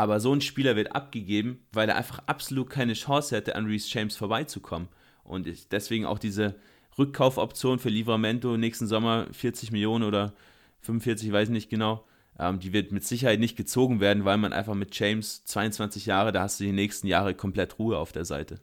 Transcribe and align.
Aber 0.00 0.18
so 0.18 0.32
ein 0.32 0.40
Spieler 0.40 0.76
wird 0.76 0.96
abgegeben, 0.96 1.58
weil 1.72 1.90
er 1.90 1.96
einfach 1.96 2.22
absolut 2.24 2.70
keine 2.70 2.94
Chance 2.94 3.36
hätte, 3.36 3.54
an 3.54 3.66
Reese 3.66 3.86
James 3.90 4.16
vorbeizukommen. 4.16 4.88
Und 5.24 5.46
deswegen 5.72 6.06
auch 6.06 6.18
diese 6.18 6.54
Rückkaufoption 6.96 7.78
für 7.78 7.90
Livramento 7.90 8.56
nächsten 8.56 8.86
Sommer 8.86 9.26
40 9.30 9.72
Millionen 9.72 10.04
oder 10.04 10.32
45, 10.80 11.30
weiß 11.30 11.50
nicht 11.50 11.68
genau. 11.68 12.06
Ähm, 12.38 12.60
die 12.60 12.72
wird 12.72 12.92
mit 12.92 13.04
Sicherheit 13.04 13.40
nicht 13.40 13.58
gezogen 13.58 14.00
werden, 14.00 14.24
weil 14.24 14.38
man 14.38 14.54
einfach 14.54 14.72
mit 14.72 14.98
James 14.98 15.44
22 15.44 16.06
Jahre, 16.06 16.32
da 16.32 16.44
hast 16.44 16.60
du 16.60 16.64
die 16.64 16.72
nächsten 16.72 17.06
Jahre 17.06 17.34
komplett 17.34 17.78
Ruhe 17.78 17.98
auf 17.98 18.12
der 18.12 18.24
Seite. 18.24 18.58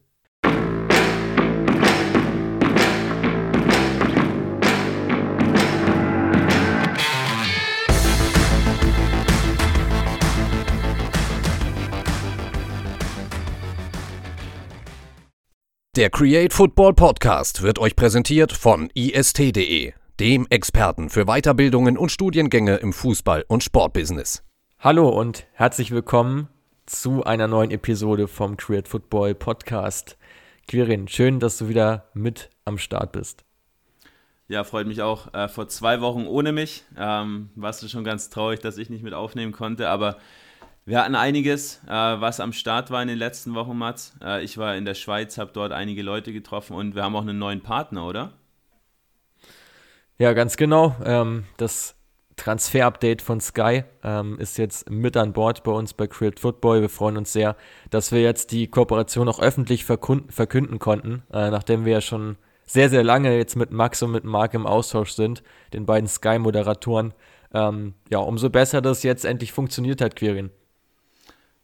Der 15.97 16.11
Create 16.11 16.53
Football 16.53 16.93
Podcast 16.93 17.63
wird 17.63 17.79
euch 17.79 17.95
präsentiert 17.95 18.51
von 18.51 18.91
ist.de, 18.93 19.93
dem 20.19 20.45
Experten 20.51 21.09
für 21.09 21.25
Weiterbildungen 21.25 21.97
und 21.97 22.11
Studiengänge 22.11 22.75
im 22.75 22.93
Fußball- 22.93 23.45
und 23.47 23.63
Sportbusiness. 23.63 24.43
Hallo 24.77 25.09
und 25.09 25.47
herzlich 25.53 25.89
willkommen 25.89 26.49
zu 26.85 27.23
einer 27.23 27.47
neuen 27.47 27.71
Episode 27.71 28.27
vom 28.27 28.57
Create 28.57 28.87
Football 28.87 29.33
Podcast. 29.33 30.19
Quirin, 30.67 31.07
schön, 31.07 31.39
dass 31.39 31.57
du 31.57 31.67
wieder 31.67 32.09
mit 32.13 32.51
am 32.63 32.77
Start 32.77 33.11
bist. 33.11 33.43
Ja, 34.47 34.63
freut 34.65 34.85
mich 34.85 35.01
auch. 35.01 35.33
Äh, 35.33 35.47
vor 35.47 35.67
zwei 35.67 35.99
Wochen 35.99 36.27
ohne 36.27 36.51
mich 36.51 36.83
ähm, 36.95 37.49
warst 37.55 37.81
du 37.81 37.87
schon 37.87 38.03
ganz 38.03 38.29
traurig, 38.29 38.59
dass 38.59 38.77
ich 38.77 38.91
nicht 38.91 39.01
mit 39.01 39.15
aufnehmen 39.15 39.51
konnte, 39.51 39.89
aber 39.89 40.17
wir 40.87 41.03
hatten 41.03 41.15
einiges, 41.15 41.81
äh, 41.85 41.91
was 41.91 42.39
am 42.39 42.53
Start 42.53 42.91
war 42.91 43.01
in 43.01 43.09
den 43.09 43.17
letzten 43.17 43.55
Wochen, 43.55 43.77
Mats. 43.77 44.15
Äh, 44.23 44.41
ich 44.45 44.57
war 44.57 44.77
in 44.77 44.85
der 44.85 44.93
Schweiz, 44.93 45.37
habe 45.37 45.51
dort 45.53 45.73
einige 45.73 46.01
Leute 46.01 46.31
getroffen 46.31 46.77
und 46.77 46.95
wir 46.95 47.03
haben 47.03 47.13
auch 47.17 47.23
einen 47.23 47.37
neuen 47.37 47.61
Partner, 47.61 48.07
oder? 48.07 48.31
Ja, 50.17 50.31
ganz 50.31 50.55
genau. 50.55 50.95
Ähm, 51.03 51.43
das 51.57 51.95
Transfer-Update 52.37 53.21
von 53.21 53.41
Sky 53.41 53.83
ähm, 54.01 54.39
ist 54.39 54.57
jetzt 54.57 54.89
mit 54.89 55.17
an 55.17 55.33
Bord 55.33 55.63
bei 55.63 55.73
uns 55.73 55.93
bei 55.93 56.07
Create 56.07 56.39
Football. 56.39 56.79
Wir 56.79 56.89
freuen 56.89 57.17
uns 57.17 57.33
sehr, 57.33 57.57
dass 57.89 58.13
wir 58.13 58.21
jetzt 58.21 58.53
die 58.53 58.67
Kooperation 58.67 59.27
auch 59.27 59.41
öffentlich 59.41 59.83
verkünden 59.83 60.79
konnten, 60.79 61.23
äh, 61.33 61.49
nachdem 61.49 61.83
wir 61.83 61.93
ja 61.93 62.01
schon 62.01 62.37
sehr, 62.65 62.89
sehr 62.89 63.03
lange 63.03 63.35
jetzt 63.35 63.57
mit 63.57 63.71
Max 63.71 64.01
und 64.03 64.11
mit 64.11 64.23
Marc 64.23 64.53
im 64.53 64.65
Austausch 64.65 65.11
sind, 65.11 65.43
den 65.73 65.85
beiden 65.85 66.07
Sky-Moderatoren. 66.07 67.13
Ähm, 67.53 67.93
ja, 68.09 68.19
umso 68.19 68.49
besser, 68.49 68.81
dass 68.81 68.99
es 68.99 69.03
jetzt 69.03 69.25
endlich 69.25 69.51
funktioniert 69.51 69.99
hat, 69.99 70.15
Quirin. 70.15 70.49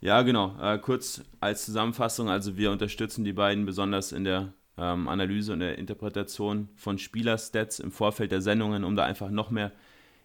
Ja, 0.03 0.21
genau. 0.21 0.57
Äh, 0.61 0.79
kurz 0.79 1.23
als 1.39 1.63
Zusammenfassung, 1.63 2.27
also 2.27 2.57
wir 2.57 2.71
unterstützen 2.71 3.23
die 3.23 3.31
beiden 3.31 3.65
besonders 3.65 4.11
in 4.11 4.25
der 4.25 4.51
ähm, 4.77 5.07
Analyse 5.07 5.53
und 5.53 5.61
der 5.61 5.77
Interpretation 5.77 6.67
von 6.75 6.97
Spielerstats 6.99 7.79
im 7.79 7.89
Vorfeld 7.89 8.33
der 8.33 8.41
Sendungen, 8.41 8.83
um 8.83 8.97
da 8.97 9.05
einfach 9.05 9.29
noch 9.29 9.49
mehr 9.49 9.71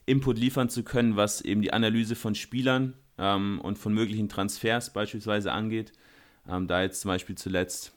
Input 0.05 0.37
liefern 0.37 0.69
zu 0.69 0.83
können, 0.83 1.15
was 1.15 1.43
eben 1.43 1.63
die 1.63 1.73
Analyse 1.73 2.17
von 2.17 2.35
Spielern 2.35 2.95
ähm, 3.19 3.61
und 3.61 3.79
von 3.79 3.95
möglichen 3.95 4.29
Transfers 4.29 4.93
beispielsweise 4.93 5.53
angeht. 5.53 5.93
Ähm, 6.49 6.67
da 6.67 6.83
jetzt 6.83 7.03
zum 7.03 7.11
Beispiel 7.11 7.39
zuletzt 7.39 7.93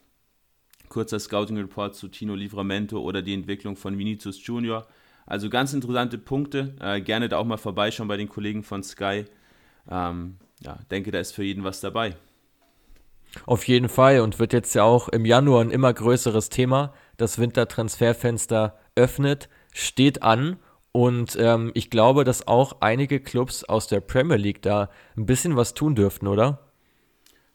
kurzer 0.87 1.19
Scouting 1.19 1.57
Report 1.57 1.95
zu 1.95 2.09
Tino 2.09 2.35
Livramento 2.35 2.99
oder 2.99 3.23
die 3.23 3.33
Entwicklung 3.33 3.75
von 3.75 3.97
Vinicius 3.97 4.45
Junior. 4.45 4.85
Also 5.25 5.49
ganz 5.49 5.73
interessante 5.73 6.19
Punkte. 6.19 6.75
Äh, 6.79 7.01
gerne 7.01 7.27
da 7.27 7.37
auch 7.37 7.45
mal 7.45 7.57
vorbeischauen 7.57 8.07
bei 8.07 8.17
den 8.17 8.29
Kollegen 8.29 8.61
von 8.61 8.83
Sky. 8.83 9.25
Ähm, 9.89 10.37
ja, 10.63 10.79
denke, 10.89 11.11
da 11.11 11.19
ist 11.19 11.33
für 11.33 11.43
jeden 11.43 11.63
was 11.63 11.81
dabei. 11.81 12.15
Auf 13.45 13.67
jeden 13.67 13.89
Fall 13.89 14.19
und 14.19 14.39
wird 14.39 14.53
jetzt 14.53 14.75
ja 14.75 14.83
auch 14.83 15.07
im 15.09 15.25
Januar 15.25 15.61
ein 15.61 15.71
immer 15.71 15.93
größeres 15.93 16.49
Thema. 16.49 16.93
Das 17.17 17.39
Wintertransferfenster 17.39 18.77
öffnet, 18.95 19.47
steht 19.73 20.21
an 20.21 20.57
und 20.91 21.37
ähm, 21.39 21.71
ich 21.73 21.89
glaube, 21.89 22.23
dass 22.23 22.47
auch 22.47 22.77
einige 22.81 23.19
Clubs 23.21 23.63
aus 23.63 23.87
der 23.87 24.01
Premier 24.01 24.35
League 24.35 24.61
da 24.61 24.89
ein 25.15 25.25
bisschen 25.25 25.55
was 25.55 25.73
tun 25.73 25.95
dürften, 25.95 26.27
oder? 26.27 26.59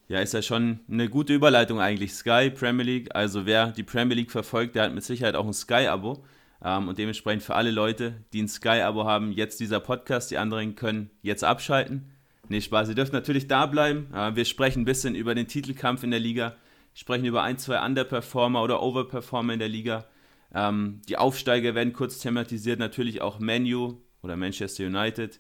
Ja, 0.09 0.21
ist 0.21 0.35
ja 0.35 0.41
schon 0.41 0.81
eine 0.91 1.09
gute 1.09 1.35
Überleitung 1.35 1.81
eigentlich. 1.81 2.15
Sky, 2.15 2.51
Premier 2.51 2.85
League. 2.85 3.15
Also 3.15 3.45
wer 3.45 3.73
die 3.73 3.83
Premier 3.83 4.15
League 4.15 4.31
verfolgt, 4.31 4.77
der 4.77 4.85
hat 4.85 4.95
mit 4.95 5.05
Sicherheit 5.05 5.35
auch 5.35 5.47
ein 5.47 5.53
Sky-Abo. 5.53 6.25
Ähm, 6.65 6.89
und 6.89 6.97
dementsprechend 6.97 7.43
für 7.43 7.57
alle 7.57 7.73
Leute, 7.73 8.25
die 8.33 8.43
ein 8.43 8.49
Sky-Abo 8.49 9.05
haben, 9.05 9.33
jetzt 9.33 9.61
dieser 9.61 9.81
Podcast. 9.81 10.31
Die 10.31 10.39
anderen 10.39 10.77
können 10.77 11.11
jetzt 11.23 11.45
abschalten. 11.45 12.16
Nee, 12.49 12.61
Spaß. 12.61 12.89
Ihr 12.89 12.95
dürft 12.95 13.13
natürlich 13.13 13.49
da 13.49 13.67
bleiben. 13.67 14.09
Wir 14.35 14.45
sprechen 14.45 14.83
ein 14.83 14.85
bisschen 14.85 15.15
über 15.15 15.35
den 15.35 15.49
Titelkampf 15.49 16.05
in 16.05 16.11
der 16.13 16.21
Liga, 16.21 16.55
sprechen 16.95 17.25
über 17.25 17.43
ein, 17.43 17.59
zwei 17.59 17.85
Underperformer 17.85 18.63
oder 18.63 18.83
Overperformer 18.83 19.55
in 19.55 19.59
der 19.59 19.69
Liga. 19.69 20.07
Ähm, 20.55 21.03
die 21.09 21.19
Aufsteiger 21.19 21.75
werden 21.75 21.93
kurz 21.93 22.19
thematisiert, 22.19 22.79
natürlich 22.79 23.21
auch 23.21 23.39
Manu 23.41 23.99
oder 24.23 24.37
Manchester 24.37 24.87
United 24.87 25.39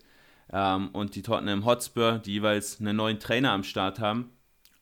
ähm, 0.52 0.88
und 0.92 1.14
die 1.14 1.22
Tottenham 1.22 1.64
Hotspur, 1.64 2.18
die 2.18 2.34
jeweils 2.34 2.80
einen 2.80 2.96
neuen 2.96 3.18
Trainer 3.18 3.52
am 3.52 3.62
Start 3.62 3.98
haben. 3.98 4.30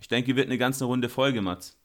Ich 0.01 0.09
denke, 0.09 0.37
wird 0.37 0.47
eine 0.47 0.59
ganze 0.59 0.85
Runde 0.87 1.09
Folge, 1.09 1.41
Mats. 1.41 1.79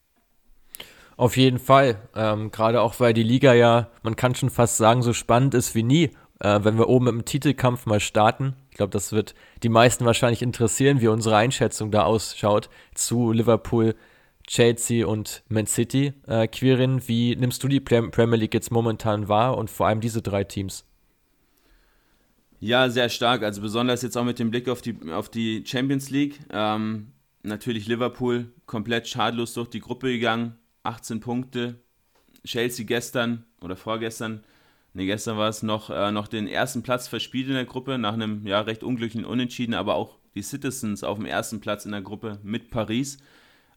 Auf 1.15 1.37
jeden 1.37 1.59
Fall. 1.59 1.97
Ähm, 2.15 2.51
Gerade 2.51 2.81
auch, 2.81 2.99
weil 2.99 3.13
die 3.13 3.23
Liga 3.23 3.53
ja, 3.53 3.89
man 4.03 4.15
kann 4.15 4.35
schon 4.35 4.49
fast 4.49 4.77
sagen, 4.77 5.01
so 5.01 5.13
spannend 5.13 5.53
ist 5.53 5.75
wie 5.75 5.83
nie. 5.83 6.11
Äh, 6.39 6.61
wenn 6.63 6.77
wir 6.77 6.87
oben 6.87 7.07
im 7.07 7.25
Titelkampf 7.25 7.85
mal 7.85 7.99
starten, 7.99 8.55
glaube, 8.79 8.91
das 8.91 9.11
wird 9.11 9.35
die 9.61 9.69
meisten 9.69 10.05
wahrscheinlich 10.05 10.41
interessieren, 10.41 11.01
wie 11.01 11.09
unsere 11.09 11.35
Einschätzung 11.35 11.91
da 11.91 12.03
ausschaut 12.03 12.69
zu 12.95 13.33
Liverpool, 13.33 13.93
Chelsea 14.47 15.05
und 15.05 15.43
Man 15.49 15.67
City. 15.67 16.13
Äh, 16.25 16.47
Quirin, 16.47 17.07
wie 17.07 17.35
nimmst 17.35 17.61
du 17.61 17.67
die 17.67 17.81
Premier 17.81 18.37
League 18.37 18.53
jetzt 18.53 18.71
momentan 18.71 19.27
wahr 19.27 19.57
und 19.57 19.69
vor 19.69 19.87
allem 19.87 19.99
diese 19.99 20.21
drei 20.21 20.45
Teams? 20.45 20.85
Ja, 22.61 22.89
sehr 22.89 23.09
stark. 23.09 23.43
Also 23.43 23.61
besonders 23.61 24.01
jetzt 24.01 24.17
auch 24.17 24.23
mit 24.23 24.39
dem 24.39 24.49
Blick 24.49 24.69
auf 24.69 24.81
die, 24.81 24.97
auf 25.11 25.29
die 25.29 25.63
Champions 25.65 26.09
League. 26.09 26.39
Ähm, 26.49 27.11
natürlich 27.43 27.85
Liverpool 27.85 28.51
komplett 28.65 29.09
schadlos 29.09 29.53
durch 29.53 29.69
die 29.69 29.81
Gruppe 29.81 30.07
gegangen. 30.07 30.55
18 30.83 31.19
Punkte. 31.19 31.75
Chelsea 32.45 32.85
gestern 32.85 33.43
oder 33.61 33.75
vorgestern 33.75 34.43
ne, 34.99 35.05
gestern 35.05 35.37
war 35.37 35.49
es 35.49 35.63
noch, 35.63 35.89
äh, 35.89 36.11
noch 36.11 36.27
den 36.27 36.47
ersten 36.47 36.83
Platz 36.83 37.07
verspielt 37.07 37.47
in 37.47 37.53
der 37.53 37.65
Gruppe, 37.65 37.97
nach 37.97 38.13
einem 38.13 38.45
ja, 38.45 38.61
recht 38.61 38.83
unglücklichen 38.83 39.25
Unentschieden, 39.25 39.73
aber 39.73 39.95
auch 39.95 40.17
die 40.35 40.41
Citizens 40.41 41.03
auf 41.03 41.17
dem 41.17 41.25
ersten 41.25 41.59
Platz 41.61 41.85
in 41.85 41.91
der 41.91 42.01
Gruppe 42.01 42.39
mit 42.43 42.69
Paris. 42.69 43.17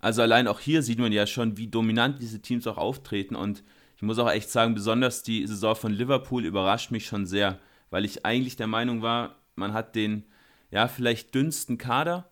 Also 0.00 0.22
allein 0.22 0.48
auch 0.48 0.60
hier 0.60 0.82
sieht 0.82 0.98
man 0.98 1.12
ja 1.12 1.26
schon, 1.26 1.56
wie 1.56 1.68
dominant 1.68 2.20
diese 2.20 2.42
Teams 2.42 2.66
auch 2.66 2.76
auftreten 2.76 3.36
und 3.36 3.62
ich 3.96 4.02
muss 4.02 4.18
auch 4.18 4.30
echt 4.30 4.50
sagen, 4.50 4.74
besonders 4.74 5.22
die 5.22 5.46
Saison 5.46 5.76
von 5.76 5.92
Liverpool 5.92 6.44
überrascht 6.44 6.90
mich 6.90 7.06
schon 7.06 7.24
sehr, 7.24 7.60
weil 7.90 8.04
ich 8.04 8.26
eigentlich 8.26 8.56
der 8.56 8.66
Meinung 8.66 9.00
war, 9.00 9.36
man 9.54 9.72
hat 9.72 9.94
den 9.94 10.24
ja 10.72 10.88
vielleicht 10.88 11.36
dünnsten 11.36 11.78
Kader. 11.78 12.28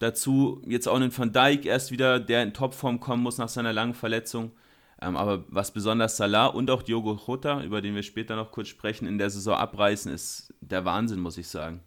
Dazu 0.00 0.60
jetzt 0.66 0.86
auch 0.86 0.96
einen 0.96 1.16
Van 1.16 1.32
Dijk 1.32 1.64
erst 1.64 1.92
wieder, 1.92 2.20
der 2.20 2.42
in 2.42 2.52
Topform 2.52 3.00
kommen 3.00 3.22
muss 3.22 3.38
nach 3.38 3.48
seiner 3.48 3.72
langen 3.72 3.94
Verletzung. 3.94 4.52
Ähm, 5.00 5.16
aber 5.16 5.44
was 5.48 5.72
besonders 5.72 6.16
Salah 6.16 6.46
und 6.46 6.70
auch 6.70 6.82
Diogo 6.82 7.18
Jota, 7.26 7.62
über 7.62 7.80
den 7.80 7.94
wir 7.94 8.02
später 8.02 8.36
noch 8.36 8.50
kurz 8.50 8.68
sprechen, 8.68 9.06
in 9.06 9.18
der 9.18 9.30
Saison 9.30 9.54
abreißen, 9.54 10.12
ist 10.12 10.54
der 10.60 10.84
Wahnsinn, 10.84 11.20
muss 11.20 11.38
ich 11.38 11.48
sagen. 11.48 11.80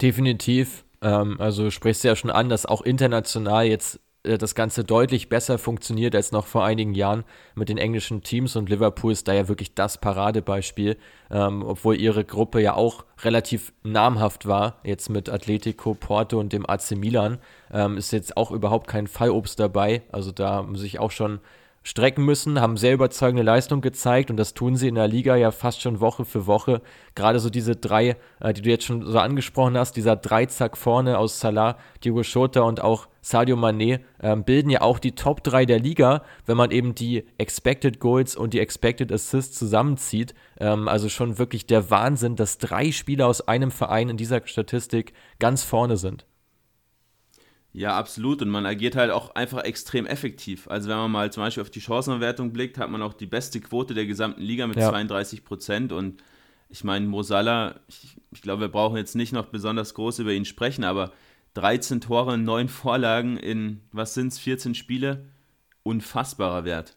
Definitiv. 0.00 0.84
Ähm, 1.02 1.40
also 1.40 1.70
sprichst 1.70 2.04
du 2.04 2.08
ja 2.08 2.16
schon 2.16 2.30
an, 2.30 2.48
dass 2.48 2.66
auch 2.66 2.82
international 2.82 3.66
jetzt 3.66 4.00
äh, 4.26 4.38
das 4.38 4.54
Ganze 4.54 4.84
deutlich 4.84 5.28
besser 5.28 5.58
funktioniert 5.58 6.14
als 6.14 6.32
noch 6.32 6.46
vor 6.46 6.64
einigen 6.64 6.94
Jahren 6.94 7.24
mit 7.54 7.68
den 7.68 7.78
englischen 7.78 8.22
Teams 8.22 8.56
und 8.56 8.68
Liverpool 8.68 9.12
ist 9.12 9.28
da 9.28 9.32
ja 9.32 9.48
wirklich 9.48 9.74
das 9.74 9.98
Paradebeispiel, 9.98 10.96
ähm, 11.30 11.62
obwohl 11.62 11.96
ihre 11.96 12.24
Gruppe 12.24 12.60
ja 12.60 12.74
auch 12.74 13.04
relativ 13.22 13.72
namhaft 13.82 14.46
war, 14.46 14.80
jetzt 14.84 15.08
mit 15.08 15.28
Atletico, 15.28 15.94
Porto 15.94 16.38
und 16.38 16.52
dem 16.52 16.68
AC 16.68 16.92
Milan, 16.92 17.38
ähm, 17.72 17.96
ist 17.96 18.12
jetzt 18.12 18.36
auch 18.36 18.50
überhaupt 18.50 18.88
kein 18.88 19.06
Fallobst 19.06 19.58
dabei, 19.58 20.02
also 20.12 20.32
da 20.32 20.62
muss 20.62 20.82
ich 20.82 20.98
auch 20.98 21.10
schon 21.10 21.40
strecken 21.86 22.24
müssen, 22.24 22.60
haben 22.60 22.76
sehr 22.76 22.94
überzeugende 22.94 23.44
Leistung 23.44 23.80
gezeigt 23.80 24.32
und 24.32 24.36
das 24.36 24.54
tun 24.54 24.74
sie 24.74 24.88
in 24.88 24.96
der 24.96 25.06
Liga 25.06 25.36
ja 25.36 25.52
fast 25.52 25.80
schon 25.80 26.00
Woche 26.00 26.24
für 26.24 26.48
Woche. 26.48 26.82
Gerade 27.14 27.38
so 27.38 27.48
diese 27.48 27.76
drei, 27.76 28.16
äh, 28.40 28.52
die 28.52 28.62
du 28.62 28.70
jetzt 28.70 28.84
schon 28.84 29.06
so 29.06 29.20
angesprochen 29.20 29.78
hast, 29.78 29.94
dieser 29.94 30.16
Dreizack 30.16 30.76
vorne 30.76 31.16
aus 31.16 31.38
Salah, 31.38 31.78
Diogo 32.02 32.24
Schota 32.24 32.62
und 32.62 32.82
auch 32.82 33.06
Sadio 33.20 33.56
Mané 33.56 34.00
äh, 34.18 34.34
bilden 34.34 34.70
ja 34.70 34.80
auch 34.80 34.98
die 34.98 35.12
Top 35.12 35.44
3 35.44 35.64
der 35.64 35.78
Liga, 35.78 36.24
wenn 36.44 36.56
man 36.56 36.72
eben 36.72 36.96
die 36.96 37.24
Expected 37.38 38.00
Goals 38.00 38.34
und 38.34 38.52
die 38.52 38.58
Expected 38.58 39.12
Assists 39.12 39.56
zusammenzieht. 39.56 40.34
Ähm, 40.58 40.88
also 40.88 41.08
schon 41.08 41.38
wirklich 41.38 41.66
der 41.66 41.88
Wahnsinn, 41.88 42.34
dass 42.34 42.58
drei 42.58 42.90
Spieler 42.90 43.28
aus 43.28 43.46
einem 43.46 43.70
Verein 43.70 44.08
in 44.08 44.16
dieser 44.16 44.44
Statistik 44.44 45.12
ganz 45.38 45.62
vorne 45.62 45.96
sind. 45.96 46.26
Ja, 47.76 47.94
absolut. 47.94 48.40
Und 48.40 48.48
man 48.48 48.64
agiert 48.64 48.96
halt 48.96 49.10
auch 49.10 49.34
einfach 49.34 49.62
extrem 49.64 50.06
effektiv. 50.06 50.66
Also 50.66 50.88
wenn 50.88 50.96
man 50.96 51.10
mal 51.10 51.30
zum 51.30 51.42
Beispiel 51.42 51.62
auf 51.62 51.68
die 51.68 51.82
Chancenwertung 51.82 52.54
blickt, 52.54 52.78
hat 52.78 52.88
man 52.88 53.02
auch 53.02 53.12
die 53.12 53.26
beste 53.26 53.60
Quote 53.60 53.92
der 53.92 54.06
gesamten 54.06 54.40
Liga 54.40 54.66
mit 54.66 54.78
ja. 54.78 54.88
32 54.88 55.44
Prozent. 55.44 55.92
Und 55.92 56.22
ich 56.70 56.84
meine, 56.84 57.06
Mosala, 57.06 57.80
ich, 57.86 58.16
ich 58.32 58.40
glaube, 58.40 58.62
wir 58.62 58.68
brauchen 58.68 58.96
jetzt 58.96 59.14
nicht 59.14 59.34
noch 59.34 59.44
besonders 59.46 59.92
groß 59.92 60.20
über 60.20 60.32
ihn 60.32 60.46
sprechen, 60.46 60.84
aber 60.84 61.12
13 61.52 62.00
Tore, 62.00 62.38
9 62.38 62.68
Vorlagen 62.68 63.36
in, 63.36 63.82
was 63.92 64.14
sind 64.14 64.28
es, 64.28 64.38
14 64.38 64.74
Spiele. 64.74 65.26
Unfassbarer 65.82 66.64
Wert. 66.64 66.96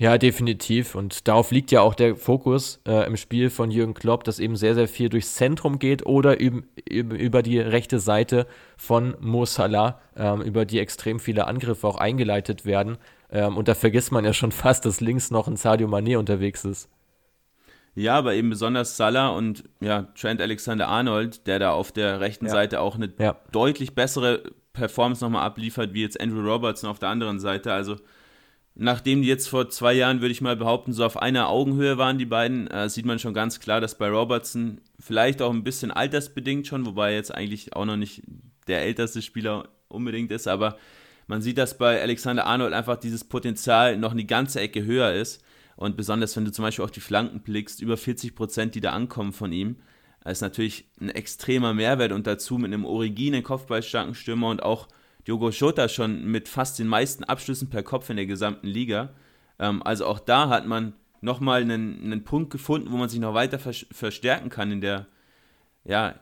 Ja, 0.00 0.16
definitiv. 0.16 0.94
Und 0.94 1.28
darauf 1.28 1.50
liegt 1.50 1.70
ja 1.72 1.82
auch 1.82 1.94
der 1.94 2.16
Fokus 2.16 2.80
äh, 2.88 3.06
im 3.06 3.18
Spiel 3.18 3.50
von 3.50 3.70
Jürgen 3.70 3.92
Klopp, 3.92 4.24
dass 4.24 4.38
eben 4.38 4.56
sehr, 4.56 4.74
sehr 4.74 4.88
viel 4.88 5.10
durchs 5.10 5.34
Zentrum 5.34 5.78
geht 5.78 6.06
oder 6.06 6.40
über, 6.40 6.62
über 6.88 7.42
die 7.42 7.58
rechte 7.58 7.98
Seite 7.98 8.46
von 8.78 9.14
Mo 9.20 9.44
Salah, 9.44 10.00
ähm, 10.16 10.40
über 10.40 10.64
die 10.64 10.78
extrem 10.78 11.20
viele 11.20 11.46
Angriffe 11.46 11.86
auch 11.86 11.98
eingeleitet 11.98 12.64
werden. 12.64 12.96
Ähm, 13.30 13.58
und 13.58 13.68
da 13.68 13.74
vergisst 13.74 14.10
man 14.10 14.24
ja 14.24 14.32
schon 14.32 14.52
fast, 14.62 14.86
dass 14.86 15.02
links 15.02 15.30
noch 15.30 15.46
ein 15.46 15.56
Sadio 15.56 15.86
Mané 15.86 16.16
unterwegs 16.16 16.64
ist. 16.64 16.88
Ja, 17.94 18.16
aber 18.16 18.32
eben 18.32 18.48
besonders 18.48 18.96
Salah 18.96 19.28
und 19.28 19.64
ja, 19.80 20.04
Trent 20.18 20.40
Alexander-Arnold, 20.40 21.46
der 21.46 21.58
da 21.58 21.72
auf 21.72 21.92
der 21.92 22.20
rechten 22.20 22.46
ja. 22.46 22.52
Seite 22.52 22.80
auch 22.80 22.94
eine 22.94 23.12
ja. 23.18 23.36
deutlich 23.52 23.94
bessere 23.94 24.44
Performance 24.72 25.22
nochmal 25.22 25.44
abliefert, 25.44 25.92
wie 25.92 26.00
jetzt 26.00 26.18
Andrew 26.18 26.40
Robertson 26.40 26.88
auf 26.88 26.98
der 26.98 27.10
anderen 27.10 27.38
Seite. 27.38 27.74
Also 27.74 27.96
Nachdem 28.74 29.22
die 29.22 29.28
jetzt 29.28 29.48
vor 29.48 29.68
zwei 29.68 29.92
Jahren, 29.92 30.20
würde 30.20 30.32
ich 30.32 30.40
mal 30.40 30.56
behaupten, 30.56 30.92
so 30.92 31.04
auf 31.04 31.20
einer 31.20 31.48
Augenhöhe 31.48 31.98
waren, 31.98 32.18
die 32.18 32.26
beiden, 32.26 32.66
äh, 32.68 32.88
sieht 32.88 33.04
man 33.04 33.18
schon 33.18 33.34
ganz 33.34 33.60
klar, 33.60 33.80
dass 33.80 33.98
bei 33.98 34.08
Robertson 34.08 34.80
vielleicht 34.98 35.42
auch 35.42 35.52
ein 35.52 35.64
bisschen 35.64 35.90
altersbedingt 35.90 36.66
schon, 36.66 36.86
wobei 36.86 37.10
er 37.10 37.16
jetzt 37.16 37.34
eigentlich 37.34 37.74
auch 37.74 37.84
noch 37.84 37.96
nicht 37.96 38.22
der 38.68 38.82
älteste 38.82 39.22
Spieler 39.22 39.68
unbedingt 39.88 40.30
ist, 40.30 40.46
aber 40.46 40.76
man 41.30 41.42
sieht, 41.42 41.58
dass 41.58 41.78
bei 41.78 42.02
Alexander 42.02 42.44
Arnold 42.44 42.72
einfach 42.72 42.96
dieses 42.96 43.22
Potenzial 43.22 43.96
noch 43.96 44.10
eine 44.10 44.24
ganze 44.24 44.58
Ecke 44.58 44.84
höher 44.84 45.12
ist. 45.12 45.40
Und 45.76 45.96
besonders, 45.96 46.36
wenn 46.36 46.44
du 46.44 46.50
zum 46.50 46.64
Beispiel 46.64 46.84
auf 46.84 46.90
die 46.90 46.98
Flanken 46.98 47.40
blickst, 47.40 47.80
über 47.80 47.96
40 47.96 48.34
Prozent, 48.34 48.74
die 48.74 48.80
da 48.80 48.90
ankommen 48.90 49.32
von 49.32 49.52
ihm, 49.52 49.76
ist 50.24 50.40
natürlich 50.40 50.86
ein 51.00 51.08
extremer 51.08 51.72
Mehrwert 51.72 52.10
und 52.10 52.26
dazu 52.26 52.58
mit 52.58 52.66
einem 52.66 52.84
originen, 52.84 53.44
kopfballstarken 53.44 54.16
Stürmer 54.16 54.48
und 54.48 54.64
auch 54.64 54.88
Diogo 55.26 55.50
Jota 55.50 55.88
schon 55.88 56.24
mit 56.24 56.48
fast 56.48 56.78
den 56.78 56.86
meisten 56.86 57.24
Abschlüssen 57.24 57.70
per 57.70 57.82
Kopf 57.82 58.10
in 58.10 58.16
der 58.16 58.26
gesamten 58.26 58.66
Liga. 58.66 59.14
Ähm, 59.58 59.82
also 59.82 60.06
auch 60.06 60.18
da 60.18 60.48
hat 60.48 60.66
man 60.66 60.94
nochmal 61.20 61.62
einen, 61.62 62.02
einen 62.02 62.24
Punkt 62.24 62.50
gefunden, 62.50 62.90
wo 62.90 62.96
man 62.96 63.08
sich 63.08 63.20
noch 63.20 63.34
weiter 63.34 63.58
verstärken 63.58 64.48
kann 64.48 64.72
in 64.72 64.80
der, 64.80 65.06
ja, 65.84 66.18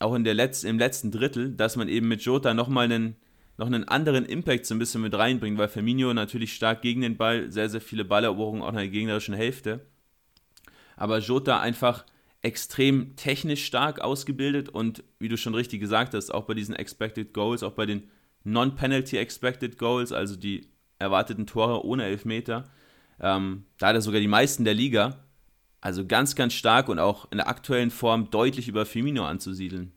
auch 0.00 0.14
in 0.14 0.24
der 0.24 0.34
Letz-, 0.34 0.64
im 0.64 0.78
letzten 0.78 1.10
Drittel, 1.10 1.52
dass 1.52 1.76
man 1.76 1.88
eben 1.88 2.08
mit 2.08 2.22
Jota 2.22 2.54
nochmal 2.54 2.86
einen, 2.86 3.16
noch 3.56 3.68
einen 3.68 3.84
anderen 3.84 4.24
Impact 4.24 4.66
so 4.66 4.74
ein 4.74 4.78
bisschen 4.78 5.02
mit 5.02 5.14
reinbringt, 5.14 5.58
weil 5.58 5.68
Firmino 5.68 6.12
natürlich 6.12 6.54
stark 6.54 6.82
gegen 6.82 7.02
den 7.02 7.16
Ball, 7.16 7.52
sehr, 7.52 7.68
sehr 7.68 7.80
viele 7.80 8.04
Balleroberungen 8.04 8.62
auch 8.62 8.70
in 8.70 8.76
der 8.76 8.88
gegnerischen 8.88 9.34
Hälfte. 9.34 9.86
Aber 10.96 11.18
Jota 11.18 11.60
einfach 11.60 12.04
extrem 12.42 13.14
technisch 13.14 13.64
stark 13.64 14.00
ausgebildet 14.00 14.68
und 14.68 15.04
wie 15.20 15.28
du 15.28 15.36
schon 15.36 15.54
richtig 15.54 15.80
gesagt 15.80 16.12
hast, 16.14 16.34
auch 16.34 16.44
bei 16.44 16.54
diesen 16.54 16.74
Expected 16.74 17.32
Goals, 17.32 17.62
auch 17.62 17.72
bei 17.72 17.86
den 17.86 18.10
Non-Penalty 18.44 19.16
Expected 19.16 19.78
Goals, 19.78 20.12
also 20.12 20.36
die 20.36 20.68
erwarteten 20.98 21.46
Tore 21.46 21.84
ohne 21.84 22.04
Elfmeter. 22.04 22.64
Ähm, 23.20 23.64
da 23.78 23.88
hat 23.88 23.94
er 23.94 24.02
sogar 24.02 24.20
die 24.20 24.28
meisten 24.28 24.64
der 24.64 24.74
Liga. 24.74 25.18
Also 25.80 26.06
ganz, 26.06 26.36
ganz 26.36 26.52
stark 26.52 26.88
und 26.88 27.00
auch 27.00 27.30
in 27.32 27.38
der 27.38 27.48
aktuellen 27.48 27.90
Form 27.90 28.30
deutlich 28.30 28.68
über 28.68 28.86
Firmino 28.86 29.24
anzusiedeln. 29.24 29.92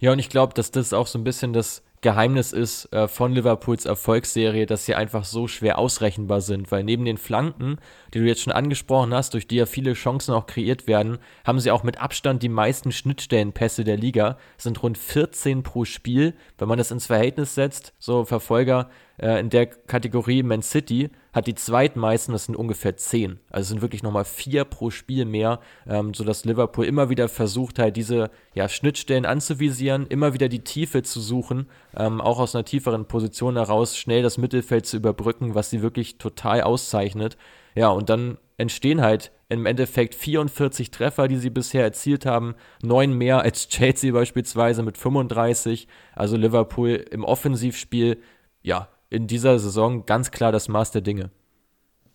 Ja, 0.00 0.12
und 0.12 0.18
ich 0.18 0.28
glaube, 0.28 0.52
dass 0.54 0.72
das 0.72 0.92
auch 0.92 1.06
so 1.06 1.18
ein 1.18 1.24
bisschen 1.24 1.52
das 1.52 1.83
Geheimnis 2.04 2.52
ist 2.52 2.92
äh, 2.92 3.08
von 3.08 3.32
Liverpools 3.32 3.86
Erfolgsserie, 3.86 4.66
dass 4.66 4.84
sie 4.84 4.94
einfach 4.94 5.24
so 5.24 5.48
schwer 5.48 5.78
ausrechenbar 5.78 6.42
sind, 6.42 6.70
weil 6.70 6.84
neben 6.84 7.06
den 7.06 7.16
Flanken, 7.16 7.78
die 8.12 8.18
du 8.18 8.26
jetzt 8.26 8.42
schon 8.42 8.52
angesprochen 8.52 9.14
hast, 9.14 9.32
durch 9.32 9.48
die 9.48 9.56
ja 9.56 9.64
viele 9.64 9.94
Chancen 9.94 10.34
auch 10.34 10.46
kreiert 10.46 10.86
werden, 10.86 11.16
haben 11.46 11.60
sie 11.60 11.70
auch 11.70 11.82
mit 11.82 11.98
Abstand 11.98 12.42
die 12.42 12.50
meisten 12.50 12.92
Schnittstellenpässe 12.92 13.84
der 13.84 13.96
Liga, 13.96 14.36
sind 14.58 14.82
rund 14.82 14.98
14 14.98 15.62
pro 15.62 15.86
Spiel. 15.86 16.34
Wenn 16.58 16.68
man 16.68 16.76
das 16.76 16.90
ins 16.90 17.06
Verhältnis 17.06 17.54
setzt, 17.54 17.94
so 17.98 18.26
Verfolger 18.26 18.90
äh, 19.18 19.40
in 19.40 19.50
der 19.50 19.66
Kategorie 19.66 20.42
Man 20.42 20.62
City 20.62 21.10
hat 21.32 21.46
die 21.46 21.54
zweitmeisten, 21.54 22.32
das 22.32 22.46
sind 22.46 22.56
ungefähr 22.56 22.96
zehn. 22.96 23.40
Also 23.50 23.70
sind 23.70 23.82
wirklich 23.82 24.02
nochmal 24.02 24.24
vier 24.24 24.64
pro 24.64 24.90
Spiel 24.90 25.24
mehr, 25.24 25.60
ähm, 25.86 26.14
sodass 26.14 26.44
Liverpool 26.44 26.84
immer 26.84 27.10
wieder 27.10 27.28
versucht 27.28 27.78
halt 27.78 27.96
diese 27.96 28.30
ja, 28.54 28.68
Schnittstellen 28.68 29.26
anzuvisieren, 29.26 30.06
immer 30.06 30.32
wieder 30.32 30.48
die 30.48 30.64
Tiefe 30.64 31.02
zu 31.02 31.20
suchen, 31.20 31.66
ähm, 31.96 32.20
auch 32.20 32.38
aus 32.38 32.54
einer 32.54 32.64
tieferen 32.64 33.06
Position 33.06 33.56
heraus 33.56 33.96
schnell 33.96 34.22
das 34.22 34.38
Mittelfeld 34.38 34.86
zu 34.86 34.96
überbrücken, 34.96 35.54
was 35.54 35.70
sie 35.70 35.82
wirklich 35.82 36.18
total 36.18 36.62
auszeichnet. 36.62 37.36
Ja, 37.74 37.88
und 37.88 38.08
dann 38.08 38.38
entstehen 38.56 39.00
halt 39.00 39.32
im 39.48 39.66
Endeffekt 39.66 40.14
44 40.14 40.90
Treffer, 40.90 41.28
die 41.28 41.36
sie 41.36 41.50
bisher 41.50 41.82
erzielt 41.82 42.26
haben, 42.26 42.54
neun 42.82 43.12
mehr 43.12 43.40
als 43.40 43.68
Chelsea 43.68 44.12
beispielsweise 44.12 44.82
mit 44.82 44.96
35. 44.96 45.88
Also 46.14 46.36
Liverpool 46.36 47.04
im 47.10 47.24
Offensivspiel, 47.24 48.22
ja, 48.62 48.88
in 49.14 49.28
dieser 49.28 49.58
Saison 49.58 50.06
ganz 50.06 50.32
klar 50.32 50.50
das 50.50 50.68
Maß 50.68 50.90
der 50.90 51.00
Dinge. 51.00 51.30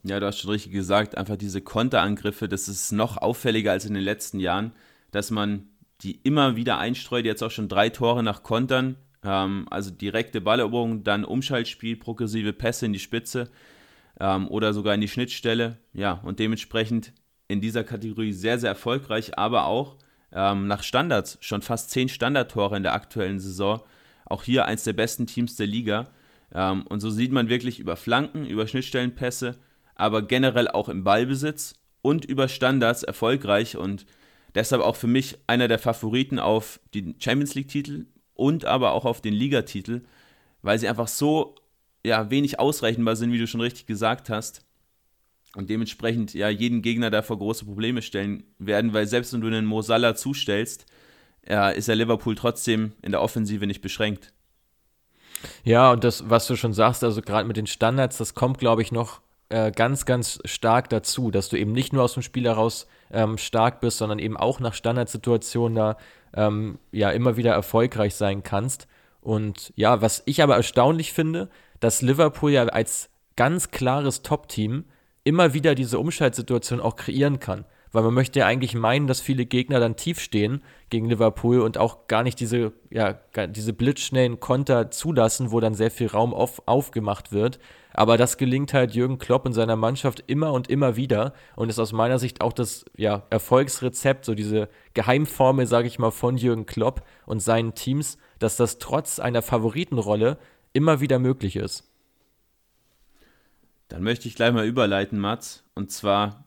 Ja, 0.03 0.19
du 0.19 0.25
hast 0.25 0.39
schon 0.39 0.51
richtig 0.51 0.73
gesagt, 0.73 1.17
einfach 1.17 1.37
diese 1.37 1.61
Konterangriffe, 1.61 2.47
das 2.47 2.67
ist 2.67 2.91
noch 2.91 3.17
auffälliger 3.17 3.71
als 3.71 3.85
in 3.85 3.93
den 3.93 4.03
letzten 4.03 4.39
Jahren, 4.39 4.73
dass 5.11 5.31
man 5.31 5.67
die 6.01 6.19
immer 6.23 6.55
wieder 6.55 6.77
einstreut, 6.77 7.25
jetzt 7.25 7.43
auch 7.43 7.51
schon 7.51 7.67
drei 7.67 7.89
Tore 7.89 8.23
nach 8.23 8.43
Kontern, 8.43 8.95
ähm, 9.23 9.65
also 9.69 9.91
direkte 9.91 10.41
Balleroberung, 10.41 11.03
dann 11.03 11.25
Umschaltspiel, 11.25 11.97
progressive 11.97 12.53
Pässe 12.53 12.85
in 12.85 12.93
die 12.93 12.99
Spitze 12.99 13.49
ähm, 14.19 14.47
oder 14.47 14.73
sogar 14.73 14.93
in 14.93 15.01
die 15.01 15.09
Schnittstelle. 15.09 15.77
Ja, 15.93 16.13
und 16.23 16.39
dementsprechend 16.39 17.13
in 17.47 17.61
dieser 17.61 17.83
Kategorie 17.83 18.31
sehr, 18.31 18.59
sehr 18.59 18.69
erfolgreich, 18.69 19.37
aber 19.37 19.65
auch 19.65 19.97
ähm, 20.31 20.67
nach 20.67 20.83
Standards 20.83 21.37
schon 21.41 21.61
fast 21.61 21.91
zehn 21.91 22.07
Standardtore 22.07 22.77
in 22.77 22.83
der 22.83 22.93
aktuellen 22.93 23.39
Saison. 23.39 23.81
Auch 24.25 24.43
hier 24.43 24.65
eins 24.65 24.83
der 24.83 24.93
besten 24.93 25.27
Teams 25.27 25.55
der 25.55 25.67
Liga. 25.67 26.07
Ähm, 26.53 26.85
und 26.87 26.99
so 26.99 27.09
sieht 27.09 27.31
man 27.31 27.49
wirklich 27.49 27.79
über 27.79 27.95
Flanken, 27.95 28.45
über 28.45 28.67
Schnittstellenpässe, 28.67 29.57
aber 29.95 30.21
generell 30.21 30.67
auch 30.67 30.89
im 30.89 31.03
Ballbesitz 31.03 31.75
und 32.01 32.25
über 32.25 32.47
Standards 32.47 33.03
erfolgreich 33.03 33.77
und 33.77 34.05
deshalb 34.55 34.81
auch 34.81 34.95
für 34.95 35.07
mich 35.07 35.37
einer 35.47 35.67
der 35.67 35.79
Favoriten 35.79 36.39
auf 36.39 36.79
die 36.93 37.15
Champions 37.19 37.55
League-Titel 37.55 38.05
und 38.33 38.65
aber 38.65 38.93
auch 38.93 39.05
auf 39.05 39.21
den 39.21 39.33
Ligatitel, 39.33 40.03
weil 40.61 40.79
sie 40.79 40.87
einfach 40.87 41.07
so 41.07 41.55
ja, 42.05 42.29
wenig 42.29 42.59
ausrechenbar 42.59 43.15
sind, 43.15 43.31
wie 43.31 43.37
du 43.37 43.47
schon 43.47 43.61
richtig 43.61 43.85
gesagt 43.85 44.29
hast. 44.29 44.65
Und 45.55 45.69
dementsprechend 45.69 46.33
ja 46.33 46.47
jeden 46.47 46.81
Gegner 46.81 47.09
da 47.09 47.21
vor 47.21 47.37
große 47.37 47.65
Probleme 47.65 48.01
stellen 48.01 48.43
werden, 48.59 48.93
weil 48.93 49.07
selbst 49.07 49.33
wenn 49.33 49.41
du 49.41 49.47
einen 49.47 49.65
Mosala 49.65 50.15
zustellst, 50.15 50.85
ja, 51.47 51.69
ist 51.69 51.87
der 51.87 51.95
Liverpool 51.95 52.35
trotzdem 52.35 52.93
in 53.01 53.11
der 53.11 53.21
Offensive 53.21 53.65
nicht 53.65 53.81
beschränkt. 53.81 54.31
Ja, 55.63 55.91
und 55.91 56.03
das, 56.03 56.29
was 56.29 56.47
du 56.47 56.55
schon 56.55 56.73
sagst, 56.73 57.03
also 57.03 57.21
gerade 57.21 57.47
mit 57.47 57.57
den 57.57 57.67
Standards, 57.67 58.17
das 58.17 58.33
kommt, 58.33 58.57
glaube 58.57 58.81
ich, 58.81 58.91
noch 58.91 59.21
äh, 59.49 59.71
ganz, 59.71 60.05
ganz 60.05 60.39
stark 60.45 60.89
dazu, 60.89 61.31
dass 61.31 61.49
du 61.49 61.57
eben 61.57 61.71
nicht 61.71 61.93
nur 61.93 62.03
aus 62.03 62.13
dem 62.13 62.23
Spiel 62.23 62.45
heraus 62.45 62.87
ähm, 63.11 63.37
stark 63.37 63.81
bist, 63.81 63.97
sondern 63.97 64.19
eben 64.19 64.37
auch 64.37 64.59
nach 64.59 64.73
Standardsituationen 64.73 65.75
da 65.75 65.97
ähm, 66.33 66.79
ja 66.91 67.09
immer 67.09 67.37
wieder 67.37 67.53
erfolgreich 67.53 68.15
sein 68.15 68.43
kannst. 68.43 68.87
Und 69.21 69.73
ja, 69.75 70.01
was 70.01 70.23
ich 70.25 70.43
aber 70.43 70.55
erstaunlich 70.55 71.13
finde, 71.13 71.49
dass 71.79 72.01
Liverpool 72.01 72.51
ja 72.51 72.65
als 72.65 73.09
ganz 73.35 73.71
klares 73.71 74.21
Top-Team 74.21 74.85
immer 75.23 75.53
wieder 75.53 75.75
diese 75.75 75.99
Umschaltsituation 75.99 76.79
auch 76.79 76.95
kreieren 76.95 77.39
kann. 77.39 77.65
Weil 77.91 78.03
man 78.03 78.13
möchte 78.13 78.39
ja 78.39 78.45
eigentlich 78.45 78.75
meinen, 78.75 79.07
dass 79.07 79.19
viele 79.19 79.45
Gegner 79.45 79.79
dann 79.79 79.95
tief 79.95 80.19
stehen 80.19 80.61
gegen 80.89 81.09
Liverpool 81.09 81.61
und 81.61 81.77
auch 81.77 82.07
gar 82.07 82.23
nicht 82.23 82.39
diese, 82.39 82.73
ja, 82.91 83.19
diese 83.47 83.73
blitzschnellen 83.73 84.39
Konter 84.39 84.91
zulassen, 84.91 85.51
wo 85.51 85.59
dann 85.59 85.73
sehr 85.73 85.89
viel 85.89 86.07
Raum 86.07 86.33
auf, 86.33 86.61
aufgemacht 86.67 87.31
wird. 87.31 87.59
Aber 87.93 88.17
das 88.17 88.37
gelingt 88.37 88.73
halt 88.73 88.93
Jürgen 88.93 89.17
Klopp 89.17 89.45
und 89.45 89.53
seiner 89.53 89.75
Mannschaft 89.75 90.23
immer 90.27 90.53
und 90.53 90.69
immer 90.69 90.95
wieder 90.95 91.33
und 91.55 91.69
ist 91.69 91.79
aus 91.79 91.91
meiner 91.91 92.19
Sicht 92.19 92.41
auch 92.41 92.53
das 92.53 92.85
ja, 92.95 93.23
Erfolgsrezept, 93.31 94.25
so 94.25 94.35
diese 94.35 94.69
Geheimformel, 94.93 95.65
sage 95.65 95.87
ich 95.87 95.97
mal, 95.97 96.11
von 96.11 96.37
Jürgen 96.37 96.67
Klopp 96.67 97.03
und 97.25 97.39
seinen 97.39 97.73
Teams, 97.73 98.17
dass 98.37 98.55
das 98.55 98.77
trotz 98.77 99.19
einer 99.19 99.41
Favoritenrolle 99.41 100.37
immer 100.73 101.01
wieder 101.01 101.17
möglich 101.17 101.55
ist. 101.55 101.89
Dann 103.87 104.03
möchte 104.03 104.27
ich 104.27 104.35
gleich 104.35 104.53
mal 104.53 104.67
überleiten, 104.67 105.19
Mats. 105.19 105.63
Und 105.73 105.91
zwar 105.91 106.45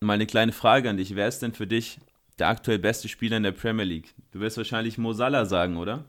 mal 0.00 0.14
eine 0.14 0.26
kleine 0.26 0.52
Frage 0.52 0.88
an 0.88 0.96
dich. 0.96 1.14
Wer 1.14 1.28
ist 1.28 1.40
denn 1.40 1.52
für 1.52 1.66
dich 1.66 2.00
der 2.38 2.48
aktuell 2.48 2.78
beste 2.78 3.08
Spieler 3.08 3.36
in 3.36 3.42
der 3.42 3.52
Premier 3.52 3.84
League? 3.84 4.14
Du 4.32 4.40
wirst 4.40 4.56
wahrscheinlich 4.56 4.96
Mo 4.96 5.12
Salah 5.12 5.44
sagen, 5.44 5.76
oder? 5.76 6.06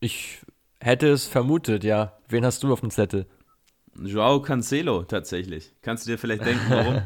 Ich 0.00 0.38
hätte 0.80 1.08
es 1.08 1.26
vermutet, 1.26 1.84
ja. 1.84 2.16
Wen 2.28 2.46
hast 2.46 2.62
du 2.62 2.72
auf 2.72 2.80
dem 2.80 2.90
Zettel? 2.90 3.26
Joao 4.02 4.40
Cancelo 4.40 5.02
tatsächlich. 5.02 5.74
Kannst 5.82 6.06
du 6.06 6.12
dir 6.12 6.18
vielleicht 6.18 6.46
denken, 6.46 6.64
warum? 6.70 7.02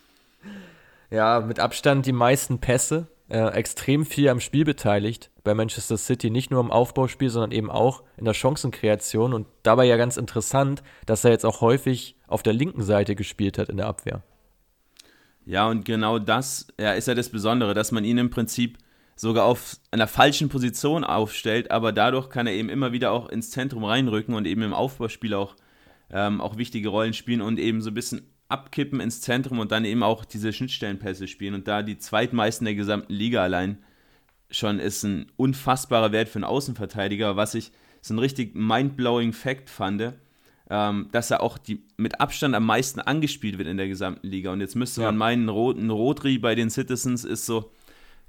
ja, 1.10 1.40
mit 1.40 1.60
Abstand 1.60 2.06
die 2.06 2.12
meisten 2.12 2.60
Pässe, 2.60 3.08
äh, 3.28 3.48
extrem 3.48 4.06
viel 4.06 4.30
am 4.30 4.40
Spiel 4.40 4.64
beteiligt 4.64 5.30
bei 5.42 5.52
Manchester 5.52 5.98
City, 5.98 6.30
nicht 6.30 6.50
nur 6.50 6.60
im 6.60 6.70
Aufbauspiel, 6.70 7.28
sondern 7.28 7.52
eben 7.52 7.70
auch 7.70 8.02
in 8.16 8.24
der 8.24 8.32
Chancenkreation 8.32 9.34
und 9.34 9.46
dabei 9.62 9.84
ja 9.84 9.98
ganz 9.98 10.16
interessant, 10.16 10.82
dass 11.04 11.24
er 11.24 11.32
jetzt 11.32 11.44
auch 11.44 11.60
häufig 11.60 12.16
auf 12.28 12.42
der 12.42 12.54
linken 12.54 12.82
Seite 12.82 13.14
gespielt 13.14 13.58
hat 13.58 13.68
in 13.68 13.76
der 13.76 13.88
Abwehr. 13.88 14.22
Ja, 15.46 15.68
und 15.68 15.84
genau 15.84 16.18
das 16.18 16.68
ja, 16.80 16.92
ist 16.92 17.08
ja 17.08 17.14
das 17.14 17.28
Besondere, 17.28 17.74
dass 17.74 17.92
man 17.92 18.04
ihn 18.04 18.18
im 18.18 18.30
Prinzip 18.30 18.78
sogar 19.16 19.44
auf 19.44 19.76
einer 19.90 20.06
falschen 20.06 20.48
Position 20.48 21.04
aufstellt, 21.04 21.70
aber 21.70 21.92
dadurch 21.92 22.30
kann 22.30 22.46
er 22.46 22.54
eben 22.54 22.68
immer 22.68 22.92
wieder 22.92 23.12
auch 23.12 23.28
ins 23.28 23.50
Zentrum 23.50 23.84
reinrücken 23.84 24.34
und 24.34 24.46
eben 24.46 24.62
im 24.62 24.72
Aufbauspiel 24.72 25.34
auch, 25.34 25.54
ähm, 26.10 26.40
auch 26.40 26.56
wichtige 26.56 26.88
Rollen 26.88 27.12
spielen 27.12 27.40
und 27.40 27.58
eben 27.58 27.80
so 27.80 27.90
ein 27.90 27.94
bisschen 27.94 28.22
abkippen 28.48 29.00
ins 29.00 29.20
Zentrum 29.20 29.58
und 29.58 29.72
dann 29.72 29.84
eben 29.84 30.02
auch 30.02 30.24
diese 30.24 30.52
Schnittstellenpässe 30.52 31.28
spielen. 31.28 31.54
Und 31.54 31.68
da 31.68 31.82
die 31.82 31.98
zweitmeisten 31.98 32.64
der 32.64 32.74
gesamten 32.74 33.12
Liga 33.12 33.42
allein 33.42 33.78
schon 34.50 34.78
ist 34.78 35.02
ein 35.02 35.30
unfassbarer 35.36 36.12
Wert 36.12 36.28
für 36.28 36.36
einen 36.36 36.44
Außenverteidiger, 36.44 37.36
was 37.36 37.54
ich 37.54 37.72
so 38.00 38.14
ein 38.14 38.18
richtig 38.18 38.54
mindblowing 38.54 39.32
Fact 39.32 39.70
fand, 39.70 40.12
ähm, 40.70 41.08
dass 41.12 41.30
er 41.30 41.42
auch 41.42 41.58
die, 41.58 41.82
mit 41.96 42.20
Abstand 42.20 42.54
am 42.54 42.66
meisten 42.66 43.00
angespielt 43.00 43.58
wird 43.58 43.68
in 43.68 43.76
der 43.76 43.88
gesamten 43.88 44.26
Liga. 44.26 44.52
Und 44.52 44.60
jetzt 44.60 44.76
müsste 44.76 45.02
ja. 45.02 45.08
man 45.08 45.16
meinen, 45.16 45.48
ein 45.48 45.90
Rodri 45.90 46.38
bei 46.38 46.54
den 46.54 46.70
Citizens 46.70 47.24
ist 47.24 47.46
so 47.46 47.70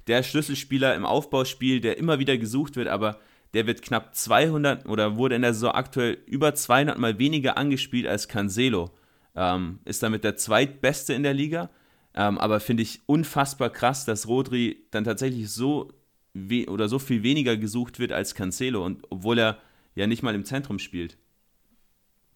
der 0.06 0.22
Schlüsselspieler 0.22 0.94
im 0.94 1.04
Aufbauspiel, 1.04 1.80
der 1.80 1.98
immer 1.98 2.18
wieder 2.18 2.36
gesucht 2.38 2.76
wird, 2.76 2.88
aber 2.88 3.18
der 3.54 3.66
wird 3.66 3.82
knapp 3.82 4.14
200 4.14 4.86
oder 4.86 5.16
wurde 5.16 5.34
in 5.34 5.42
der 5.42 5.54
Saison 5.54 5.72
aktuell 5.72 6.18
über 6.26 6.54
200 6.54 6.98
mal 6.98 7.18
weniger 7.18 7.56
angespielt 7.56 8.06
als 8.06 8.28
Cancelo. 8.28 8.90
Ähm, 9.34 9.80
ist 9.84 10.02
damit 10.02 10.24
der 10.24 10.36
zweitbeste 10.36 11.14
in 11.14 11.22
der 11.22 11.34
Liga. 11.34 11.70
Ähm, 12.14 12.38
aber 12.38 12.60
finde 12.60 12.82
ich 12.82 13.00
unfassbar 13.06 13.70
krass, 13.70 14.04
dass 14.04 14.28
Rodri 14.28 14.84
dann 14.90 15.04
tatsächlich 15.04 15.50
so 15.50 15.92
oder 16.68 16.88
so 16.88 16.98
viel 16.98 17.22
weniger 17.22 17.56
gesucht 17.56 17.98
wird 17.98 18.12
als 18.12 18.34
Cancelo 18.34 18.84
und 18.84 19.04
obwohl 19.08 19.38
er 19.38 19.58
ja 19.94 20.06
nicht 20.06 20.22
mal 20.22 20.34
im 20.34 20.44
Zentrum 20.44 20.78
spielt. 20.78 21.16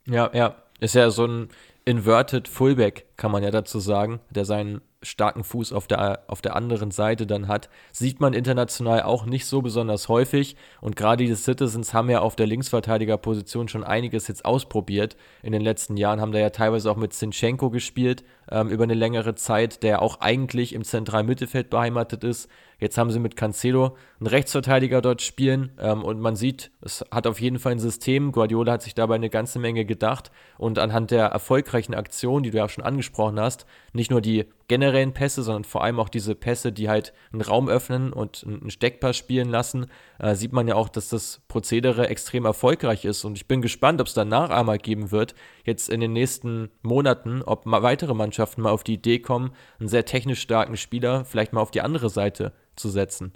Ja, 0.06 0.30
ja, 0.32 0.56
ist 0.80 0.94
ja 0.94 1.10
so 1.10 1.26
ein 1.26 1.48
Inverted 1.84 2.48
Fullback, 2.48 3.06
kann 3.16 3.30
man 3.32 3.42
ja 3.42 3.50
dazu 3.50 3.80
sagen, 3.80 4.20
der 4.30 4.44
seinen 4.44 4.80
starken 5.02 5.44
Fuß 5.44 5.72
auf 5.72 5.86
der, 5.86 6.24
auf 6.26 6.42
der 6.42 6.54
anderen 6.56 6.90
Seite 6.90 7.26
dann 7.26 7.48
hat, 7.48 7.70
sieht 7.90 8.20
man 8.20 8.34
international 8.34 9.02
auch 9.02 9.24
nicht 9.24 9.46
so 9.46 9.62
besonders 9.62 10.08
häufig. 10.08 10.56
Und 10.80 10.94
gerade 10.94 11.24
die 11.24 11.34
Citizens 11.34 11.94
haben 11.94 12.10
ja 12.10 12.20
auf 12.20 12.36
der 12.36 12.46
Linksverteidigerposition 12.46 13.68
schon 13.68 13.82
einiges 13.82 14.28
jetzt 14.28 14.44
ausprobiert. 14.44 15.16
In 15.42 15.52
den 15.52 15.62
letzten 15.62 15.96
Jahren 15.96 16.20
haben 16.20 16.32
da 16.32 16.38
ja 16.38 16.50
teilweise 16.50 16.90
auch 16.90 16.96
mit 16.96 17.14
Zinchenko 17.14 17.70
gespielt, 17.70 18.24
ähm, 18.50 18.68
über 18.68 18.84
eine 18.84 18.94
längere 18.94 19.34
Zeit, 19.34 19.82
der 19.82 20.02
auch 20.02 20.20
eigentlich 20.20 20.74
im 20.74 20.84
zentralen 20.84 21.26
Mittelfeld 21.26 21.70
beheimatet 21.70 22.22
ist. 22.22 22.50
Jetzt 22.78 22.98
haben 22.98 23.10
sie 23.10 23.20
mit 23.20 23.36
Cancelo 23.36 23.96
einen 24.20 24.26
Rechtsverteidiger 24.26 25.00
dort 25.00 25.22
spielen 25.22 25.72
ähm, 25.78 26.04
und 26.04 26.20
man 26.20 26.36
sieht, 26.36 26.70
es 26.82 27.02
hat 27.10 27.26
auf 27.26 27.40
jeden 27.40 27.58
Fall 27.58 27.72
ein 27.72 27.78
System. 27.78 28.32
Guardiola 28.32 28.72
hat 28.72 28.82
sich 28.82 28.94
dabei 28.94 29.14
eine 29.14 29.30
ganze 29.30 29.58
Menge 29.58 29.86
gedacht 29.86 30.30
und 30.58 30.78
anhand 30.78 31.10
der 31.10 31.26
erfolgreichen 31.26 31.94
Aktionen, 31.94 32.42
die 32.42 32.50
du 32.50 32.58
ja 32.58 32.68
schon 32.68 32.84
angesprochen 32.84 33.40
hast, 33.40 33.64
nicht 33.94 34.10
nur 34.10 34.20
die 34.20 34.44
generellen 34.68 35.14
Pässe, 35.14 35.42
sondern 35.42 35.64
vor 35.64 35.82
allem 35.82 35.98
auch 35.98 36.10
diese 36.10 36.34
Pässe, 36.34 36.70
die 36.70 36.90
halt 36.90 37.14
einen 37.32 37.40
Raum 37.40 37.70
öffnen 37.70 38.12
und 38.12 38.44
einen 38.46 38.70
Steckpass 38.70 39.16
spielen 39.16 39.48
lassen, 39.48 39.86
äh, 40.18 40.34
sieht 40.34 40.52
man 40.52 40.68
ja 40.68 40.74
auch, 40.74 40.90
dass 40.90 41.08
das 41.08 41.40
Prozedere 41.48 42.08
extrem 42.08 42.44
erfolgreich 42.44 43.06
ist. 43.06 43.24
Und 43.24 43.36
ich 43.36 43.48
bin 43.48 43.62
gespannt, 43.62 44.02
ob 44.02 44.06
es 44.06 44.14
da 44.14 44.26
Nachahmer 44.26 44.76
geben 44.76 45.10
wird, 45.10 45.34
jetzt 45.64 45.88
in 45.88 46.00
den 46.00 46.12
nächsten 46.12 46.68
Monaten, 46.82 47.42
ob 47.42 47.62
weitere 47.64 48.12
Mannschaften 48.12 48.60
mal 48.60 48.70
auf 48.70 48.84
die 48.84 48.94
Idee 48.94 49.18
kommen, 49.18 49.52
einen 49.78 49.88
sehr 49.88 50.04
technisch 50.04 50.40
starken 50.40 50.76
Spieler 50.76 51.24
vielleicht 51.24 51.54
mal 51.54 51.62
auf 51.62 51.70
die 51.70 51.80
andere 51.80 52.10
Seite 52.10 52.52
zu 52.76 52.90
setzen. 52.90 53.32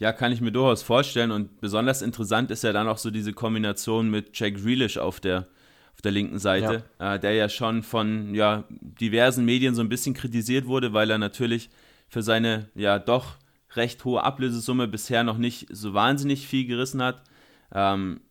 Ja, 0.00 0.12
kann 0.12 0.32
ich 0.32 0.40
mir 0.40 0.50
durchaus 0.50 0.82
vorstellen. 0.82 1.30
Und 1.30 1.60
besonders 1.60 2.02
interessant 2.02 2.50
ist 2.50 2.64
ja 2.64 2.72
dann 2.72 2.88
auch 2.88 2.98
so 2.98 3.10
diese 3.10 3.32
Kombination 3.34 4.10
mit 4.10 4.36
Jack 4.36 4.56
Grealish 4.56 4.96
auf 4.96 5.20
der, 5.20 5.46
auf 5.94 6.00
der 6.02 6.10
linken 6.10 6.38
Seite, 6.38 6.84
ja. 6.98 7.14
Äh, 7.14 7.20
der 7.20 7.34
ja 7.34 7.48
schon 7.50 7.82
von 7.82 8.34
ja, 8.34 8.64
diversen 8.70 9.44
Medien 9.44 9.74
so 9.74 9.82
ein 9.82 9.90
bisschen 9.90 10.14
kritisiert 10.14 10.66
wurde, 10.66 10.94
weil 10.94 11.10
er 11.10 11.18
natürlich 11.18 11.68
für 12.08 12.22
seine 12.22 12.70
ja 12.74 12.98
doch 12.98 13.36
recht 13.76 14.04
hohe 14.04 14.24
Ablösesumme 14.24 14.88
bisher 14.88 15.22
noch 15.22 15.36
nicht 15.36 15.66
so 15.70 15.92
wahnsinnig 15.92 16.46
viel 16.46 16.66
gerissen 16.66 17.02
hat. 17.02 17.22
Ähm, 17.72 18.22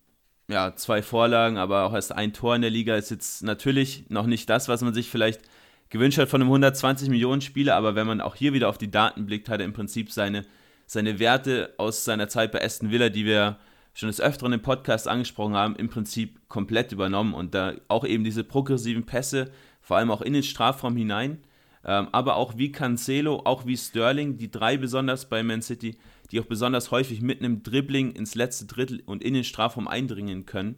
ja, 0.48 0.74
zwei 0.74 1.02
Vorlagen, 1.02 1.56
aber 1.56 1.84
auch 1.84 1.94
erst 1.94 2.12
ein 2.12 2.32
Tor 2.32 2.56
in 2.56 2.62
der 2.62 2.70
Liga 2.70 2.96
ist 2.96 3.10
jetzt 3.10 3.44
natürlich 3.44 4.04
noch 4.08 4.26
nicht 4.26 4.50
das, 4.50 4.68
was 4.68 4.82
man 4.82 4.92
sich 4.92 5.08
vielleicht 5.08 5.40
gewünscht 5.88 6.18
hat 6.18 6.28
von 6.28 6.40
einem 6.40 6.50
120 6.50 7.08
Millionen 7.08 7.40
Spieler, 7.40 7.76
aber 7.76 7.94
wenn 7.94 8.08
man 8.08 8.20
auch 8.20 8.34
hier 8.34 8.52
wieder 8.52 8.68
auf 8.68 8.76
die 8.76 8.90
Daten 8.90 9.26
blickt, 9.26 9.48
hat 9.48 9.60
er 9.60 9.66
im 9.66 9.72
Prinzip 9.72 10.10
seine, 10.10 10.44
seine 10.90 11.20
Werte 11.20 11.72
aus 11.76 12.04
seiner 12.04 12.28
Zeit 12.28 12.50
bei 12.50 12.64
Aston 12.64 12.90
Villa, 12.90 13.10
die 13.10 13.24
wir 13.24 13.60
schon 13.94 14.08
des 14.08 14.20
Öfteren 14.20 14.52
im 14.52 14.60
Podcast 14.60 15.06
angesprochen 15.06 15.54
haben, 15.54 15.76
im 15.76 15.88
Prinzip 15.88 16.40
komplett 16.48 16.90
übernommen 16.90 17.32
und 17.32 17.54
da 17.54 17.74
auch 17.86 18.04
eben 18.04 18.24
diese 18.24 18.42
progressiven 18.42 19.06
Pässe, 19.06 19.52
vor 19.80 19.98
allem 19.98 20.10
auch 20.10 20.20
in 20.20 20.32
den 20.32 20.42
Strafraum 20.42 20.96
hinein, 20.96 21.38
ähm, 21.84 22.08
aber 22.10 22.34
auch 22.34 22.58
wie 22.58 22.72
Cancelo, 22.72 23.36
auch 23.44 23.66
wie 23.66 23.76
Sterling, 23.76 24.36
die 24.36 24.50
drei 24.50 24.76
besonders 24.78 25.28
bei 25.28 25.44
Man 25.44 25.62
City, 25.62 25.96
die 26.32 26.40
auch 26.40 26.46
besonders 26.46 26.90
häufig 26.90 27.20
mit 27.20 27.38
einem 27.38 27.62
Dribbling 27.62 28.10
ins 28.10 28.34
letzte 28.34 28.66
Drittel 28.66 29.00
und 29.06 29.22
in 29.22 29.34
den 29.34 29.44
Strafraum 29.44 29.86
eindringen 29.86 30.44
können. 30.44 30.74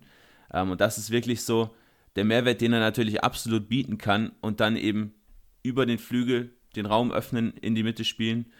Ähm, 0.52 0.72
und 0.72 0.82
das 0.82 0.98
ist 0.98 1.10
wirklich 1.10 1.42
so, 1.42 1.74
der 2.16 2.26
Mehrwert, 2.26 2.60
den 2.60 2.74
er 2.74 2.80
natürlich 2.80 3.24
absolut 3.24 3.66
bieten 3.66 3.96
kann 3.96 4.32
und 4.42 4.60
dann 4.60 4.76
eben 4.76 5.14
über 5.62 5.86
den 5.86 5.98
Flügel 5.98 6.52
den 6.76 6.84
Raum 6.84 7.12
öffnen, 7.12 7.54
in 7.62 7.74
die 7.74 7.82
Mitte 7.82 8.04
spielen. 8.04 8.52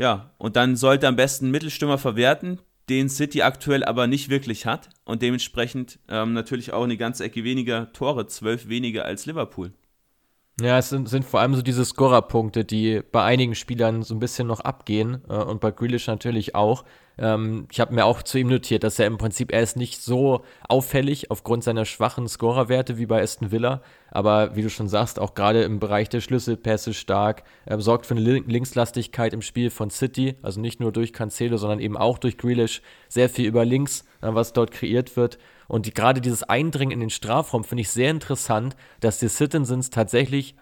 Ja, 0.00 0.32
und 0.38 0.56
dann 0.56 0.76
sollte 0.76 1.06
am 1.08 1.16
besten 1.16 1.50
Mittelstürmer 1.50 1.98
verwerten, 1.98 2.58
den 2.88 3.10
City 3.10 3.42
aktuell 3.42 3.84
aber 3.84 4.06
nicht 4.06 4.30
wirklich 4.30 4.64
hat 4.64 4.88
und 5.04 5.20
dementsprechend 5.20 5.98
ähm, 6.08 6.32
natürlich 6.32 6.72
auch 6.72 6.84
eine 6.84 6.96
ganze 6.96 7.22
Ecke 7.22 7.44
weniger 7.44 7.92
Tore, 7.92 8.26
zwölf 8.26 8.70
weniger 8.70 9.04
als 9.04 9.26
Liverpool. 9.26 9.74
Ja, 10.60 10.78
es 10.78 10.90
sind, 10.90 11.08
sind 11.08 11.24
vor 11.24 11.40
allem 11.40 11.54
so 11.54 11.62
diese 11.62 11.84
Scorer-Punkte, 11.84 12.64
die 12.64 13.02
bei 13.12 13.22
einigen 13.22 13.54
Spielern 13.54 14.02
so 14.02 14.14
ein 14.14 14.18
bisschen 14.18 14.46
noch 14.46 14.60
abgehen 14.60 15.22
äh, 15.28 15.34
und 15.34 15.60
bei 15.60 15.70
Grealish 15.70 16.06
natürlich 16.06 16.54
auch. 16.54 16.84
Ähm, 17.18 17.66
ich 17.70 17.80
habe 17.80 17.94
mir 17.94 18.04
auch 18.04 18.22
zu 18.22 18.38
ihm 18.38 18.48
notiert, 18.48 18.84
dass 18.84 18.98
er 18.98 19.06
im 19.06 19.16
Prinzip, 19.16 19.52
er 19.52 19.62
ist 19.62 19.76
nicht 19.76 20.02
so 20.02 20.42
auffällig 20.68 21.30
aufgrund 21.30 21.64
seiner 21.64 21.84
schwachen 21.84 22.28
Scorerwerte 22.28 22.98
wie 22.98 23.06
bei 23.06 23.22
Aston 23.22 23.50
Villa, 23.50 23.82
aber 24.10 24.56
wie 24.56 24.62
du 24.62 24.70
schon 24.70 24.88
sagst, 24.88 25.18
auch 25.18 25.34
gerade 25.34 25.62
im 25.62 25.78
Bereich 25.78 26.08
der 26.08 26.20
Schlüsselpässe 26.20 26.94
stark, 26.94 27.44
er 27.64 27.80
sorgt 27.80 28.06
für 28.06 28.14
eine 28.14 28.22
Linkslastigkeit 28.22 29.32
im 29.32 29.42
Spiel 29.42 29.70
von 29.70 29.90
City, 29.90 30.36
also 30.42 30.60
nicht 30.60 30.80
nur 30.80 30.92
durch 30.92 31.12
Cancelo, 31.12 31.56
sondern 31.56 31.80
eben 31.80 31.96
auch 31.96 32.18
durch 32.18 32.36
Grealish, 32.36 32.82
sehr 33.08 33.28
viel 33.28 33.46
über 33.46 33.64
links, 33.64 34.04
äh, 34.20 34.28
was 34.34 34.52
dort 34.52 34.72
kreiert 34.72 35.16
wird. 35.16 35.38
Und 35.70 35.86
die, 35.86 35.94
gerade 35.94 36.20
dieses 36.20 36.42
Eindringen 36.42 36.92
in 36.92 37.00
den 37.00 37.10
Strafraum 37.10 37.64
finde 37.64 37.82
ich 37.82 37.90
sehr 37.90 38.10
interessant, 38.10 38.76
dass 39.00 39.18
die 39.18 39.28
Citizens 39.28 39.90
tatsächlich 39.90 40.56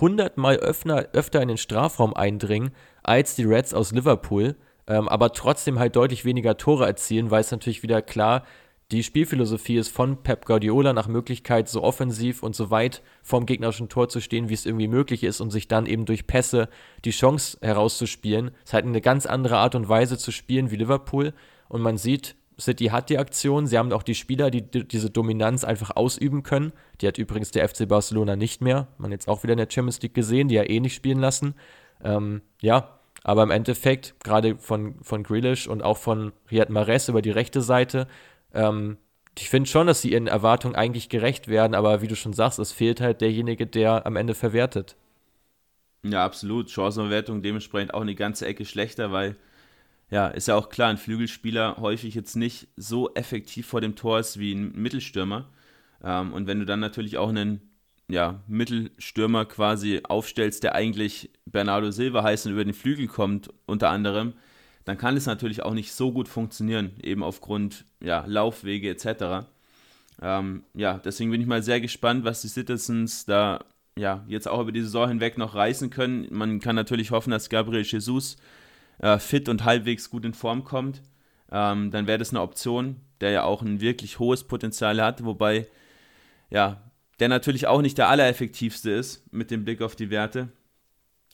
hundertmal 0.00 0.56
öfter, 0.56 1.42
in 1.42 1.48
den 1.48 1.58
Strafraum 1.58 2.14
eindringen 2.14 2.70
als 3.02 3.36
die 3.36 3.44
Reds 3.44 3.74
aus 3.74 3.92
Liverpool 3.92 4.56
ähm, 4.86 5.08
aber 5.08 5.32
trotzdem 5.32 5.78
halt 5.78 5.96
deutlich 5.96 6.24
weniger 6.24 6.56
Tore 6.56 6.86
erzielen, 6.86 7.30
weil 7.30 7.40
es 7.40 7.50
natürlich 7.50 7.82
wieder 7.82 8.02
klar 8.02 8.44
die 8.90 9.02
Spielphilosophie 9.02 9.78
ist 9.78 9.88
von 9.88 10.22
Pep 10.22 10.44
Guardiola 10.44 10.92
nach 10.92 11.08
Möglichkeit 11.08 11.70
so 11.70 11.82
offensiv 11.82 12.42
und 12.42 12.54
so 12.54 12.70
weit 12.70 13.02
vom 13.22 13.46
gegnerischen 13.46 13.88
Tor 13.88 14.10
zu 14.10 14.20
stehen, 14.20 14.50
wie 14.50 14.54
es 14.54 14.66
irgendwie 14.66 14.88
möglich 14.88 15.24
ist 15.24 15.40
und 15.40 15.50
sich 15.50 15.68
dann 15.68 15.86
eben 15.86 16.04
durch 16.04 16.26
Pässe 16.26 16.68
die 17.04 17.10
Chance 17.10 17.56
herauszuspielen. 17.62 18.50
Es 18.58 18.70
ist 18.70 18.74
halt 18.74 18.84
eine 18.84 19.00
ganz 19.00 19.24
andere 19.24 19.56
Art 19.56 19.74
und 19.74 19.88
Weise 19.88 20.18
zu 20.18 20.30
spielen 20.30 20.70
wie 20.70 20.76
Liverpool 20.76 21.32
und 21.68 21.80
man 21.80 21.96
sieht, 21.96 22.36
City 22.58 22.86
hat 22.86 23.10
die 23.10 23.18
Aktion, 23.18 23.66
sie 23.66 23.78
haben 23.78 23.92
auch 23.92 24.02
die 24.02 24.14
Spieler, 24.14 24.50
die, 24.50 24.62
die 24.62 24.86
diese 24.86 25.10
Dominanz 25.10 25.64
einfach 25.64 25.96
ausüben 25.96 26.42
können. 26.42 26.72
Die 27.00 27.08
hat 27.08 27.18
übrigens 27.18 27.50
der 27.50 27.68
FC 27.68 27.88
Barcelona 27.88 28.36
nicht 28.36 28.60
mehr. 28.60 28.88
Man 28.98 29.10
jetzt 29.10 29.28
auch 29.28 29.42
wieder 29.42 29.54
in 29.54 29.58
der 29.58 29.68
Champions 29.70 30.00
League 30.02 30.14
gesehen, 30.14 30.48
die 30.48 30.54
ja 30.54 30.62
eh 30.62 30.80
nicht 30.80 30.94
spielen 30.94 31.18
lassen. 31.18 31.54
Ähm, 32.02 32.42
ja, 32.60 33.00
aber 33.24 33.42
im 33.42 33.50
Endeffekt, 33.50 34.14
gerade 34.22 34.56
von, 34.56 34.96
von 35.02 35.22
Grealish 35.22 35.66
und 35.66 35.82
auch 35.82 35.96
von 35.96 36.32
Riyad 36.50 36.70
Mahrez 36.70 37.08
über 37.08 37.22
die 37.22 37.30
rechte 37.30 37.60
Seite, 37.60 38.06
ähm, 38.52 38.98
ich 39.36 39.50
finde 39.50 39.68
schon, 39.68 39.86
dass 39.86 40.00
sie 40.00 40.12
ihren 40.12 40.28
Erwartungen 40.28 40.76
eigentlich 40.76 41.08
gerecht 41.08 41.48
werden, 41.48 41.74
aber 41.74 42.02
wie 42.02 42.06
du 42.06 42.14
schon 42.14 42.32
sagst, 42.32 42.58
es 42.58 42.70
fehlt 42.70 43.00
halt 43.00 43.20
derjenige, 43.20 43.66
der 43.66 44.06
am 44.06 44.16
Ende 44.16 44.34
verwertet. 44.34 44.96
Ja, 46.04 46.24
absolut. 46.24 46.70
Chancenverwertung 46.70 47.42
dementsprechend 47.42 47.94
auch 47.94 48.02
eine 48.02 48.14
ganze 48.14 48.46
Ecke 48.46 48.64
schlechter, 48.64 49.10
weil, 49.10 49.36
ja, 50.14 50.28
ist 50.28 50.46
ja 50.46 50.54
auch 50.54 50.68
klar, 50.68 50.90
ein 50.90 50.96
Flügelspieler 50.96 51.78
häufig 51.78 52.14
jetzt 52.14 52.36
nicht 52.36 52.68
so 52.76 53.12
effektiv 53.14 53.66
vor 53.66 53.80
dem 53.80 53.96
Tor 53.96 54.20
ist 54.20 54.38
wie 54.38 54.54
ein 54.54 54.70
Mittelstürmer. 54.80 55.48
Ähm, 56.04 56.32
und 56.32 56.46
wenn 56.46 56.60
du 56.60 56.64
dann 56.64 56.78
natürlich 56.78 57.18
auch 57.18 57.30
einen 57.30 57.60
ja, 58.06 58.40
Mittelstürmer 58.46 59.44
quasi 59.44 60.02
aufstellst, 60.04 60.62
der 60.62 60.76
eigentlich 60.76 61.30
Bernardo 61.46 61.90
Silva 61.90 62.22
heißt 62.22 62.46
und 62.46 62.52
über 62.52 62.64
den 62.64 62.74
Flügel 62.74 63.08
kommt, 63.08 63.48
unter 63.66 63.90
anderem, 63.90 64.34
dann 64.84 64.98
kann 64.98 65.16
es 65.16 65.26
natürlich 65.26 65.64
auch 65.64 65.74
nicht 65.74 65.92
so 65.92 66.12
gut 66.12 66.28
funktionieren, 66.28 66.92
eben 67.02 67.24
aufgrund 67.24 67.84
ja, 68.00 68.24
Laufwege 68.24 68.90
etc. 68.90 69.48
Ähm, 70.22 70.62
ja, 70.74 70.98
deswegen 71.04 71.32
bin 71.32 71.40
ich 71.40 71.48
mal 71.48 71.64
sehr 71.64 71.80
gespannt, 71.80 72.22
was 72.24 72.40
die 72.40 72.46
Citizens 72.46 73.26
da 73.26 73.64
ja, 73.98 74.22
jetzt 74.28 74.46
auch 74.46 74.60
über 74.60 74.70
die 74.70 74.82
Saison 74.82 75.08
hinweg 75.08 75.38
noch 75.38 75.56
reißen 75.56 75.90
können. 75.90 76.28
Man 76.30 76.60
kann 76.60 76.76
natürlich 76.76 77.10
hoffen, 77.10 77.32
dass 77.32 77.50
Gabriel 77.50 77.82
Jesus 77.82 78.36
äh, 78.98 79.18
fit 79.18 79.48
und 79.48 79.64
halbwegs 79.64 80.10
gut 80.10 80.24
in 80.24 80.34
Form 80.34 80.64
kommt. 80.64 81.02
Ähm, 81.50 81.90
dann 81.90 82.06
wäre 82.06 82.18
das 82.18 82.30
eine 82.30 82.40
Option, 82.40 82.96
der 83.20 83.30
ja 83.30 83.44
auch 83.44 83.62
ein 83.62 83.80
wirklich 83.80 84.18
hohes 84.18 84.44
Potenzial 84.44 85.02
hat, 85.02 85.24
wobei 85.24 85.66
ja, 86.50 86.82
der 87.20 87.28
natürlich 87.28 87.66
auch 87.66 87.80
nicht 87.80 87.98
der 87.98 88.08
allereffektivste 88.08 88.90
ist 88.90 89.32
mit 89.32 89.50
dem 89.50 89.64
Blick 89.64 89.82
auf 89.82 89.96
die 89.96 90.10
Werte. 90.10 90.48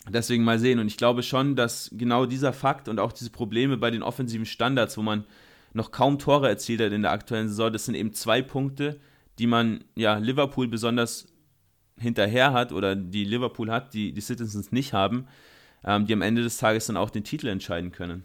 deswegen 0.08 0.44
mal 0.44 0.58
sehen. 0.58 0.78
Und 0.78 0.86
ich 0.86 0.96
glaube 0.96 1.22
schon, 1.22 1.56
dass 1.56 1.90
genau 1.92 2.26
dieser 2.26 2.52
Fakt 2.52 2.88
und 2.88 2.98
auch 2.98 3.12
diese 3.12 3.30
Probleme 3.30 3.76
bei 3.76 3.90
den 3.90 4.02
offensiven 4.02 4.46
Standards, 4.46 4.96
wo 4.96 5.02
man 5.02 5.24
noch 5.72 5.90
kaum 5.90 6.18
Tore 6.18 6.48
erzielt 6.48 6.80
hat 6.80 6.92
in 6.92 7.02
der 7.02 7.12
aktuellen 7.12 7.48
Saison, 7.48 7.72
das 7.72 7.84
sind 7.84 7.94
eben 7.94 8.12
zwei 8.12 8.42
Punkte, 8.42 8.98
die 9.38 9.46
man 9.46 9.84
ja 9.94 10.16
Liverpool 10.16 10.68
besonders 10.68 11.28
hinterher 11.98 12.52
hat 12.52 12.72
oder 12.72 12.96
die 12.96 13.24
Liverpool 13.24 13.70
hat, 13.70 13.94
die 13.94 14.12
die 14.12 14.20
Citizens 14.20 14.72
nicht 14.72 14.92
haben, 14.92 15.26
ähm, 15.84 16.06
die 16.06 16.12
am 16.12 16.22
Ende 16.22 16.42
des 16.42 16.58
Tages 16.58 16.86
dann 16.86 16.96
auch 16.96 17.10
den 17.10 17.24
Titel 17.24 17.48
entscheiden 17.48 17.92
können. 17.92 18.24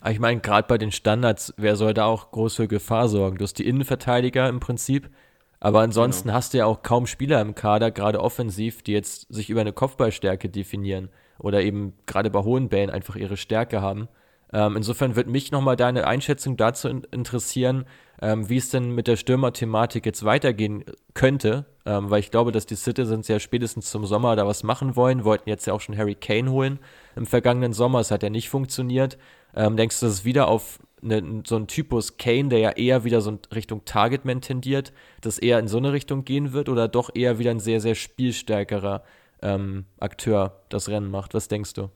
Aber 0.00 0.10
ich 0.10 0.20
meine, 0.20 0.40
gerade 0.40 0.68
bei 0.68 0.78
den 0.78 0.92
Standards, 0.92 1.54
wer 1.56 1.76
soll 1.76 1.94
da 1.94 2.04
auch 2.04 2.30
groß 2.30 2.56
für 2.56 2.68
Gefahr 2.68 3.08
sorgen? 3.08 3.38
Du 3.38 3.44
hast 3.44 3.58
die 3.58 3.66
Innenverteidiger 3.66 4.48
im 4.48 4.60
Prinzip, 4.60 5.10
aber 5.58 5.80
ansonsten 5.80 6.28
genau. 6.28 6.36
hast 6.36 6.54
du 6.54 6.58
ja 6.58 6.66
auch 6.66 6.82
kaum 6.82 7.06
Spieler 7.06 7.40
im 7.40 7.54
Kader, 7.54 7.90
gerade 7.90 8.20
offensiv, 8.20 8.82
die 8.82 8.92
jetzt 8.92 9.32
sich 9.32 9.50
über 9.50 9.60
eine 9.60 9.72
Kopfballstärke 9.72 10.48
definieren 10.48 11.08
oder 11.38 11.62
eben 11.62 11.94
gerade 12.06 12.30
bei 12.30 12.40
hohen 12.40 12.68
Bällen 12.68 12.90
einfach 12.90 13.16
ihre 13.16 13.36
Stärke 13.36 13.82
haben. 13.82 14.08
Ähm, 14.52 14.76
insofern 14.76 15.16
würde 15.16 15.30
mich 15.30 15.50
nochmal 15.50 15.76
deine 15.76 16.06
Einschätzung 16.06 16.56
dazu 16.56 16.88
in 16.88 17.04
interessieren, 17.10 17.86
ähm, 18.20 18.48
wie 18.48 18.58
es 18.58 18.70
denn 18.70 18.90
mit 18.90 19.08
der 19.08 19.16
Stürmer-Thematik 19.16 20.04
jetzt 20.04 20.24
weitergehen 20.24 20.84
könnte, 21.14 21.66
ähm, 21.84 22.10
weil 22.10 22.20
ich 22.20 22.30
glaube, 22.30 22.52
dass 22.52 22.66
die 22.66 22.76
Citizens 22.76 23.28
ja 23.28 23.40
spätestens 23.40 23.90
zum 23.90 24.06
Sommer 24.06 24.36
da 24.36 24.46
was 24.46 24.62
machen 24.62 24.96
wollen, 24.96 25.24
wollten 25.24 25.48
jetzt 25.48 25.66
ja 25.66 25.72
auch 25.72 25.80
schon 25.80 25.96
Harry 25.96 26.14
Kane 26.14 26.50
holen 26.50 26.78
im 27.16 27.26
vergangenen 27.26 27.72
Sommer, 27.72 28.00
es 28.00 28.10
hat 28.10 28.22
ja 28.22 28.30
nicht 28.30 28.48
funktioniert. 28.48 29.18
Ähm, 29.54 29.76
denkst 29.76 30.00
du, 30.00 30.06
dass 30.06 30.14
es 30.14 30.24
wieder 30.24 30.48
auf 30.48 30.78
eine, 31.02 31.42
so 31.46 31.56
einen 31.56 31.66
Typus 31.66 32.16
Kane, 32.16 32.48
der 32.48 32.58
ja 32.58 32.70
eher 32.70 33.04
wieder 33.04 33.20
so 33.20 33.30
in 33.30 33.38
Richtung 33.54 33.84
Targetman 33.84 34.40
tendiert, 34.40 34.92
dass 35.20 35.38
eher 35.38 35.58
in 35.58 35.68
so 35.68 35.78
eine 35.78 35.92
Richtung 35.92 36.24
gehen 36.24 36.52
wird 36.52 36.68
oder 36.68 36.88
doch 36.88 37.10
eher 37.14 37.38
wieder 37.38 37.50
ein 37.50 37.60
sehr, 37.60 37.80
sehr 37.80 37.94
spielstärkerer 37.94 39.02
ähm, 39.42 39.84
Akteur 39.98 40.62
das 40.68 40.88
Rennen 40.88 41.10
macht? 41.10 41.34
Was 41.34 41.48
denkst 41.48 41.74
du? 41.74 41.90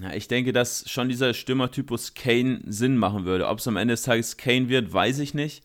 Ja, 0.00 0.12
ich 0.12 0.28
denke, 0.28 0.52
dass 0.52 0.88
schon 0.90 1.08
dieser 1.08 1.32
Stürmertypus 1.32 2.14
Kane 2.14 2.60
Sinn 2.66 2.96
machen 2.96 3.24
würde. 3.24 3.48
Ob 3.48 3.58
es 3.58 3.68
am 3.68 3.76
Ende 3.76 3.94
des 3.94 4.02
Tages 4.02 4.36
Kane 4.36 4.68
wird, 4.68 4.92
weiß 4.92 5.20
ich 5.20 5.32
nicht. 5.32 5.62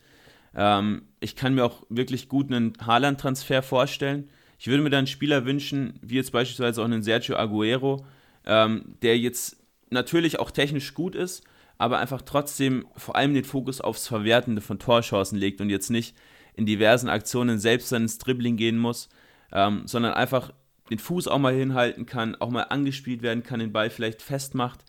Ähm, 0.56 1.04
ich 1.20 1.36
kann 1.36 1.56
mir 1.56 1.66
auch 1.66 1.84
wirklich 1.90 2.30
gut 2.30 2.52
einen 2.52 2.74
Haaland-Transfer 2.86 3.62
vorstellen. 3.64 4.30
Ich 4.60 4.68
würde 4.68 4.84
mir 4.84 4.90
dann 4.90 5.00
einen 5.00 5.08
Spieler 5.08 5.46
wünschen, 5.46 6.00
wie 6.02 6.16
jetzt 6.16 6.32
beispielsweise 6.32 6.82
auch 6.82 6.86
einen 6.86 7.04
Sergio 7.04 7.36
Aguero, 7.36 8.06
ähm, 8.46 8.96
der 9.02 9.18
jetzt 9.18 9.58
natürlich 9.90 10.40
auch 10.40 10.52
technisch 10.52 10.94
gut 10.94 11.16
ist, 11.16 11.44
aber 11.78 12.00
einfach 12.00 12.22
trotzdem 12.22 12.86
vor 12.96 13.16
allem 13.16 13.34
den 13.34 13.44
Fokus 13.44 13.82
aufs 13.82 14.08
Verwertende 14.08 14.62
von 14.62 14.80
Torchancen 14.80 15.38
legt 15.38 15.62
und 15.62 15.70
jetzt 15.70 15.90
nicht 15.90 16.16
in 16.54 16.66
diversen 16.66 17.10
Aktionen 17.10 17.60
selbst 17.60 17.92
dann 17.92 18.04
ins 18.04 18.18
Dribbling 18.18 18.58
gehen 18.58 18.78
muss, 18.78 19.10
ähm, 19.52 19.84
sondern 19.86 20.14
einfach 20.14 20.54
den 20.90 21.00
Fuß 21.00 21.28
auch 21.28 21.40
mal 21.40 21.54
hinhalten 21.54 22.06
kann, 22.06 22.36
auch 22.36 22.50
mal 22.50 22.64
angespielt 22.64 23.22
werden 23.22 23.44
kann, 23.44 23.60
den 23.60 23.72
Ball 23.72 23.90
vielleicht 23.90 24.22
festmacht. 24.22 24.84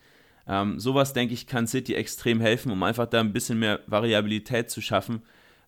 Ähm, 0.45 0.79
sowas, 0.79 1.13
denke 1.13 1.33
ich, 1.33 1.47
kann 1.47 1.67
City 1.67 1.95
extrem 1.95 2.41
helfen, 2.41 2.71
um 2.71 2.83
einfach 2.83 3.07
da 3.07 3.21
ein 3.21 3.33
bisschen 3.33 3.59
mehr 3.59 3.79
Variabilität 3.87 4.69
zu 4.69 4.81
schaffen, 4.81 5.21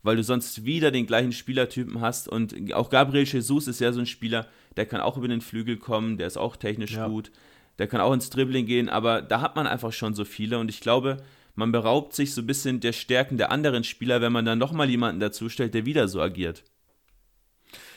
weil 0.06 0.16
du 0.16 0.24
sonst 0.24 0.66
wieder 0.66 0.92
den 0.92 1.08
gleichen 1.08 1.32
Spielertypen 1.32 2.00
hast. 2.00 2.30
Und 2.30 2.74
auch 2.74 2.92
Gabriel 2.92 3.26
Jesus 3.26 3.68
ist 3.68 3.82
ja 3.82 3.92
so 3.92 4.00
ein 4.00 4.06
Spieler, 4.06 4.48
der 4.78 4.86
kann 4.86 5.02
auch 5.02 5.18
über 5.18 5.28
den 5.28 5.42
Flügel 5.42 5.78
kommen, 5.78 6.18
der 6.18 6.28
ist 6.28 6.38
auch 6.38 6.56
technisch 6.56 6.92
ja. 6.92 7.08
gut, 7.08 7.32
der 7.80 7.88
kann 7.88 8.02
auch 8.02 8.14
ins 8.14 8.30
Dribbling 8.30 8.68
gehen, 8.68 8.88
aber 8.88 9.24
da 9.24 9.42
hat 9.42 9.56
man 9.56 9.66
einfach 9.66 9.92
schon 9.92 10.14
so 10.14 10.24
viele 10.24 10.60
und 10.60 10.70
ich 10.70 10.80
glaube, 10.80 11.18
man 11.56 11.72
beraubt 11.72 12.14
sich 12.14 12.34
so 12.34 12.42
ein 12.42 12.48
bisschen 12.48 12.82
der 12.82 12.94
Stärken 12.94 13.38
der 13.38 13.52
anderen 13.52 13.84
Spieler, 13.84 14.22
wenn 14.22 14.32
man 14.32 14.46
dann 14.46 14.60
nochmal 14.60 14.90
jemanden 14.90 15.20
dazu 15.20 15.50
stellt, 15.50 15.74
der 15.74 15.86
wieder 15.86 16.08
so 16.08 16.22
agiert. 16.22 16.64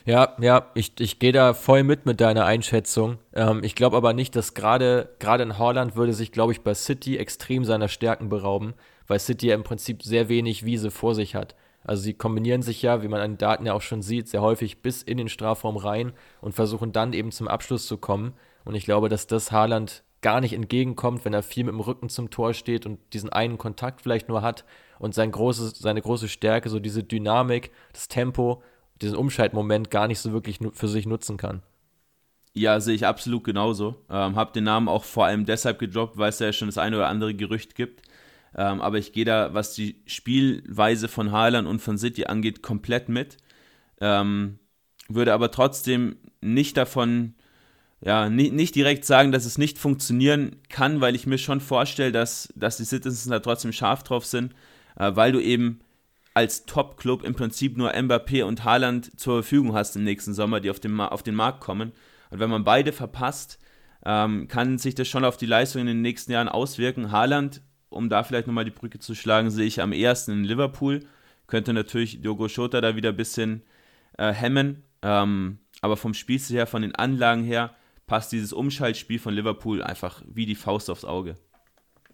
Ja, 0.06 0.34
ja, 0.40 0.70
ich, 0.74 0.98
ich 1.00 1.18
gehe 1.18 1.32
da 1.32 1.52
voll 1.52 1.82
mit 1.82 2.06
mit 2.06 2.22
deiner 2.22 2.46
Einschätzung. 2.46 3.18
Ähm, 3.34 3.62
ich 3.62 3.74
glaube 3.74 3.98
aber 3.98 4.14
nicht, 4.14 4.34
dass 4.34 4.54
gerade 4.54 5.14
gerade 5.18 5.42
in 5.42 5.58
Holland 5.58 5.94
würde 5.94 6.14
sich, 6.14 6.32
glaube 6.32 6.52
ich, 6.52 6.62
bei 6.62 6.72
City 6.72 7.18
extrem 7.18 7.66
seiner 7.66 7.88
Stärken 7.88 8.30
berauben, 8.30 8.72
weil 9.06 9.18
City 9.18 9.48
ja 9.48 9.54
im 9.54 9.64
Prinzip 9.64 10.02
sehr 10.02 10.30
wenig 10.30 10.64
Wiese 10.64 10.90
vor 10.90 11.14
sich 11.14 11.34
hat. 11.34 11.54
Also 11.88 12.02
sie 12.02 12.12
kombinieren 12.12 12.60
sich 12.60 12.82
ja, 12.82 13.02
wie 13.02 13.08
man 13.08 13.20
an 13.20 13.32
den 13.32 13.38
Daten 13.38 13.64
ja 13.64 13.72
auch 13.72 13.80
schon 13.80 14.02
sieht, 14.02 14.28
sehr 14.28 14.42
häufig 14.42 14.82
bis 14.82 15.02
in 15.02 15.16
den 15.16 15.30
Strafraum 15.30 15.78
rein 15.78 16.12
und 16.42 16.52
versuchen 16.52 16.92
dann 16.92 17.14
eben 17.14 17.32
zum 17.32 17.48
Abschluss 17.48 17.86
zu 17.86 17.96
kommen. 17.96 18.34
Und 18.66 18.74
ich 18.74 18.84
glaube, 18.84 19.08
dass 19.08 19.26
das 19.26 19.52
Haaland 19.52 20.02
gar 20.20 20.42
nicht 20.42 20.52
entgegenkommt, 20.52 21.24
wenn 21.24 21.32
er 21.32 21.42
viel 21.42 21.64
mit 21.64 21.72
dem 21.72 21.80
Rücken 21.80 22.10
zum 22.10 22.28
Tor 22.28 22.52
steht 22.52 22.84
und 22.84 22.98
diesen 23.14 23.30
einen 23.30 23.56
Kontakt 23.56 24.02
vielleicht 24.02 24.28
nur 24.28 24.42
hat 24.42 24.66
und 24.98 25.14
sein 25.14 25.32
großes, 25.32 25.78
seine 25.78 26.02
große 26.02 26.28
Stärke, 26.28 26.68
so 26.68 26.78
diese 26.78 27.02
Dynamik, 27.02 27.70
das 27.94 28.08
Tempo 28.08 28.62
diesen 29.00 29.16
Umschaltmoment 29.16 29.90
gar 29.90 30.08
nicht 30.08 30.18
so 30.18 30.32
wirklich 30.32 30.58
für 30.72 30.88
sich 30.88 31.06
nutzen 31.06 31.38
kann. 31.38 31.62
Ja, 32.52 32.80
sehe 32.80 32.96
ich 32.96 33.06
absolut 33.06 33.44
genauso. 33.44 33.94
Ähm, 34.10 34.36
hab 34.36 34.52
den 34.52 34.64
Namen 34.64 34.88
auch 34.88 35.04
vor 35.04 35.24
allem 35.24 35.46
deshalb 35.46 35.78
gedroppt, 35.78 36.18
weil 36.18 36.28
es 36.28 36.38
ja 36.38 36.52
schon 36.52 36.68
das 36.68 36.76
eine 36.76 36.96
oder 36.96 37.08
andere 37.08 37.34
Gerücht 37.34 37.74
gibt. 37.74 38.02
Ähm, 38.58 38.80
aber 38.80 38.98
ich 38.98 39.12
gehe 39.12 39.24
da, 39.24 39.54
was 39.54 39.74
die 39.74 40.02
Spielweise 40.06 41.06
von 41.06 41.30
Haaland 41.30 41.68
und 41.68 41.78
von 41.78 41.96
City 41.96 42.24
angeht, 42.24 42.60
komplett 42.60 43.08
mit. 43.08 43.36
Ähm, 44.00 44.58
würde 45.08 45.32
aber 45.32 45.52
trotzdem 45.52 46.16
nicht 46.40 46.76
davon, 46.76 47.34
ja, 48.00 48.28
nicht, 48.28 48.52
nicht 48.52 48.74
direkt 48.74 49.04
sagen, 49.04 49.30
dass 49.30 49.44
es 49.44 49.58
nicht 49.58 49.78
funktionieren 49.78 50.56
kann, 50.68 51.00
weil 51.00 51.14
ich 51.14 51.24
mir 51.24 51.38
schon 51.38 51.60
vorstelle, 51.60 52.10
dass, 52.10 52.52
dass 52.56 52.78
die 52.78 52.84
Citizens 52.84 53.28
da 53.28 53.38
trotzdem 53.38 53.72
scharf 53.72 54.02
drauf 54.02 54.26
sind, 54.26 54.54
äh, 54.96 55.14
weil 55.14 55.30
du 55.30 55.38
eben 55.40 55.78
als 56.34 56.66
Top-Club 56.66 57.22
im 57.22 57.36
Prinzip 57.36 57.76
nur 57.76 57.94
Mbappé 57.94 58.42
und 58.42 58.64
Haaland 58.64 59.20
zur 59.20 59.44
Verfügung 59.44 59.72
hast 59.72 59.94
im 59.94 60.02
nächsten 60.02 60.34
Sommer, 60.34 60.58
die 60.58 60.70
auf 60.70 60.80
den, 60.80 61.00
auf 61.00 61.22
den 61.22 61.36
Markt 61.36 61.60
kommen. 61.60 61.92
Und 62.30 62.40
wenn 62.40 62.50
man 62.50 62.64
beide 62.64 62.90
verpasst, 62.90 63.60
ähm, 64.04 64.48
kann 64.48 64.78
sich 64.78 64.96
das 64.96 65.06
schon 65.06 65.24
auf 65.24 65.36
die 65.36 65.46
Leistung 65.46 65.82
in 65.82 65.86
den 65.86 66.02
nächsten 66.02 66.32
Jahren 66.32 66.48
auswirken. 66.48 67.12
Haaland, 67.12 67.62
um 67.90 68.08
da 68.08 68.22
vielleicht 68.22 68.46
nochmal 68.46 68.64
die 68.64 68.70
Brücke 68.70 68.98
zu 68.98 69.14
schlagen, 69.14 69.50
sehe 69.50 69.66
ich 69.66 69.80
am 69.80 69.92
ehesten 69.92 70.32
in 70.32 70.44
Liverpool. 70.44 71.00
Könnte 71.46 71.72
natürlich 71.72 72.20
Diogo 72.20 72.48
Schota 72.48 72.80
da 72.80 72.96
wieder 72.96 73.10
ein 73.10 73.16
bisschen 73.16 73.62
äh, 74.16 74.32
hemmen. 74.32 74.82
Ähm, 75.02 75.58
aber 75.80 75.96
vom 75.96 76.14
Spielstil 76.14 76.56
her, 76.56 76.66
von 76.66 76.82
den 76.82 76.94
Anlagen 76.94 77.44
her, 77.44 77.74
passt 78.06 78.32
dieses 78.32 78.52
Umschaltspiel 78.52 79.18
von 79.18 79.34
Liverpool 79.34 79.82
einfach 79.82 80.22
wie 80.26 80.46
die 80.46 80.54
Faust 80.54 80.90
aufs 80.90 81.04
Auge. 81.04 81.36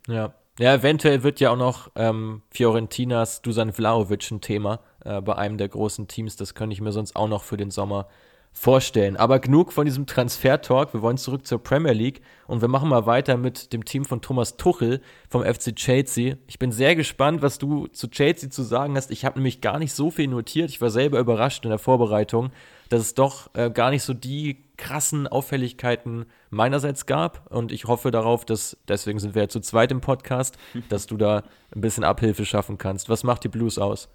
Ja, 0.06 0.34
ja, 0.58 0.74
eventuell 0.74 1.24
wird 1.24 1.40
ja 1.40 1.50
auch 1.50 1.56
noch 1.56 1.90
ähm, 1.96 2.42
Fiorentinas 2.50 3.42
Dusan 3.42 3.72
Vlaovic 3.72 4.30
ein 4.30 4.40
Thema 4.40 4.80
äh, 5.04 5.20
bei 5.20 5.34
einem 5.34 5.58
der 5.58 5.68
großen 5.68 6.06
Teams. 6.06 6.36
Das 6.36 6.54
könnte 6.54 6.74
ich 6.74 6.80
mir 6.80 6.92
sonst 6.92 7.16
auch 7.16 7.26
noch 7.26 7.42
für 7.42 7.56
den 7.56 7.72
Sommer 7.72 8.06
vorstellen. 8.54 9.16
Aber 9.16 9.40
genug 9.40 9.72
von 9.72 9.84
diesem 9.84 10.06
Transfer-Talk. 10.06 10.94
Wir 10.94 11.02
wollen 11.02 11.18
zurück 11.18 11.44
zur 11.44 11.62
Premier 11.62 11.92
League 11.92 12.22
und 12.46 12.60
wir 12.60 12.68
machen 12.68 12.88
mal 12.88 13.04
weiter 13.04 13.36
mit 13.36 13.72
dem 13.72 13.84
Team 13.84 14.04
von 14.04 14.22
Thomas 14.22 14.56
Tuchel 14.56 15.00
vom 15.28 15.42
FC 15.42 15.74
Chelsea. 15.74 16.36
Ich 16.46 16.60
bin 16.60 16.70
sehr 16.70 16.94
gespannt, 16.94 17.42
was 17.42 17.58
du 17.58 17.88
zu 17.88 18.08
Chelsea 18.08 18.48
zu 18.48 18.62
sagen 18.62 18.96
hast. 18.96 19.10
Ich 19.10 19.24
habe 19.24 19.38
nämlich 19.38 19.60
gar 19.60 19.80
nicht 19.80 19.92
so 19.92 20.10
viel 20.10 20.28
notiert. 20.28 20.70
Ich 20.70 20.80
war 20.80 20.88
selber 20.88 21.18
überrascht 21.18 21.64
in 21.64 21.70
der 21.70 21.80
Vorbereitung, 21.80 22.52
dass 22.88 23.00
es 23.00 23.14
doch 23.14 23.52
äh, 23.54 23.70
gar 23.70 23.90
nicht 23.90 24.04
so 24.04 24.14
die 24.14 24.64
krassen 24.76 25.26
Auffälligkeiten 25.26 26.26
meinerseits 26.50 27.06
gab. 27.06 27.50
Und 27.52 27.72
ich 27.72 27.86
hoffe 27.86 28.12
darauf, 28.12 28.44
dass, 28.44 28.76
deswegen 28.86 29.18
sind 29.18 29.34
wir 29.34 29.42
ja 29.42 29.48
zu 29.48 29.60
zweit 29.60 29.90
im 29.90 30.00
Podcast, 30.00 30.56
dass 30.88 31.06
du 31.06 31.16
da 31.16 31.42
ein 31.74 31.80
bisschen 31.80 32.04
Abhilfe 32.04 32.46
schaffen 32.46 32.78
kannst. 32.78 33.08
Was 33.08 33.24
macht 33.24 33.42
die 33.42 33.48
Blues 33.48 33.78
aus? 33.78 34.08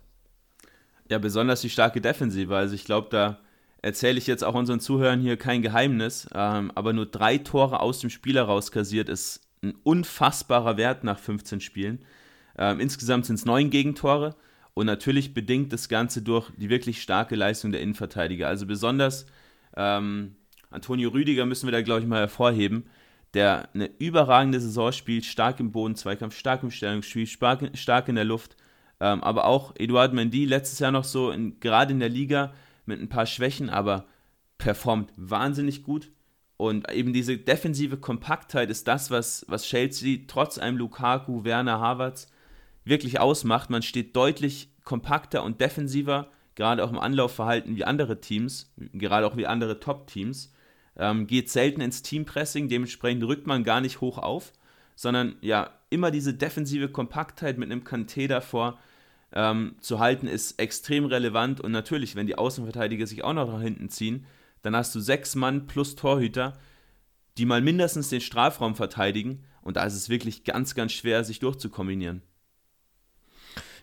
Ja, 1.09 1.17
besonders 1.17 1.59
die 1.59 1.69
starke 1.69 1.99
Defensive. 1.99 2.55
Also 2.55 2.73
ich 2.73 2.85
glaube, 2.85 3.09
da 3.11 3.39
erzähle 3.81 4.17
ich 4.17 4.27
jetzt 4.27 4.43
auch 4.43 4.55
unseren 4.55 4.79
Zuhörern 4.79 5.21
hier 5.21 5.37
kein 5.37 5.61
Geheimnis, 5.61 6.27
ähm, 6.33 6.71
aber 6.75 6.93
nur 6.93 7.05
drei 7.05 7.37
Tore 7.37 7.79
aus 7.79 7.99
dem 7.99 8.09
Spiel 8.09 8.35
heraus 8.35 8.71
kassiert 8.71 9.09
ist 9.09 9.41
ein 9.61 9.75
unfassbarer 9.83 10.77
Wert 10.77 11.03
nach 11.03 11.19
15 11.19 11.61
Spielen. 11.61 11.99
Ähm, 12.57 12.79
insgesamt 12.79 13.25
sind 13.25 13.35
es 13.35 13.45
neun 13.45 13.69
Gegentore 13.69 14.35
und 14.73 14.85
natürlich 14.85 15.33
bedingt 15.33 15.73
das 15.73 15.89
Ganze 15.89 16.21
durch 16.21 16.49
die 16.57 16.69
wirklich 16.69 17.01
starke 17.01 17.35
Leistung 17.35 17.71
der 17.71 17.81
Innenverteidiger. 17.81 18.47
Also 18.47 18.65
besonders 18.65 19.25
ähm, 19.75 20.35
Antonio 20.69 21.09
Rüdiger 21.09 21.45
müssen 21.45 21.67
wir 21.67 21.71
da, 21.71 21.81
glaube 21.81 22.01
ich, 22.01 22.07
mal 22.07 22.19
hervorheben, 22.19 22.85
der 23.33 23.69
eine 23.73 23.89
überragende 23.99 24.59
Saison 24.59 24.91
spielt, 24.91 25.25
stark 25.25 25.59
im 25.59 25.71
Bodenzweikampf, 25.71 26.35
stark 26.35 26.63
im 26.63 26.71
Stellungsspiel, 26.71 27.27
stark, 27.27 27.77
stark 27.77 28.07
in 28.07 28.15
der 28.15 28.25
Luft. 28.25 28.55
Ähm, 28.99 29.23
aber 29.23 29.45
auch 29.45 29.73
Eduard 29.77 30.13
Mendy 30.13 30.45
letztes 30.45 30.79
Jahr 30.79 30.91
noch 30.91 31.03
so, 31.03 31.31
in, 31.31 31.59
gerade 31.59 31.93
in 31.93 31.99
der 31.99 32.09
Liga, 32.09 32.53
mit 32.89 32.99
ein 32.99 33.09
paar 33.09 33.25
Schwächen, 33.25 33.69
aber 33.69 34.05
performt 34.57 35.13
wahnsinnig 35.15 35.83
gut. 35.83 36.11
Und 36.57 36.91
eben 36.91 37.13
diese 37.13 37.37
defensive 37.37 37.97
Kompaktheit 37.97 38.69
ist 38.69 38.87
das, 38.89 39.09
was, 39.09 39.45
was 39.47 39.63
Chelsea 39.63 40.19
trotz 40.27 40.57
einem 40.57 40.77
Lukaku, 40.77 41.45
Werner, 41.45 41.79
Havertz 41.79 42.27
wirklich 42.83 43.19
ausmacht. 43.21 43.69
Man 43.69 43.81
steht 43.81 44.15
deutlich 44.15 44.69
kompakter 44.83 45.43
und 45.43 45.61
defensiver, 45.61 46.29
gerade 46.55 46.83
auch 46.83 46.89
im 46.89 46.99
Anlaufverhalten 46.99 47.77
wie 47.77 47.85
andere 47.85 48.19
Teams, 48.19 48.73
gerade 48.75 49.25
auch 49.25 49.37
wie 49.37 49.47
andere 49.47 49.79
Top-Teams 49.79 50.51
ähm, 50.97 51.27
geht 51.27 51.49
selten 51.49 51.81
ins 51.81 52.01
Teampressing, 52.01 52.67
dementsprechend 52.67 53.23
rückt 53.23 53.47
man 53.47 53.63
gar 53.63 53.79
nicht 53.79 54.01
hoch 54.01 54.17
auf, 54.17 54.51
sondern 54.95 55.37
ja, 55.41 55.71
immer 55.89 56.11
diese 56.11 56.33
defensive 56.33 56.89
Kompaktheit 56.89 57.57
mit 57.57 57.71
einem 57.71 57.83
Kanté 57.83 58.27
davor 58.27 58.77
ähm, 59.33 59.75
zu 59.79 59.99
halten, 59.99 60.27
ist 60.27 60.59
extrem 60.59 61.05
relevant 61.05 61.61
und 61.61 61.71
natürlich, 61.71 62.15
wenn 62.15 62.27
die 62.27 62.37
Außenverteidiger 62.37 63.07
sich 63.07 63.23
auch 63.23 63.33
noch 63.33 63.51
nach 63.51 63.61
hinten 63.61 63.89
ziehen, 63.89 64.25
dann 64.61 64.75
hast 64.75 64.93
du 64.95 64.99
sechs 64.99 65.35
Mann 65.35 65.67
plus 65.67 65.95
Torhüter, 65.95 66.57
die 67.37 67.45
mal 67.45 67.61
mindestens 67.61 68.09
den 68.09 68.21
Strafraum 68.21 68.75
verteidigen. 68.75 69.45
Und 69.61 69.77
da 69.77 69.83
ist 69.83 69.95
es 69.95 70.09
wirklich 70.09 70.43
ganz, 70.43 70.75
ganz 70.75 70.91
schwer, 70.91 71.23
sich 71.23 71.39
durchzukombinieren. 71.39 72.21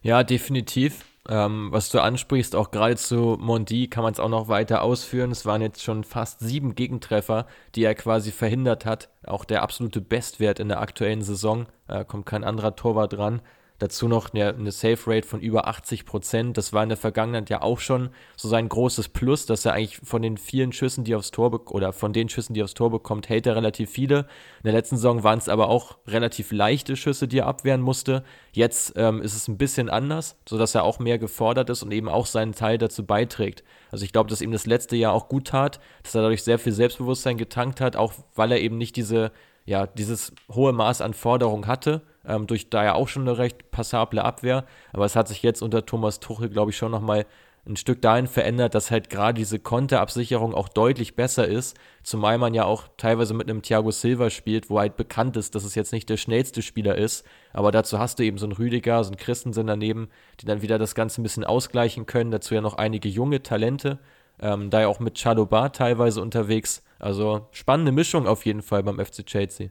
Ja, 0.02 0.22
definitiv. 0.22 1.04
Ähm, 1.28 1.68
was 1.72 1.88
du 1.90 2.00
ansprichst, 2.00 2.54
auch 2.54 2.70
gerade 2.70 2.96
zu 2.96 3.36
Mondi 3.40 3.88
kann 3.88 4.04
man 4.04 4.12
es 4.12 4.20
auch 4.20 4.28
noch 4.28 4.48
weiter 4.48 4.82
ausführen. 4.82 5.32
Es 5.32 5.44
waren 5.44 5.62
jetzt 5.62 5.82
schon 5.82 6.04
fast 6.04 6.40
sieben 6.40 6.74
Gegentreffer, 6.74 7.46
die 7.74 7.82
er 7.82 7.94
quasi 7.94 8.30
verhindert 8.30 8.84
hat. 8.84 9.10
Auch 9.26 9.44
der 9.44 9.62
absolute 9.62 10.00
Bestwert 10.00 10.60
in 10.60 10.68
der 10.68 10.80
aktuellen 10.80 11.22
Saison. 11.22 11.66
Äh, 11.88 12.04
kommt 12.04 12.26
kein 12.26 12.44
anderer 12.44 12.76
Torwart 12.76 13.14
dran. 13.14 13.40
Dazu 13.78 14.08
noch 14.08 14.32
eine, 14.32 14.54
eine 14.54 14.72
Save 14.72 14.98
Rate 15.06 15.28
von 15.28 15.40
über 15.40 15.68
80 15.68 16.06
Prozent. 16.06 16.56
Das 16.56 16.72
war 16.72 16.82
in 16.82 16.88
der 16.88 16.96
Vergangenheit 16.96 17.50
ja 17.50 17.60
auch 17.60 17.78
schon 17.78 18.08
so 18.36 18.48
sein 18.48 18.68
großes 18.68 19.10
Plus, 19.10 19.44
dass 19.44 19.66
er 19.66 19.74
eigentlich 19.74 19.98
von 20.02 20.22
den 20.22 20.38
vielen 20.38 20.72
Schüssen, 20.72 21.04
die 21.04 21.14
aufs 21.14 21.30
Tor 21.30 21.70
oder 21.70 21.92
von 21.92 22.12
den 22.12 22.28
Schüssen, 22.28 22.54
die 22.54 22.62
aufs 22.62 22.74
Tor 22.74 22.90
bekommt, 22.90 23.28
hält 23.28 23.46
er 23.46 23.56
relativ 23.56 23.90
viele. 23.90 24.20
In 24.20 24.64
der 24.64 24.72
letzten 24.72 24.96
Saison 24.96 25.24
waren 25.24 25.38
es 25.38 25.48
aber 25.48 25.68
auch 25.68 25.98
relativ 26.06 26.52
leichte 26.52 26.96
Schüsse, 26.96 27.28
die 27.28 27.38
er 27.38 27.46
abwehren 27.46 27.82
musste. 27.82 28.24
Jetzt 28.52 28.94
ähm, 28.96 29.20
ist 29.20 29.34
es 29.34 29.46
ein 29.46 29.58
bisschen 29.58 29.90
anders, 29.90 30.36
sodass 30.48 30.74
er 30.74 30.84
auch 30.84 30.98
mehr 30.98 31.18
gefordert 31.18 31.68
ist 31.68 31.82
und 31.82 31.92
eben 31.92 32.08
auch 32.08 32.26
seinen 32.26 32.52
Teil 32.52 32.78
dazu 32.78 33.04
beiträgt. 33.04 33.62
Also 33.90 34.04
ich 34.04 34.12
glaube, 34.12 34.30
dass 34.30 34.40
ihm 34.40 34.52
das 34.52 34.66
letzte 34.66 34.96
Jahr 34.96 35.12
auch 35.12 35.28
gut 35.28 35.48
tat, 35.48 35.80
dass 36.02 36.14
er 36.14 36.22
dadurch 36.22 36.42
sehr 36.42 36.58
viel 36.58 36.72
Selbstbewusstsein 36.72 37.36
getankt 37.36 37.82
hat, 37.82 37.96
auch 37.96 38.14
weil 38.34 38.52
er 38.52 38.60
eben 38.60 38.78
nicht 38.78 38.96
diese 38.96 39.32
ja, 39.66 39.86
dieses 39.86 40.32
hohe 40.50 40.72
Maß 40.72 41.00
an 41.00 41.12
Forderung 41.12 41.66
hatte, 41.66 42.02
ähm, 42.26 42.46
durch 42.46 42.70
da 42.70 42.84
ja 42.84 42.94
auch 42.94 43.08
schon 43.08 43.22
eine 43.22 43.38
recht 43.38 43.70
passable 43.70 44.24
Abwehr. 44.24 44.64
Aber 44.92 45.04
es 45.04 45.16
hat 45.16 45.28
sich 45.28 45.42
jetzt 45.42 45.62
unter 45.62 45.86
Thomas 45.86 46.20
Tuchel, 46.20 46.48
glaube 46.48 46.70
ich, 46.70 46.76
schon 46.76 46.90
nochmal 46.90 47.26
ein 47.68 47.76
Stück 47.76 48.00
dahin 48.00 48.26
verändert, 48.26 48.74
dass 48.74 48.90
halt 48.90 49.10
gerade 49.10 49.38
diese 49.38 49.58
Konterabsicherung 49.58 50.54
auch 50.54 50.68
deutlich 50.68 51.16
besser 51.16 51.48
ist, 51.48 51.76
zumal 52.02 52.38
man 52.38 52.54
ja 52.54 52.64
auch 52.64 52.84
teilweise 52.96 53.34
mit 53.34 53.50
einem 53.50 53.62
Thiago 53.62 53.90
Silva 53.90 54.30
spielt, 54.30 54.70
wo 54.70 54.78
halt 54.78 54.96
bekannt 54.96 55.36
ist, 55.36 55.54
dass 55.54 55.64
es 55.64 55.74
jetzt 55.74 55.92
nicht 55.92 56.08
der 56.08 56.16
schnellste 56.16 56.62
Spieler 56.62 56.96
ist, 56.96 57.26
aber 57.52 57.72
dazu 57.72 57.98
hast 57.98 58.18
du 58.18 58.24
eben 58.24 58.38
so 58.38 58.46
einen 58.46 58.52
Rüdiger, 58.52 59.02
so 59.02 59.10
einen 59.10 59.18
Christensen 59.18 59.66
daneben, 59.66 60.08
die 60.40 60.46
dann 60.46 60.62
wieder 60.62 60.78
das 60.78 60.94
Ganze 60.94 61.20
ein 61.20 61.24
bisschen 61.24 61.44
ausgleichen 61.44 62.06
können, 62.06 62.30
dazu 62.30 62.54
ja 62.54 62.60
noch 62.60 62.74
einige 62.74 63.08
junge 63.08 63.42
Talente, 63.42 63.98
ähm, 64.40 64.70
da 64.70 64.82
ja 64.82 64.88
auch 64.88 65.00
mit 65.00 65.18
Chalobar 65.18 65.72
teilweise 65.72 66.22
unterwegs, 66.22 66.84
also 66.98 67.48
spannende 67.50 67.92
Mischung 67.92 68.28
auf 68.28 68.46
jeden 68.46 68.62
Fall 68.62 68.84
beim 68.84 69.04
FC 69.04 69.26
Chelsea. 69.26 69.70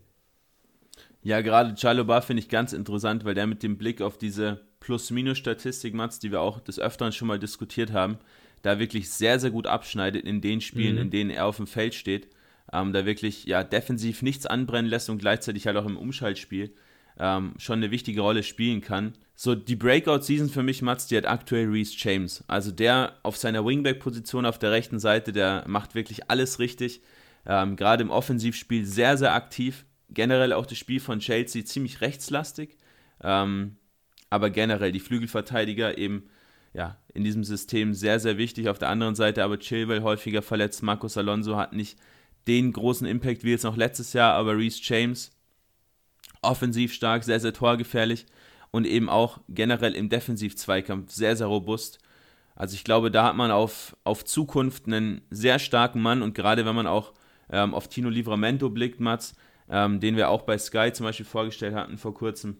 Ja, 1.25 1.41
gerade 1.41 1.73
Chalobar 1.73 2.21
finde 2.21 2.43
ich 2.43 2.49
ganz 2.49 2.71
interessant, 2.71 3.25
weil 3.25 3.33
der 3.33 3.47
mit 3.47 3.63
dem 3.63 3.79
Blick 3.79 3.99
auf 3.99 4.19
diese 4.19 4.61
Plus-Minus-Statistik, 4.79 5.95
Mats, 5.95 6.19
die 6.19 6.31
wir 6.31 6.39
auch 6.39 6.59
des 6.59 6.79
Öfteren 6.79 7.11
schon 7.11 7.27
mal 7.27 7.39
diskutiert 7.39 7.91
haben, 7.91 8.19
da 8.61 8.77
wirklich 8.77 9.09
sehr, 9.09 9.39
sehr 9.39 9.49
gut 9.49 9.65
abschneidet 9.65 10.23
in 10.23 10.39
den 10.39 10.61
Spielen, 10.61 10.97
mhm. 10.97 11.01
in 11.01 11.09
denen 11.09 11.29
er 11.31 11.47
auf 11.47 11.57
dem 11.57 11.65
Feld 11.65 11.95
steht. 11.95 12.27
Ähm, 12.71 12.93
da 12.93 13.07
wirklich 13.07 13.45
ja 13.45 13.63
defensiv 13.63 14.21
nichts 14.21 14.45
anbrennen 14.45 14.87
lässt 14.87 15.09
und 15.09 15.17
gleichzeitig 15.17 15.65
halt 15.65 15.77
auch 15.77 15.87
im 15.87 15.97
Umschaltspiel 15.97 16.71
ähm, 17.17 17.55
schon 17.57 17.79
eine 17.79 17.89
wichtige 17.89 18.21
Rolle 18.21 18.43
spielen 18.43 18.81
kann. 18.81 19.13
So, 19.33 19.55
die 19.55 19.75
Breakout-Season 19.75 20.49
für 20.49 20.61
mich, 20.61 20.83
Mats, 20.83 21.07
die 21.07 21.17
hat 21.17 21.25
aktuell 21.25 21.67
Reese 21.67 21.95
James. 21.97 22.43
Also 22.45 22.69
der 22.69 23.17
auf 23.23 23.35
seiner 23.35 23.65
Wingback-Position 23.65 24.45
auf 24.45 24.59
der 24.59 24.69
rechten 24.69 24.99
Seite, 24.99 25.31
der 25.31 25.63
macht 25.65 25.95
wirklich 25.95 26.29
alles 26.29 26.59
richtig. 26.59 27.01
Ähm, 27.47 27.77
Gerade 27.77 28.03
im 28.03 28.11
Offensivspiel 28.11 28.85
sehr, 28.85 29.17
sehr 29.17 29.33
aktiv. 29.33 29.85
Generell 30.09 30.53
auch 30.53 30.65
das 30.65 30.77
Spiel 30.77 30.99
von 30.99 31.19
Chelsea 31.19 31.65
ziemlich 31.65 32.01
rechtslastig. 32.01 32.77
Ähm, 33.23 33.77
aber 34.29 34.49
generell 34.49 34.91
die 34.91 34.99
Flügelverteidiger 34.99 35.97
eben 35.97 36.29
ja, 36.73 36.97
in 37.13 37.23
diesem 37.23 37.43
System 37.43 37.93
sehr, 37.93 38.19
sehr 38.19 38.37
wichtig. 38.37 38.67
Auf 38.67 38.79
der 38.79 38.89
anderen 38.89 39.15
Seite 39.15 39.43
aber 39.43 39.59
Chilwell 39.59 40.01
häufiger 40.01 40.41
verletzt. 40.41 40.83
Marcos 40.83 41.17
Alonso 41.17 41.55
hat 41.55 41.73
nicht 41.73 41.97
den 42.47 42.73
großen 42.73 43.07
Impact 43.07 43.43
wie 43.43 43.51
jetzt 43.51 43.63
noch 43.63 43.77
letztes 43.77 44.13
Jahr, 44.13 44.33
aber 44.33 44.57
Reese 44.57 44.81
James 44.83 45.31
offensiv 46.41 46.93
stark, 46.93 47.23
sehr, 47.23 47.39
sehr 47.39 47.53
torgefährlich 47.53 48.25
und 48.71 48.85
eben 48.85 49.09
auch 49.09 49.39
generell 49.49 49.95
im 49.95 50.09
Defensiv-Zweikampf 50.09 51.11
sehr, 51.11 51.35
sehr 51.35 51.47
robust. 51.47 51.99
Also 52.55 52.75
ich 52.75 52.83
glaube, 52.83 53.09
da 53.09 53.25
hat 53.25 53.35
man 53.35 53.51
auf, 53.51 53.97
auf 54.03 54.23
Zukunft 54.23 54.85
einen 54.85 55.21
sehr 55.29 55.59
starken 55.59 56.01
Mann 56.01 56.21
und 56.21 56.35
gerade 56.35 56.65
wenn 56.65 56.75
man 56.75 56.87
auch 56.87 57.13
ähm, 57.49 57.73
auf 57.73 57.87
Tino 57.87 58.09
Livramento 58.09 58.69
blickt, 58.69 58.99
Mats, 58.99 59.35
ähm, 59.69 59.99
den 59.99 60.15
wir 60.15 60.29
auch 60.29 60.43
bei 60.43 60.57
Sky 60.57 60.91
zum 60.93 61.05
Beispiel 61.05 61.25
vorgestellt 61.25 61.75
hatten 61.75 61.97
vor 61.97 62.13
kurzem, 62.13 62.57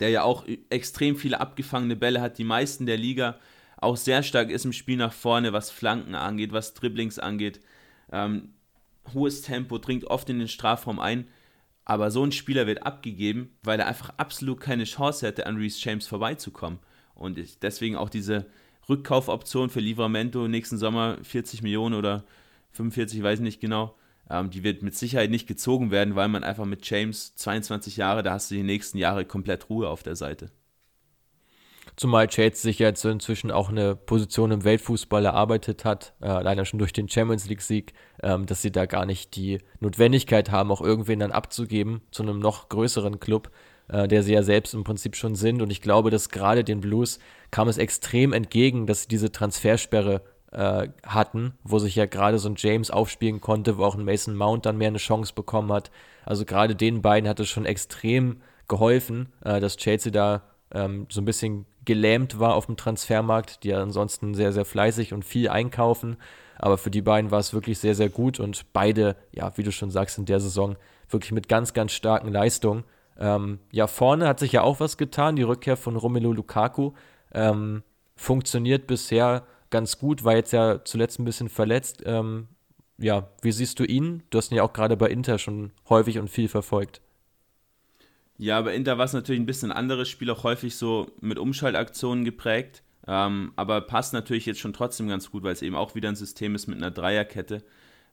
der 0.00 0.10
ja 0.10 0.22
auch 0.22 0.46
extrem 0.70 1.16
viele 1.16 1.40
abgefangene 1.40 1.96
Bälle 1.96 2.20
hat, 2.20 2.38
die 2.38 2.44
meisten 2.44 2.86
der 2.86 2.96
Liga, 2.96 3.38
auch 3.76 3.96
sehr 3.96 4.22
stark 4.22 4.50
ist 4.50 4.64
im 4.64 4.72
Spiel 4.72 4.96
nach 4.96 5.12
vorne, 5.12 5.52
was 5.52 5.70
Flanken 5.70 6.14
angeht, 6.14 6.52
was 6.52 6.74
Dribblings 6.74 7.18
angeht. 7.18 7.60
Ähm, 8.12 8.54
hohes 9.12 9.42
Tempo, 9.42 9.78
dringt 9.78 10.04
oft 10.04 10.30
in 10.30 10.38
den 10.38 10.48
Strafraum 10.48 11.00
ein, 11.00 11.26
aber 11.84 12.10
so 12.10 12.24
ein 12.24 12.32
Spieler 12.32 12.66
wird 12.68 12.86
abgegeben, 12.86 13.50
weil 13.64 13.80
er 13.80 13.88
einfach 13.88 14.10
absolut 14.16 14.60
keine 14.60 14.84
Chance 14.84 15.26
hätte, 15.26 15.46
an 15.46 15.56
Reese 15.56 15.80
James 15.80 16.06
vorbeizukommen. 16.06 16.78
Und 17.14 17.38
deswegen 17.62 17.96
auch 17.96 18.08
diese 18.08 18.46
Rückkaufoption 18.88 19.68
für 19.68 19.80
Livramento 19.80 20.46
nächsten 20.46 20.78
Sommer 20.78 21.18
40 21.22 21.62
Millionen 21.62 21.94
oder 21.94 22.24
45, 22.72 23.22
weiß 23.22 23.40
nicht 23.40 23.60
genau. 23.60 23.96
Ähm, 24.32 24.50
die 24.50 24.64
wird 24.64 24.82
mit 24.82 24.96
Sicherheit 24.96 25.30
nicht 25.30 25.46
gezogen 25.46 25.90
werden, 25.90 26.16
weil 26.16 26.28
man 26.28 26.42
einfach 26.42 26.64
mit 26.64 26.88
James 26.88 27.36
22 27.36 27.98
Jahre, 27.98 28.22
da 28.22 28.32
hast 28.32 28.50
du 28.50 28.54
die 28.54 28.62
nächsten 28.62 28.96
Jahre 28.96 29.26
komplett 29.26 29.68
Ruhe 29.68 29.88
auf 29.88 30.02
der 30.02 30.16
Seite. 30.16 30.50
Zumal 31.96 32.28
Chelsea 32.28 32.62
sich 32.62 32.78
jetzt 32.78 33.04
inzwischen 33.04 33.50
auch 33.50 33.68
eine 33.68 33.94
Position 33.94 34.50
im 34.50 34.64
Weltfußball 34.64 35.26
erarbeitet 35.26 35.84
hat, 35.84 36.14
äh, 36.22 36.26
alleine 36.26 36.64
schon 36.64 36.78
durch 36.78 36.94
den 36.94 37.08
Champions 37.08 37.46
League-Sieg, 37.46 37.92
ähm, 38.22 38.46
dass 38.46 38.62
sie 38.62 38.72
da 38.72 38.86
gar 38.86 39.04
nicht 39.04 39.36
die 39.36 39.58
Notwendigkeit 39.80 40.50
haben, 40.50 40.72
auch 40.72 40.80
irgendwen 40.80 41.18
dann 41.18 41.32
abzugeben 41.32 42.00
zu 42.10 42.22
einem 42.22 42.38
noch 42.38 42.70
größeren 42.70 43.20
Club, 43.20 43.50
äh, 43.88 44.08
der 44.08 44.22
sie 44.22 44.32
ja 44.32 44.42
selbst 44.42 44.72
im 44.72 44.84
Prinzip 44.84 45.16
schon 45.16 45.34
sind. 45.34 45.60
Und 45.60 45.70
ich 45.70 45.82
glaube, 45.82 46.10
dass 46.10 46.30
gerade 46.30 46.64
den 46.64 46.80
Blues 46.80 47.18
kam 47.50 47.68
es 47.68 47.76
extrem 47.76 48.32
entgegen, 48.32 48.86
dass 48.86 49.02
sie 49.02 49.08
diese 49.08 49.30
Transfersperre 49.30 50.22
äh, 50.52 50.88
hatten, 51.04 51.54
wo 51.64 51.78
sich 51.78 51.96
ja 51.96 52.06
gerade 52.06 52.38
so 52.38 52.48
ein 52.48 52.56
James 52.56 52.90
aufspielen 52.90 53.40
konnte, 53.40 53.78
wo 53.78 53.84
auch 53.84 53.96
ein 53.96 54.04
Mason 54.04 54.36
Mount 54.36 54.66
dann 54.66 54.78
mehr 54.78 54.88
eine 54.88 54.98
Chance 54.98 55.32
bekommen 55.34 55.72
hat. 55.72 55.90
Also 56.24 56.44
gerade 56.44 56.76
den 56.76 57.02
beiden 57.02 57.28
hat 57.28 57.40
es 57.40 57.48
schon 57.48 57.64
extrem 57.64 58.42
geholfen, 58.68 59.32
äh, 59.44 59.60
dass 59.60 59.76
Chelsea 59.76 60.12
da 60.12 60.42
ähm, 60.72 61.06
so 61.10 61.20
ein 61.20 61.24
bisschen 61.24 61.66
gelähmt 61.84 62.38
war 62.38 62.54
auf 62.54 62.66
dem 62.66 62.76
Transfermarkt, 62.76 63.64
die 63.64 63.68
ja 63.68 63.82
ansonsten 63.82 64.34
sehr, 64.34 64.52
sehr 64.52 64.64
fleißig 64.64 65.12
und 65.12 65.24
viel 65.24 65.48
einkaufen. 65.48 66.16
Aber 66.58 66.78
für 66.78 66.90
die 66.90 67.02
beiden 67.02 67.30
war 67.30 67.40
es 67.40 67.54
wirklich 67.54 67.78
sehr, 67.78 67.94
sehr 67.94 68.08
gut 68.08 68.38
und 68.38 68.72
beide, 68.72 69.16
ja, 69.32 69.56
wie 69.56 69.64
du 69.64 69.72
schon 69.72 69.90
sagst, 69.90 70.18
in 70.18 70.26
der 70.26 70.38
Saison 70.38 70.76
wirklich 71.08 71.32
mit 71.32 71.48
ganz, 71.48 71.72
ganz 71.72 71.92
starken 71.92 72.30
Leistungen. 72.30 72.84
Ähm, 73.18 73.58
ja, 73.72 73.86
vorne 73.86 74.28
hat 74.28 74.38
sich 74.38 74.52
ja 74.52 74.62
auch 74.62 74.80
was 74.80 74.96
getan. 74.96 75.36
Die 75.36 75.42
Rückkehr 75.42 75.76
von 75.76 75.96
Romelu 75.96 76.32
Lukaku 76.32 76.92
ähm, 77.34 77.82
funktioniert 78.16 78.86
bisher 78.86 79.44
ganz 79.72 79.98
gut, 79.98 80.22
war 80.22 80.36
jetzt 80.36 80.52
ja 80.52 80.84
zuletzt 80.84 81.18
ein 81.18 81.24
bisschen 81.24 81.48
verletzt. 81.48 82.04
Ähm, 82.06 82.46
ja, 82.98 83.28
wie 83.42 83.50
siehst 83.50 83.80
du 83.80 83.84
ihn? 83.84 84.22
Du 84.30 84.38
hast 84.38 84.52
ihn 84.52 84.56
ja 84.56 84.62
auch 84.62 84.72
gerade 84.72 84.96
bei 84.96 85.08
Inter 85.08 85.38
schon 85.38 85.72
häufig 85.88 86.20
und 86.20 86.28
viel 86.28 86.46
verfolgt. 86.46 87.00
Ja, 88.38 88.60
bei 88.60 88.74
Inter 88.74 88.98
war 88.98 89.04
es 89.04 89.12
natürlich 89.12 89.40
ein 89.40 89.46
bisschen 89.46 89.72
ein 89.72 89.76
anderes 89.76 90.08
Spiel, 90.08 90.30
auch 90.30 90.44
häufig 90.44 90.76
so 90.76 91.10
mit 91.20 91.38
Umschaltaktionen 91.38 92.24
geprägt. 92.24 92.82
Ähm, 93.06 93.52
aber 93.56 93.80
passt 93.80 94.12
natürlich 94.12 94.46
jetzt 94.46 94.60
schon 94.60 94.72
trotzdem 94.72 95.08
ganz 95.08 95.30
gut, 95.30 95.42
weil 95.42 95.52
es 95.52 95.62
eben 95.62 95.74
auch 95.74 95.96
wieder 95.96 96.08
ein 96.08 96.16
System 96.16 96.54
ist 96.54 96.68
mit 96.68 96.76
einer 96.76 96.92
Dreierkette, 96.92 97.64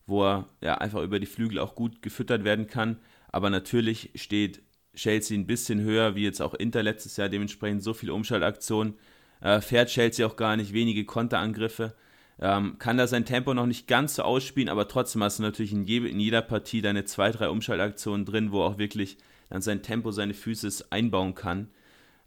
wo 0.08 0.24
er 0.24 0.48
ja 0.62 0.80
einfach 0.80 1.04
über 1.04 1.20
die 1.20 1.28
Flügel 1.28 1.60
auch 1.60 1.76
gut 1.76 2.02
gefüttert 2.02 2.44
werden 2.44 2.68
kann. 2.68 2.98
Aber 3.32 3.52
natürlich 3.52 4.10
steht 4.16 4.64
Chelsea 4.96 5.38
ein 5.38 5.46
bisschen 5.46 5.82
höher, 5.82 6.16
wie 6.16 6.24
jetzt 6.24 6.42
auch 6.42 6.56
Inter 6.56 6.82
letztes 6.82 7.18
Jahr, 7.18 7.30
dementsprechend 7.30 7.84
so 7.84 7.94
viele 7.94 8.14
Umschaltaktionen 8.14 8.96
äh, 9.42 9.62
fährt 9.62 9.90
Chelsea 9.90 10.26
auch 10.26 10.36
gar 10.36 10.56
nicht, 10.58 10.74
wenige 10.74 11.06
Konterangriffe. 11.06 11.96
Ähm, 12.42 12.78
kann 12.80 12.98
da 12.98 13.06
sein 13.08 13.26
Tempo 13.26 13.54
noch 13.54 13.66
nicht 13.66 13.88
ganz 13.88 14.16
so 14.16 14.24
ausspielen, 14.24 14.70
aber 14.70 14.88
trotzdem 14.88 15.24
hast 15.24 15.40
du 15.40 15.44
natürlich 15.44 15.74
in, 15.74 15.84
je, 15.84 15.98
in 15.98 16.20
jeder 16.20 16.42
Partie 16.42 16.82
deine 16.82 17.04
zwei, 17.04 17.32
drei 17.32 17.50
Umschaltaktionen 17.50 18.26
drin, 18.26 18.52
wo 18.52 18.62
auch 18.62 18.78
wirklich 18.78 19.18
dann 19.50 19.62
sein 19.62 19.82
Tempo, 19.82 20.12
seine 20.12 20.34
Füße 20.34 20.86
einbauen 20.90 21.36
kann. 21.36 21.70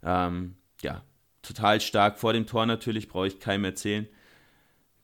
Ähm, 0.03 0.55
ja, 0.81 1.03
total 1.41 1.81
stark 1.81 2.19
vor 2.19 2.33
dem 2.33 2.45
Tor 2.45 2.65
natürlich, 2.65 3.07
brauche 3.07 3.27
ich 3.27 3.39
keinem 3.39 3.65
erzählen. 3.65 4.07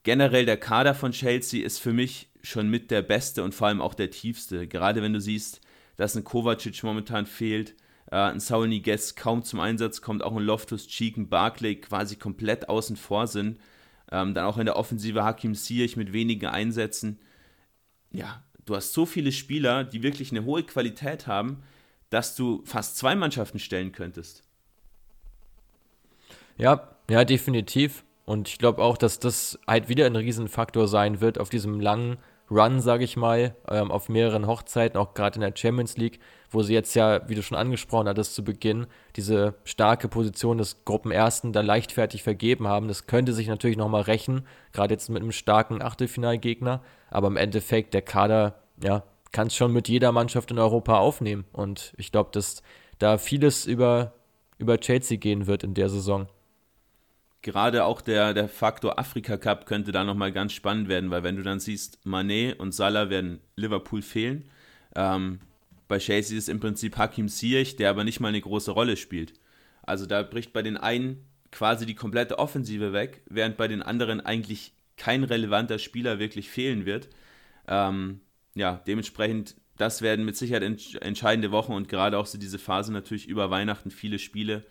Generell 0.02 0.46
der 0.46 0.56
Kader 0.56 0.94
von 0.94 1.12
Chelsea 1.12 1.64
ist 1.64 1.78
für 1.78 1.92
mich 1.92 2.28
schon 2.42 2.68
mit 2.70 2.90
der 2.90 3.02
beste 3.02 3.42
und 3.42 3.54
vor 3.54 3.68
allem 3.68 3.80
auch 3.80 3.94
der 3.94 4.10
tiefste. 4.10 4.66
Gerade 4.66 5.02
wenn 5.02 5.12
du 5.12 5.20
siehst, 5.20 5.60
dass 5.96 6.14
ein 6.14 6.24
Kovacic 6.24 6.82
momentan 6.82 7.26
fehlt, 7.26 7.74
äh, 8.10 8.16
ein 8.16 8.40
Saul 8.40 8.68
Niguez 8.68 9.14
kaum 9.14 9.42
zum 9.42 9.60
Einsatz 9.60 10.02
kommt, 10.02 10.22
auch 10.22 10.36
ein 10.36 10.42
Loftus 10.42 10.86
Cheek, 10.86 11.16
ein 11.16 11.28
Barclay 11.28 11.76
quasi 11.76 12.16
komplett 12.16 12.68
außen 12.68 12.96
vor 12.96 13.26
sind. 13.26 13.58
Ähm, 14.12 14.34
dann 14.34 14.44
auch 14.44 14.58
in 14.58 14.66
der 14.66 14.76
Offensive 14.76 15.22
Hakim 15.22 15.54
Ziyech 15.54 15.96
mit 15.96 16.12
wenigen 16.12 16.46
Einsätzen. 16.46 17.20
Ja, 18.10 18.42
du 18.64 18.74
hast 18.74 18.92
so 18.92 19.06
viele 19.06 19.30
Spieler, 19.30 19.84
die 19.84 20.02
wirklich 20.02 20.32
eine 20.32 20.44
hohe 20.44 20.64
Qualität 20.64 21.26
haben, 21.26 21.62
dass 22.10 22.34
du 22.34 22.62
fast 22.64 22.96
zwei 22.96 23.14
Mannschaften 23.14 23.60
stellen 23.60 23.92
könntest. 23.92 24.42
Ja, 26.58 26.96
ja, 27.08 27.24
definitiv. 27.24 28.04
Und 28.26 28.48
ich 28.48 28.58
glaube 28.58 28.82
auch, 28.82 28.96
dass 28.98 29.18
das 29.18 29.58
halt 29.66 29.88
wieder 29.88 30.06
ein 30.06 30.16
Riesenfaktor 30.16 30.88
sein 30.88 31.20
wird 31.20 31.38
auf 31.38 31.48
diesem 31.48 31.80
langen 31.80 32.18
Run, 32.50 32.80
sage 32.80 33.04
ich 33.04 33.16
mal, 33.16 33.54
ähm, 33.68 33.90
auf 33.92 34.08
mehreren 34.08 34.46
Hochzeiten, 34.46 34.98
auch 34.98 35.14
gerade 35.14 35.36
in 35.36 35.42
der 35.42 35.52
Champions 35.54 35.96
League, 35.96 36.18
wo 36.50 36.62
sie 36.62 36.74
jetzt 36.74 36.94
ja, 36.94 37.28
wie 37.28 37.36
du 37.36 37.42
schon 37.42 37.56
angesprochen 37.56 38.08
hattest 38.08 38.34
zu 38.34 38.42
Beginn, 38.42 38.86
diese 39.14 39.54
starke 39.64 40.08
Position 40.08 40.58
des 40.58 40.84
Gruppenersten 40.84 41.52
da 41.52 41.60
leichtfertig 41.60 42.24
vergeben 42.24 42.66
haben. 42.66 42.88
Das 42.88 43.06
könnte 43.06 43.32
sich 43.32 43.46
natürlich 43.46 43.76
nochmal 43.76 44.02
rächen, 44.02 44.46
gerade 44.72 44.94
jetzt 44.94 45.08
mit 45.10 45.22
einem 45.22 45.32
starken 45.32 45.80
Achtelfinalgegner. 45.80 46.82
Aber 47.10 47.28
im 47.28 47.36
Endeffekt, 47.36 47.94
der 47.94 48.02
Kader, 48.02 48.56
ja, 48.82 49.04
kann 49.30 49.46
es 49.46 49.54
schon 49.54 49.72
mit 49.72 49.88
jeder 49.88 50.10
Mannschaft 50.10 50.50
in 50.50 50.58
Europa 50.58 50.98
aufnehmen. 50.98 51.44
Und 51.52 51.92
ich 51.96 52.10
glaube, 52.10 52.30
dass 52.32 52.62
da 52.98 53.18
vieles 53.18 53.64
über, 53.64 54.12
über 54.58 54.78
Chelsea 54.80 55.18
gehen 55.18 55.46
wird 55.46 55.62
in 55.62 55.74
der 55.74 55.88
Saison 55.88 56.26
gerade 57.42 57.84
auch 57.84 58.00
der, 58.00 58.34
der 58.34 58.48
Faktor 58.48 58.98
Afrika 58.98 59.36
Cup 59.36 59.66
könnte 59.66 59.92
da 59.92 60.04
nochmal 60.04 60.32
ganz 60.32 60.52
spannend 60.52 60.88
werden, 60.88 61.10
weil 61.10 61.22
wenn 61.22 61.36
du 61.36 61.42
dann 61.42 61.60
siehst, 61.60 62.04
Manet 62.04 62.58
und 62.58 62.72
Salah 62.72 63.10
werden 63.10 63.40
Liverpool 63.56 64.02
fehlen. 64.02 64.48
Ähm, 64.94 65.40
bei 65.88 65.98
Chelsea 65.98 66.36
ist 66.36 66.48
im 66.48 66.60
Prinzip 66.60 66.96
Hakim 66.96 67.28
Ziyech, 67.28 67.76
der 67.76 67.90
aber 67.90 68.04
nicht 68.04 68.20
mal 68.20 68.28
eine 68.28 68.40
große 68.40 68.70
Rolle 68.70 68.96
spielt. 68.96 69.34
Also 69.82 70.06
da 70.06 70.22
bricht 70.22 70.52
bei 70.52 70.62
den 70.62 70.76
einen 70.76 71.24
quasi 71.50 71.86
die 71.86 71.94
komplette 71.94 72.38
Offensive 72.38 72.92
weg, 72.92 73.22
während 73.28 73.56
bei 73.56 73.68
den 73.68 73.82
anderen 73.82 74.20
eigentlich 74.20 74.72
kein 74.96 75.24
relevanter 75.24 75.78
Spieler 75.78 76.18
wirklich 76.18 76.50
fehlen 76.50 76.86
wird. 76.86 77.08
Ähm, 77.66 78.20
ja, 78.54 78.82
dementsprechend, 78.86 79.56
das 79.76 80.02
werden 80.02 80.24
mit 80.24 80.36
Sicherheit 80.36 80.62
entscheidende 81.00 81.50
Wochen 81.50 81.72
und 81.72 81.88
gerade 81.88 82.18
auch 82.18 82.26
so 82.26 82.38
diese 82.38 82.58
Phase 82.58 82.92
natürlich 82.92 83.26
über 83.26 83.50
Weihnachten 83.50 83.90
viele 83.90 84.18
Spiele. 84.18 84.64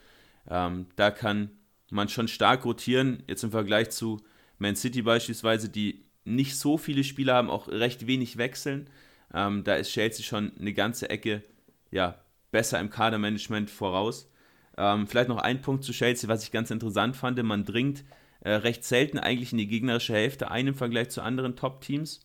Ähm, 0.47 0.85
da 0.95 1.11
kann 1.11 1.49
man 1.91 2.09
schon 2.09 2.27
stark 2.27 2.65
rotieren, 2.65 3.23
jetzt 3.27 3.43
im 3.43 3.51
Vergleich 3.51 3.89
zu 3.89 4.21
Man 4.57 4.75
City 4.75 5.01
beispielsweise, 5.01 5.69
die 5.69 6.03
nicht 6.25 6.57
so 6.57 6.77
viele 6.77 7.03
Spieler 7.03 7.35
haben, 7.35 7.49
auch 7.49 7.67
recht 7.67 8.07
wenig 8.07 8.37
wechseln. 8.37 8.89
Ähm, 9.33 9.63
da 9.63 9.75
ist 9.75 9.91
Chelsea 9.91 10.25
schon 10.25 10.51
eine 10.59 10.73
ganze 10.73 11.09
Ecke 11.09 11.43
ja, 11.91 12.19
besser 12.51 12.79
im 12.79 12.89
Kadermanagement 12.89 13.69
voraus. 13.69 14.29
Ähm, 14.77 15.07
vielleicht 15.07 15.29
noch 15.29 15.37
ein 15.37 15.61
Punkt 15.61 15.83
zu 15.83 15.91
Chelsea, 15.91 16.29
was 16.29 16.43
ich 16.43 16.51
ganz 16.51 16.71
interessant 16.71 17.15
fand. 17.15 17.41
Man 17.43 17.65
dringt 17.65 18.03
äh, 18.41 18.51
recht 18.51 18.83
selten 18.83 19.19
eigentlich 19.19 19.51
in 19.51 19.57
die 19.57 19.67
gegnerische 19.67 20.13
Hälfte 20.13 20.51
ein 20.51 20.67
im 20.67 20.75
Vergleich 20.75 21.09
zu 21.09 21.21
anderen 21.21 21.55
Top-Teams, 21.55 22.21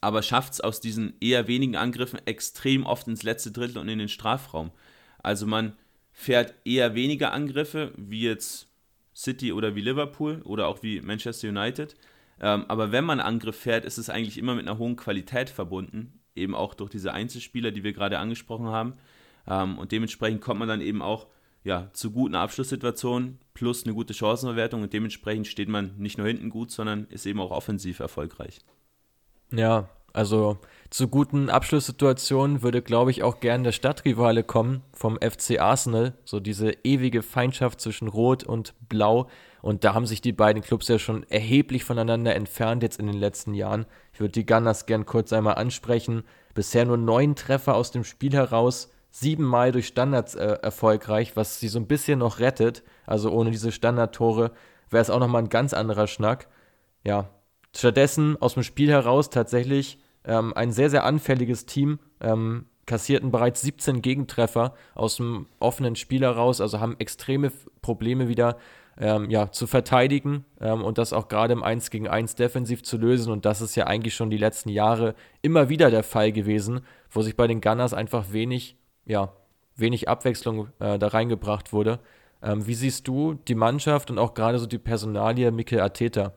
aber 0.00 0.22
schafft 0.22 0.54
es 0.54 0.60
aus 0.60 0.80
diesen 0.80 1.14
eher 1.20 1.48
wenigen 1.48 1.76
Angriffen 1.76 2.20
extrem 2.26 2.86
oft 2.86 3.08
ins 3.08 3.22
letzte 3.22 3.50
Drittel 3.50 3.78
und 3.78 3.88
in 3.88 3.98
den 3.98 4.08
Strafraum. 4.08 4.70
Also 5.22 5.46
man 5.46 5.76
fährt 6.12 6.54
eher 6.64 6.94
weniger 6.94 7.32
Angriffe, 7.32 7.92
wie 7.96 8.22
jetzt 8.22 8.68
City 9.14 9.52
oder 9.52 9.74
wie 9.74 9.80
Liverpool 9.80 10.42
oder 10.44 10.68
auch 10.68 10.82
wie 10.82 11.00
Manchester 11.00 11.48
United. 11.48 11.96
Ähm, 12.40 12.64
aber 12.68 12.92
wenn 12.92 13.04
man 13.04 13.20
Angriff 13.20 13.56
fährt, 13.56 13.84
ist 13.84 13.98
es 13.98 14.10
eigentlich 14.10 14.38
immer 14.38 14.54
mit 14.54 14.66
einer 14.66 14.78
hohen 14.78 14.96
Qualität 14.96 15.50
verbunden, 15.50 16.20
eben 16.34 16.54
auch 16.54 16.74
durch 16.74 16.90
diese 16.90 17.12
Einzelspieler, 17.12 17.70
die 17.70 17.84
wir 17.84 17.92
gerade 17.92 18.18
angesprochen 18.18 18.66
haben. 18.66 18.94
Ähm, 19.46 19.78
und 19.78 19.92
dementsprechend 19.92 20.40
kommt 20.40 20.60
man 20.60 20.68
dann 20.68 20.80
eben 20.80 21.02
auch 21.02 21.26
ja, 21.64 21.90
zu 21.92 22.10
guten 22.10 22.34
Abschlusssituationen 22.34 23.38
plus 23.54 23.84
eine 23.84 23.94
gute 23.94 24.14
Chancenverwertung 24.14 24.82
und 24.82 24.92
dementsprechend 24.92 25.46
steht 25.46 25.68
man 25.68 25.96
nicht 25.96 26.18
nur 26.18 26.26
hinten 26.26 26.50
gut, 26.50 26.70
sondern 26.70 27.04
ist 27.04 27.26
eben 27.26 27.40
auch 27.40 27.52
offensiv 27.52 28.00
erfolgreich. 28.00 28.60
Ja, 29.52 29.88
also 30.12 30.58
zu 30.90 31.08
guten 31.08 31.48
Abschlusssituationen 31.48 32.62
würde, 32.62 32.82
glaube 32.82 33.10
ich, 33.10 33.22
auch 33.22 33.40
gern 33.40 33.64
der 33.64 33.72
Stadtrivale 33.72 34.44
kommen 34.44 34.82
vom 34.92 35.16
FC 35.16 35.58
Arsenal. 35.58 36.12
So 36.24 36.38
diese 36.38 36.72
ewige 36.84 37.22
Feindschaft 37.22 37.80
zwischen 37.80 38.08
Rot 38.08 38.44
und 38.44 38.74
Blau. 38.90 39.28
Und 39.62 39.84
da 39.84 39.94
haben 39.94 40.04
sich 40.04 40.20
die 40.20 40.32
beiden 40.32 40.62
Clubs 40.62 40.88
ja 40.88 40.98
schon 40.98 41.24
erheblich 41.30 41.84
voneinander 41.84 42.34
entfernt 42.34 42.82
jetzt 42.82 43.00
in 43.00 43.06
den 43.06 43.16
letzten 43.16 43.54
Jahren. 43.54 43.86
Ich 44.12 44.20
würde 44.20 44.32
die 44.32 44.44
Gunners 44.44 44.84
gern 44.84 45.06
kurz 45.06 45.32
einmal 45.32 45.54
ansprechen. 45.54 46.24
Bisher 46.52 46.84
nur 46.84 46.98
neun 46.98 47.36
Treffer 47.36 47.74
aus 47.74 47.90
dem 47.90 48.04
Spiel 48.04 48.34
heraus, 48.34 48.90
siebenmal 49.10 49.72
durch 49.72 49.86
Standards 49.86 50.34
äh, 50.34 50.58
erfolgreich, 50.60 51.36
was 51.36 51.58
sie 51.58 51.68
so 51.68 51.78
ein 51.78 51.86
bisschen 51.86 52.18
noch 52.18 52.38
rettet. 52.38 52.82
Also 53.06 53.30
ohne 53.30 53.50
diese 53.50 53.72
Standardtore 53.72 54.50
wäre 54.90 55.00
es 55.00 55.08
auch 55.08 55.20
nochmal 55.20 55.44
ein 55.44 55.48
ganz 55.48 55.72
anderer 55.72 56.06
Schnack. 56.06 56.48
Ja, 57.02 57.30
stattdessen 57.74 58.36
aus 58.42 58.54
dem 58.54 58.62
Spiel 58.62 58.90
heraus 58.90 59.30
tatsächlich 59.30 60.01
ähm, 60.24 60.52
ein 60.54 60.72
sehr, 60.72 60.90
sehr 60.90 61.04
anfälliges 61.04 61.66
Team, 61.66 61.98
ähm, 62.20 62.66
kassierten 62.86 63.30
bereits 63.30 63.62
17 63.62 64.02
Gegentreffer 64.02 64.74
aus 64.94 65.16
dem 65.16 65.46
offenen 65.60 65.96
Spiel 65.96 66.22
heraus, 66.22 66.60
also 66.60 66.80
haben 66.80 66.96
extreme 66.98 67.52
Probleme 67.80 68.28
wieder 68.28 68.56
ähm, 68.98 69.30
ja, 69.30 69.50
zu 69.50 69.66
verteidigen 69.66 70.44
ähm, 70.60 70.82
und 70.82 70.98
das 70.98 71.12
auch 71.12 71.28
gerade 71.28 71.52
im 71.52 71.62
1 71.62 71.90
gegen 71.90 72.08
1 72.08 72.34
defensiv 72.34 72.82
zu 72.82 72.98
lösen. 72.98 73.32
Und 73.32 73.44
das 73.44 73.60
ist 73.60 73.74
ja 73.74 73.86
eigentlich 73.86 74.14
schon 74.14 74.30
die 74.30 74.36
letzten 74.36 74.68
Jahre 74.68 75.14
immer 75.40 75.68
wieder 75.68 75.90
der 75.90 76.02
Fall 76.02 76.32
gewesen, 76.32 76.80
wo 77.10 77.22
sich 77.22 77.36
bei 77.36 77.46
den 77.46 77.60
Gunners 77.60 77.94
einfach 77.94 78.32
wenig, 78.32 78.76
ja, 79.06 79.32
wenig 79.76 80.08
Abwechslung 80.08 80.68
äh, 80.78 80.98
da 80.98 81.08
reingebracht 81.08 81.72
wurde. 81.72 82.00
Ähm, 82.42 82.66
wie 82.66 82.74
siehst 82.74 83.08
du 83.08 83.34
die 83.34 83.54
Mannschaft 83.54 84.10
und 84.10 84.18
auch 84.18 84.34
gerade 84.34 84.58
so 84.58 84.66
die 84.66 84.78
Personalie 84.78 85.50
Mikel 85.50 85.80
Arteta? 85.80 86.34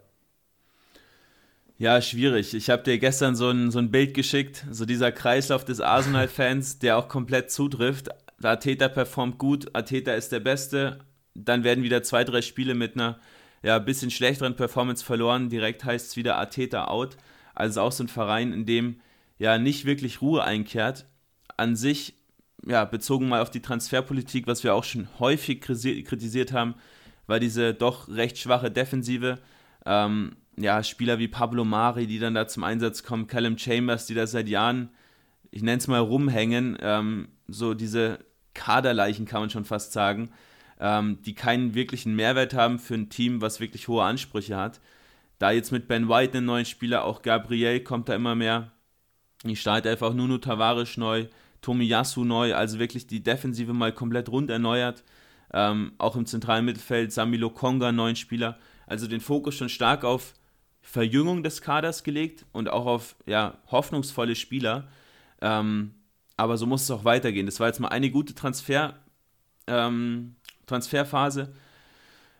Ja, 1.77 2.01
schwierig. 2.01 2.53
Ich 2.53 2.69
habe 2.69 2.83
dir 2.83 2.97
gestern 2.97 3.35
so 3.35 3.49
ein, 3.49 3.69
so 3.69 3.79
ein 3.79 3.91
Bild 3.91 4.13
geschickt, 4.13 4.65
so 4.71 4.85
dieser 4.85 5.11
Kreislauf 5.11 5.65
des 5.65 5.81
Arsenal-Fans, 5.81 6.79
der 6.79 6.97
auch 6.97 7.09
komplett 7.09 7.51
zutrifft. 7.51 8.07
Arteta 8.41 8.87
performt 8.87 9.37
gut, 9.39 9.75
Arteta 9.75 10.13
ist 10.13 10.31
der 10.31 10.39
Beste. 10.39 10.99
Dann 11.33 11.65
werden 11.65 11.83
wieder 11.83 12.01
zwei, 12.01 12.23
drei 12.23 12.41
Spiele 12.41 12.75
mit 12.75 12.95
einer 12.95 13.19
ja, 13.61 13.77
bisschen 13.79 14.09
schlechteren 14.09 14.55
Performance 14.55 15.03
verloren. 15.03 15.49
Direkt 15.49 15.83
heißt 15.83 16.07
es 16.07 16.15
wieder 16.15 16.37
Arteta 16.37 16.85
out. 16.85 17.17
Also 17.53 17.81
auch 17.81 17.91
so 17.91 18.05
ein 18.05 18.07
Verein, 18.07 18.53
in 18.53 18.65
dem 18.65 19.01
ja 19.37 19.57
nicht 19.57 19.83
wirklich 19.83 20.21
Ruhe 20.21 20.45
einkehrt. 20.45 21.05
An 21.57 21.75
sich, 21.75 22.13
ja, 22.65 22.85
bezogen 22.85 23.27
mal 23.27 23.41
auf 23.41 23.51
die 23.51 23.61
Transferpolitik, 23.61 24.47
was 24.47 24.63
wir 24.63 24.73
auch 24.73 24.85
schon 24.85 25.09
häufig 25.19 25.59
kritisiert 25.59 26.53
haben, 26.53 26.75
war 27.27 27.41
diese 27.41 27.73
doch 27.73 28.07
recht 28.07 28.37
schwache 28.37 28.71
Defensive. 28.71 29.39
Ähm, 29.85 30.37
ja, 30.57 30.83
Spieler 30.83 31.19
wie 31.19 31.27
Pablo 31.27 31.65
Mari, 31.65 32.07
die 32.07 32.19
dann 32.19 32.33
da 32.33 32.47
zum 32.47 32.63
Einsatz 32.63 33.03
kommen, 33.03 33.27
Callum 33.27 33.57
Chambers, 33.57 34.05
die 34.05 34.13
da 34.13 34.25
seit 34.27 34.47
Jahren, 34.47 34.89
ich 35.51 35.61
nenne 35.61 35.77
es 35.77 35.87
mal, 35.87 35.99
rumhängen, 35.99 36.77
ähm, 36.81 37.29
so 37.47 37.73
diese 37.73 38.19
Kaderleichen 38.53 39.25
kann 39.25 39.41
man 39.41 39.49
schon 39.49 39.65
fast 39.65 39.91
sagen, 39.91 40.31
ähm, 40.79 41.19
die 41.25 41.35
keinen 41.35 41.75
wirklichen 41.75 42.15
Mehrwert 42.15 42.53
haben 42.53 42.79
für 42.79 42.95
ein 42.95 43.09
Team, 43.09 43.41
was 43.41 43.59
wirklich 43.59 43.87
hohe 43.87 44.03
Ansprüche 44.03 44.57
hat. 44.57 44.79
Da 45.39 45.51
jetzt 45.51 45.71
mit 45.71 45.87
Ben 45.87 46.07
White 46.07 46.37
einen 46.37 46.45
neuen 46.45 46.65
Spieler, 46.65 47.03
auch 47.03 47.21
Gabriel 47.21 47.81
kommt 47.81 48.09
da 48.09 48.15
immer 48.15 48.35
mehr. 48.35 48.71
Die 49.43 49.55
Startelf 49.55 50.01
auch 50.01 50.13
Nuno 50.13 50.37
Tavares 50.37 50.97
neu, 50.97 51.27
Tomiyasu 51.61 52.23
neu, 52.23 52.55
also 52.55 52.79
wirklich 52.79 53.07
die 53.07 53.21
Defensive 53.21 53.73
mal 53.73 53.91
komplett 53.91 54.29
rund 54.29 54.49
erneuert. 54.49 55.03
Ähm, 55.53 55.93
auch 55.97 56.15
im 56.15 56.25
zentralen 56.25 56.65
Mittelfeld 56.65 57.11
Samilo 57.11 57.49
Konga, 57.49 57.91
neuen 57.91 58.15
Spieler. 58.15 58.57
Also 58.87 59.07
den 59.07 59.21
Fokus 59.21 59.55
schon 59.55 59.69
stark 59.69 60.03
auf 60.03 60.33
Verjüngung 60.85 61.41
des 61.41 61.61
Kaders 61.61 62.03
gelegt 62.03 62.45
und 62.51 62.69
auch 62.69 62.85
auf 62.85 63.15
ja, 63.25 63.57
hoffnungsvolle 63.71 64.35
Spieler. 64.35 64.87
Ähm, 65.41 65.95
aber 66.37 66.57
so 66.57 66.67
muss 66.67 66.83
es 66.83 66.91
auch 66.91 67.03
weitergehen. 67.03 67.47
Das 67.47 67.59
war 67.59 67.67
jetzt 67.67 67.79
mal 67.79 67.87
eine 67.87 68.11
gute 68.11 68.35
Transfer, 68.35 68.93
ähm, 69.65 70.35
Transferphase. 70.67 71.53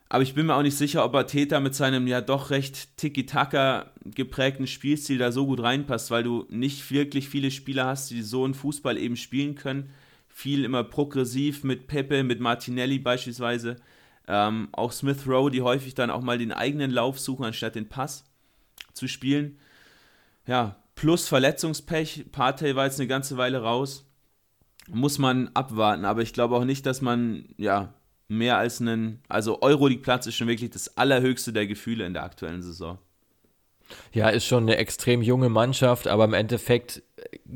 Aber 0.09 0.21
ich 0.21 0.35
bin 0.35 0.45
mir 0.45 0.55
auch 0.55 0.61
nicht 0.61 0.77
sicher, 0.77 1.03
ob 1.03 1.15
Arteta 1.15 1.59
mit 1.59 1.73
seinem 1.73 2.05
ja 2.05 2.21
doch 2.21 2.51
recht 2.51 2.95
tiki-taka 2.97 3.91
geprägten 4.05 4.67
Spielstil 4.67 5.17
da 5.17 5.31
so 5.31 5.47
gut 5.47 5.63
reinpasst, 5.63 6.11
weil 6.11 6.23
du 6.23 6.45
nicht 6.49 6.91
wirklich 6.91 7.27
viele 7.27 7.49
Spieler 7.49 7.87
hast, 7.87 8.11
die 8.11 8.21
so 8.21 8.45
einen 8.45 8.53
Fußball 8.53 8.97
eben 8.99 9.17
spielen 9.17 9.55
können. 9.55 9.89
Viel 10.29 10.63
immer 10.63 10.83
progressiv 10.83 11.63
mit 11.63 11.87
Pepe, 11.87 12.23
mit 12.23 12.39
Martinelli 12.39 12.99
beispielsweise. 12.99 13.77
Ähm, 14.27 14.69
auch 14.71 14.91
Smith 14.91 15.27
Rowe, 15.27 15.49
die 15.49 15.63
häufig 15.63 15.95
dann 15.95 16.11
auch 16.11 16.21
mal 16.21 16.37
den 16.37 16.51
eigenen 16.51 16.91
Lauf 16.91 17.19
suchen, 17.19 17.45
anstatt 17.45 17.73
den 17.73 17.89
Pass 17.89 18.23
zu 18.95 19.07
spielen. 19.07 19.59
Ja, 20.47 20.75
plus 20.95 21.27
Verletzungspech. 21.27 22.25
Partey 22.31 22.75
war 22.75 22.85
jetzt 22.85 22.99
eine 22.99 23.07
ganze 23.07 23.37
Weile 23.37 23.61
raus. 23.61 24.05
Muss 24.87 25.17
man 25.17 25.49
abwarten, 25.53 26.05
aber 26.05 26.21
ich 26.21 26.33
glaube 26.33 26.55
auch 26.55 26.65
nicht, 26.65 26.85
dass 26.85 27.01
man, 27.01 27.45
ja, 27.57 27.93
mehr 28.27 28.57
als 28.57 28.81
einen, 28.81 29.21
also 29.27 29.61
Euroleague-Platz 29.61 30.27
ist 30.27 30.35
schon 30.35 30.47
wirklich 30.47 30.69
das 30.71 30.97
allerhöchste 30.97 31.53
der 31.53 31.67
Gefühle 31.67 32.05
in 32.05 32.13
der 32.13 32.23
aktuellen 32.23 32.61
Saison. 32.61 32.97
Ja, 34.13 34.29
ist 34.29 34.45
schon 34.45 34.63
eine 34.63 34.77
extrem 34.77 35.21
junge 35.21 35.49
Mannschaft, 35.49 36.07
aber 36.07 36.25
im 36.25 36.33
Endeffekt, 36.33 37.03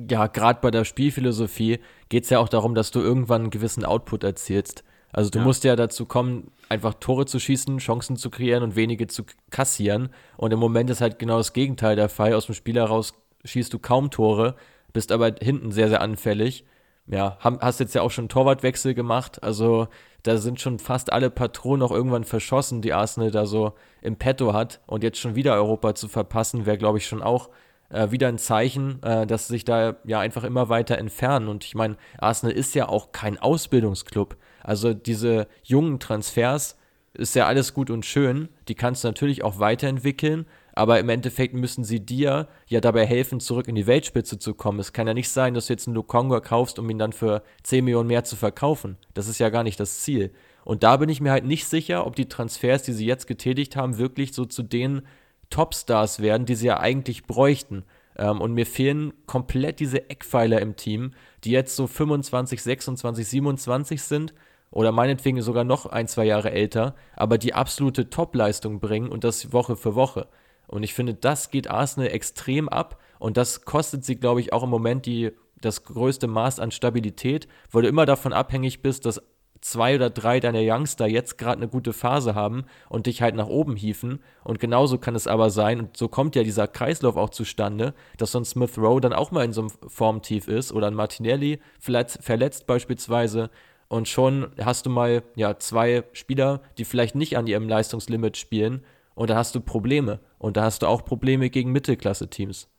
ja, 0.10 0.28
gerade 0.28 0.60
bei 0.62 0.71
der 0.71 0.86
Spielphilosophie 0.86 1.80
geht 2.10 2.25
es 2.25 2.30
ja 2.30 2.39
auch 2.39 2.49
darum, 2.49 2.75
dass 2.75 2.91
du 2.91 2.99
irgendwann 2.99 3.43
einen 3.43 3.49
gewissen 3.49 3.86
Output 3.86 4.23
erzielst. 4.23 4.84
Also 5.12 5.30
du 5.30 5.39
ja. 5.39 5.45
musst 5.45 5.63
ja 5.63 5.76
dazu 5.76 6.06
kommen, 6.06 6.52
einfach 6.69 6.93
Tore 6.95 7.26
zu 7.26 7.39
schießen, 7.39 7.80
Chancen 7.80 8.15
zu 8.15 8.30
kreieren 8.30 8.63
und 8.63 8.76
wenige 8.76 9.08
zu 9.08 9.24
kassieren. 9.50 10.10
Und 10.38 10.52
im 10.52 10.60
Moment 10.60 10.89
ist 10.89 11.02
halt 11.02 11.19
genau 11.19 11.38
das 11.38 11.54
Gegenteil 11.54 11.95
der 11.95 12.10
Fall. 12.10 12.34
Aus 12.34 12.45
dem 12.45 12.56
Spiel 12.56 12.76
heraus 12.76 13.13
schießt 13.43 13.74
du 13.74 13.80
kaum 13.80 14.12
Tore, 14.12 14.56
bist 14.93 15.12
aber 15.12 15.34
hinten 15.41 15.72
sehr, 15.72 15.89
sehr 15.89 16.02
anfällig. 16.02 16.65
ja, 17.08 17.38
hast 17.41 17.80
jetzt 17.80 17.95
ja 17.95 18.02
auch 18.02 18.12
schon 18.12 18.30
Torwartwechsel 18.30 18.93
gemacht. 18.93 19.41
Also 19.41 19.88
da 20.24 20.38
sind 20.38 20.60
schon 20.60 20.80
fast 20.80 21.12
alle 21.12 21.30
Patronen 21.30 21.82
auch 21.82 21.91
irgendwann 21.91 22.24
verschossen, 22.24 22.82
die 22.82 22.93
Arsenal 22.93 23.32
da 23.32 23.45
so 23.45 23.74
im 24.02 24.17
Petto 24.17 24.54
hat. 24.54 24.82
Und 24.86 25.04
jetzt 25.04 25.19
schon 25.19 25.36
wieder 25.36 25.54
Europa 25.54 25.95
zu 25.95 26.08
verpassen, 26.08 26.65
wäre, 26.65 26.78
glaube 26.78 27.00
ich, 27.00 27.08
schon 27.08 27.24
auch 27.24 27.50
äh, 27.89 28.12
wieder 28.12 28.28
ein 28.28 28.38
Zeichen, 28.38 29.02
äh, 29.02 29.26
dass 29.26 29.48
sie 29.48 29.54
sich 29.54 29.65
da 29.65 29.95
ja 30.04 30.19
einfach 30.19 30.43
immer 30.43 30.69
weiter 30.69 30.98
entfernen. 30.98 31.48
Und 31.48 31.63
ich 31.63 31.74
meine, 31.74 31.98
Arsenal 32.17 32.56
ist 32.56 32.76
ja 32.76 32.88
auch 32.88 33.12
kein 33.12 33.39
Ausbildungsclub. 33.39 34.38
Also 34.69 34.93
diese 34.93 35.47
jungen 35.63 35.99
Transfers 35.99 36.77
ist 37.15 37.34
ja 37.34 37.47
alles 37.47 37.73
gut 37.73 37.89
und 37.89 38.05
schön. 38.05 38.49
Die 38.67 38.75
kannst 38.75 39.03
du 39.03 39.08
natürlich 39.08 39.43
auch 39.43 39.58
weiterentwickeln. 39.58 40.45
Aber 40.73 40.99
im 40.99 41.10
Endeffekt 41.10 41.55
müssen 41.55 41.84
sie 41.84 42.05
dir 42.05 42.47
ja 42.67 42.79
dabei 42.79 43.08
helfen, 43.08 43.39
zurück 43.39 43.67
in 43.67 43.73
die 43.73 43.88
Weltspitze 43.88 44.38
zu 44.38 44.53
kommen. 44.53 44.79
Es 44.79 44.93
kann 44.93 45.08
ja 45.08 45.15
nicht 45.15 45.29
sein, 45.29 45.55
dass 45.55 45.65
du 45.65 45.73
jetzt 45.73 45.88
einen 45.88 45.95
Lukonga 45.95 46.39
kaufst, 46.39 46.77
um 46.77 46.88
ihn 46.88 46.99
dann 46.99 47.13
für 47.13 47.41
10 47.63 47.84
Millionen 47.84 48.10
mehr 48.10 48.25
zu 48.25 48.36
verkaufen. 48.36 48.97
Das 49.15 49.27
ist 49.27 49.39
ja 49.39 49.49
gar 49.49 49.63
nicht 49.63 49.79
das 49.79 50.01
Ziel. 50.01 50.32
Und 50.63 50.84
da 50.84 50.97
bin 50.97 51.10
ich 51.10 51.19
mir 51.19 51.32
halt 51.32 51.45
nicht 51.45 51.65
sicher, 51.65 52.05
ob 52.05 52.15
die 52.15 52.29
Transfers, 52.29 52.84
die 52.84 52.93
sie 52.93 53.08
jetzt 53.08 53.25
getätigt 53.25 53.75
haben, 53.75 53.97
wirklich 53.97 54.34
so 54.34 54.45
zu 54.45 54.62
den 54.62 55.01
Topstars 55.49 56.19
werden, 56.19 56.45
die 56.45 56.53
sie 56.53 56.67
ja 56.67 56.79
eigentlich 56.79 57.25
bräuchten. 57.25 57.86
Ähm, 58.19 58.39
und 58.39 58.53
mir 58.53 58.67
fehlen 58.67 59.13
komplett 59.25 59.79
diese 59.79 60.12
Eckpfeiler 60.12 60.62
im 60.62 60.75
Team, 60.75 61.13
die 61.43 61.49
jetzt 61.49 61.75
so 61.75 61.88
25, 61.88 62.62
26, 62.62 63.27
27 63.27 64.03
sind 64.03 64.36
oder 64.71 64.91
meinetwegen 64.91 65.41
sogar 65.41 65.63
noch 65.63 65.86
ein, 65.86 66.08
zwei 66.08 66.25
Jahre 66.25 66.51
älter, 66.51 66.95
aber 67.15 67.38
die 67.38 67.53
absolute 67.53 68.10
Topleistung 68.10 68.79
bringen 68.79 69.10
und 69.10 69.23
das 69.23 69.51
Woche 69.51 69.75
für 69.75 69.95
Woche. 69.95 70.27
Und 70.67 70.84
ich 70.84 70.93
finde, 70.93 71.15
das 71.15 71.49
geht 71.49 71.69
Arsenal 71.69 72.10
extrem 72.10 72.69
ab 72.69 72.99
und 73.17 73.38
das 73.38 73.65
kostet 73.65 74.05
sie, 74.05 74.15
glaube 74.17 74.41
ich, 74.41 74.53
auch 74.53 74.63
im 74.63 74.69
Moment 74.69 75.05
die, 75.05 75.32
das 75.60 75.84
größte 75.84 76.27
Maß 76.27 76.60
an 76.60 76.71
Stabilität, 76.71 77.47
weil 77.71 77.82
du 77.82 77.89
immer 77.89 78.05
davon 78.05 78.34
abhängig 78.34 78.82
bist, 78.82 79.05
dass 79.05 79.21
zwei 79.62 79.95
oder 79.95 80.10
drei 80.10 80.39
deiner 80.39 80.62
Youngster 80.62 81.08
jetzt 81.08 81.38
gerade 81.38 81.58
eine 81.58 81.67
gute 81.67 81.93
Phase 81.93 82.36
haben 82.36 82.65
und 82.88 83.08
dich 83.08 83.21
halt 83.21 83.36
nach 83.36 83.47
oben 83.47 83.75
hieven. 83.75 84.19
Und 84.43 84.60
genauso 84.60 84.97
kann 84.97 85.15
es 85.15 85.27
aber 85.27 85.49
sein, 85.49 85.79
und 85.79 85.97
so 85.97 86.08
kommt 86.08 86.36
ja 86.36 86.43
dieser 86.43 86.67
Kreislauf 86.67 87.17
auch 87.17 87.29
zustande, 87.29 87.93
dass 88.17 88.32
so 88.32 88.39
ein 88.39 88.45
Smith 88.45 88.77
Rowe 88.77 89.01
dann 89.01 89.13
auch 89.13 89.32
mal 89.32 89.45
in 89.45 89.53
so 89.53 89.62
einem 89.62 89.71
Formtief 89.88 90.47
ist 90.47 90.71
oder 90.71 90.88
ein 90.88 90.93
Martinelli 90.93 91.60
verletzt, 91.79 92.19
verletzt 92.21 92.67
beispielsweise. 92.67 93.49
Und 93.89 94.08
schon 94.08 94.52
hast 94.62 94.86
du 94.86 94.89
mal 94.89 95.23
ja 95.36 95.58
zwei 95.58 96.04
Spieler, 96.13 96.62
die 96.78 96.86
vielleicht 96.86 97.15
nicht 97.15 97.38
an 97.38 97.47
ihrem 97.47 97.67
Leistungslimit 97.67 98.38
spielen. 98.38 98.86
Und 99.15 99.32
da 99.32 99.36
hast 99.36 99.56
du 99.56 99.60
Probleme. 99.60 100.19
Und 100.38 100.56
da 100.58 100.63
hast 100.63 100.84
du 100.84 100.88
auch 100.88 101.04
Probleme 101.04 101.49
gegen 101.49 101.71
Mittelklasse-Teams. 101.71 102.69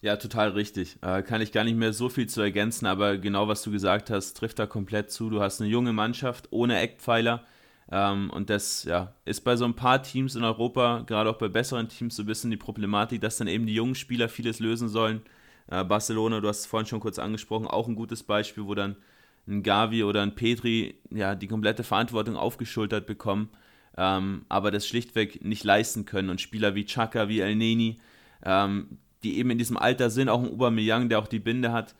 Ja, 0.00 0.16
total 0.16 0.50
richtig. 0.50 0.96
Äh, 1.02 1.22
kann 1.22 1.40
ich 1.40 1.52
gar 1.52 1.64
nicht 1.64 1.76
mehr 1.76 1.92
so 1.92 2.08
viel 2.08 2.28
zu 2.28 2.40
ergänzen, 2.40 2.86
aber 2.86 3.18
genau 3.18 3.46
was 3.46 3.62
du 3.62 3.70
gesagt 3.70 4.10
hast, 4.10 4.34
trifft 4.34 4.58
da 4.58 4.66
komplett 4.66 5.10
zu. 5.10 5.30
Du 5.30 5.40
hast 5.40 5.60
eine 5.60 5.70
junge 5.70 5.92
Mannschaft 5.92 6.48
ohne 6.50 6.78
Eckpfeiler. 6.78 7.44
Ähm, 7.90 8.30
und 8.30 8.48
das 8.48 8.84
ja, 8.84 9.14
ist 9.26 9.44
bei 9.44 9.56
so 9.56 9.66
ein 9.66 9.74
paar 9.74 10.02
Teams 10.02 10.34
in 10.34 10.44
Europa, 10.44 11.04
gerade 11.06 11.28
auch 11.28 11.38
bei 11.38 11.48
besseren 11.48 11.88
Teams, 11.88 12.16
so 12.16 12.22
ein 12.22 12.26
bisschen 12.26 12.50
die 12.50 12.56
Problematik, 12.56 13.20
dass 13.20 13.36
dann 13.36 13.48
eben 13.48 13.66
die 13.66 13.74
jungen 13.74 13.94
Spieler 13.94 14.28
vieles 14.30 14.60
lösen 14.60 14.88
sollen. 14.88 15.22
Äh, 15.68 15.84
Barcelona, 15.84 16.40
du 16.40 16.48
hast 16.48 16.60
es 16.60 16.66
vorhin 16.66 16.86
schon 16.86 17.00
kurz 17.00 17.18
angesprochen, 17.18 17.66
auch 17.66 17.86
ein 17.86 17.94
gutes 17.94 18.22
Beispiel, 18.22 18.66
wo 18.66 18.74
dann 18.74 18.96
ein 19.46 19.62
Gavi 19.62 20.04
oder 20.04 20.22
ein 20.22 20.34
Petri 20.34 21.00
ja 21.10 21.34
die 21.34 21.48
komplette 21.48 21.84
Verantwortung 21.84 22.36
aufgeschultert 22.36 23.06
bekommen, 23.06 23.50
ähm, 23.96 24.44
aber 24.48 24.70
das 24.70 24.86
schlichtweg 24.86 25.44
nicht 25.44 25.64
leisten 25.64 26.04
können. 26.04 26.30
Und 26.30 26.40
Spieler 26.40 26.74
wie 26.74 26.86
Chaka, 26.86 27.28
wie 27.28 27.40
El 27.40 27.56
Neni, 27.56 28.00
ähm, 28.44 28.98
die 29.22 29.38
eben 29.38 29.50
in 29.50 29.58
diesem 29.58 29.76
Alter 29.76 30.10
sind, 30.10 30.28
auch 30.28 30.42
ein 30.42 30.50
Aubameyang, 30.50 31.08
der 31.08 31.18
auch 31.18 31.26
die 31.26 31.38
Binde 31.38 31.72
hat. 31.72 31.94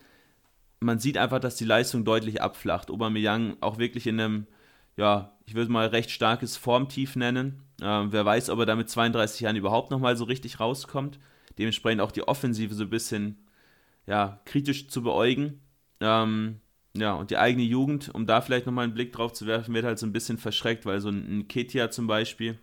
Man 0.80 0.98
sieht 0.98 1.16
einfach, 1.18 1.40
dass 1.40 1.56
die 1.56 1.64
Leistung 1.64 2.04
deutlich 2.04 2.42
abflacht. 2.42 2.90
Aubameyang 2.90 3.56
auch 3.60 3.78
wirklich 3.78 4.06
in 4.06 4.20
einem, 4.20 4.46
ja, 4.96 5.32
ich 5.46 5.54
würde 5.54 5.72
mal 5.72 5.86
recht 5.86 6.10
starkes 6.10 6.56
Formtief 6.56 7.16
nennen. 7.16 7.62
Ähm, 7.82 8.12
wer 8.12 8.24
weiß, 8.24 8.50
ob 8.50 8.58
er 8.60 8.66
da 8.66 8.76
mit 8.76 8.88
32 8.88 9.40
Jahren 9.40 9.56
überhaupt 9.56 9.90
nochmal 9.90 10.16
so 10.16 10.24
richtig 10.24 10.60
rauskommt. 10.60 11.18
Dementsprechend 11.58 12.00
auch 12.00 12.12
die 12.12 12.26
Offensive 12.26 12.74
so 12.74 12.84
ein 12.84 12.90
bisschen, 12.90 13.38
ja, 14.06 14.40
kritisch 14.44 14.88
zu 14.88 15.02
beäugen. 15.02 15.60
Ähm, 16.00 16.60
ja, 16.96 17.14
und 17.14 17.30
die 17.30 17.38
eigene 17.38 17.64
Jugend, 17.64 18.14
um 18.14 18.26
da 18.26 18.40
vielleicht 18.40 18.66
nochmal 18.66 18.84
einen 18.84 18.94
Blick 18.94 19.12
drauf 19.12 19.32
zu 19.32 19.46
werfen, 19.46 19.74
wird 19.74 19.84
halt 19.84 19.98
so 19.98 20.06
ein 20.06 20.12
bisschen 20.12 20.38
verschreckt, 20.38 20.86
weil 20.86 21.00
so 21.00 21.08
ein 21.08 21.48
Ketia 21.48 21.90
zum 21.90 22.06
Beispiel, 22.06 22.58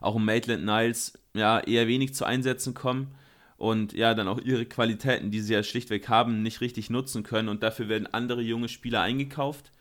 auch 0.00 0.16
ein 0.16 0.24
Maitland 0.24 0.64
Niles, 0.64 1.18
ja, 1.34 1.60
eher 1.60 1.86
wenig 1.88 2.14
zu 2.14 2.24
Einsätzen 2.24 2.74
kommen 2.74 3.14
und 3.58 3.92
ja, 3.92 4.14
dann 4.14 4.28
auch 4.28 4.40
ihre 4.40 4.64
Qualitäten, 4.64 5.30
die 5.30 5.40
sie 5.40 5.52
ja 5.52 5.62
schlichtweg 5.62 6.08
haben, 6.08 6.42
nicht 6.42 6.60
richtig 6.60 6.90
nutzen 6.90 7.22
können 7.22 7.48
und 7.48 7.62
dafür 7.62 7.88
werden 7.88 8.06
andere 8.06 8.40
junge 8.40 8.68
Spieler 8.68 9.02
eingekauft. 9.02 9.72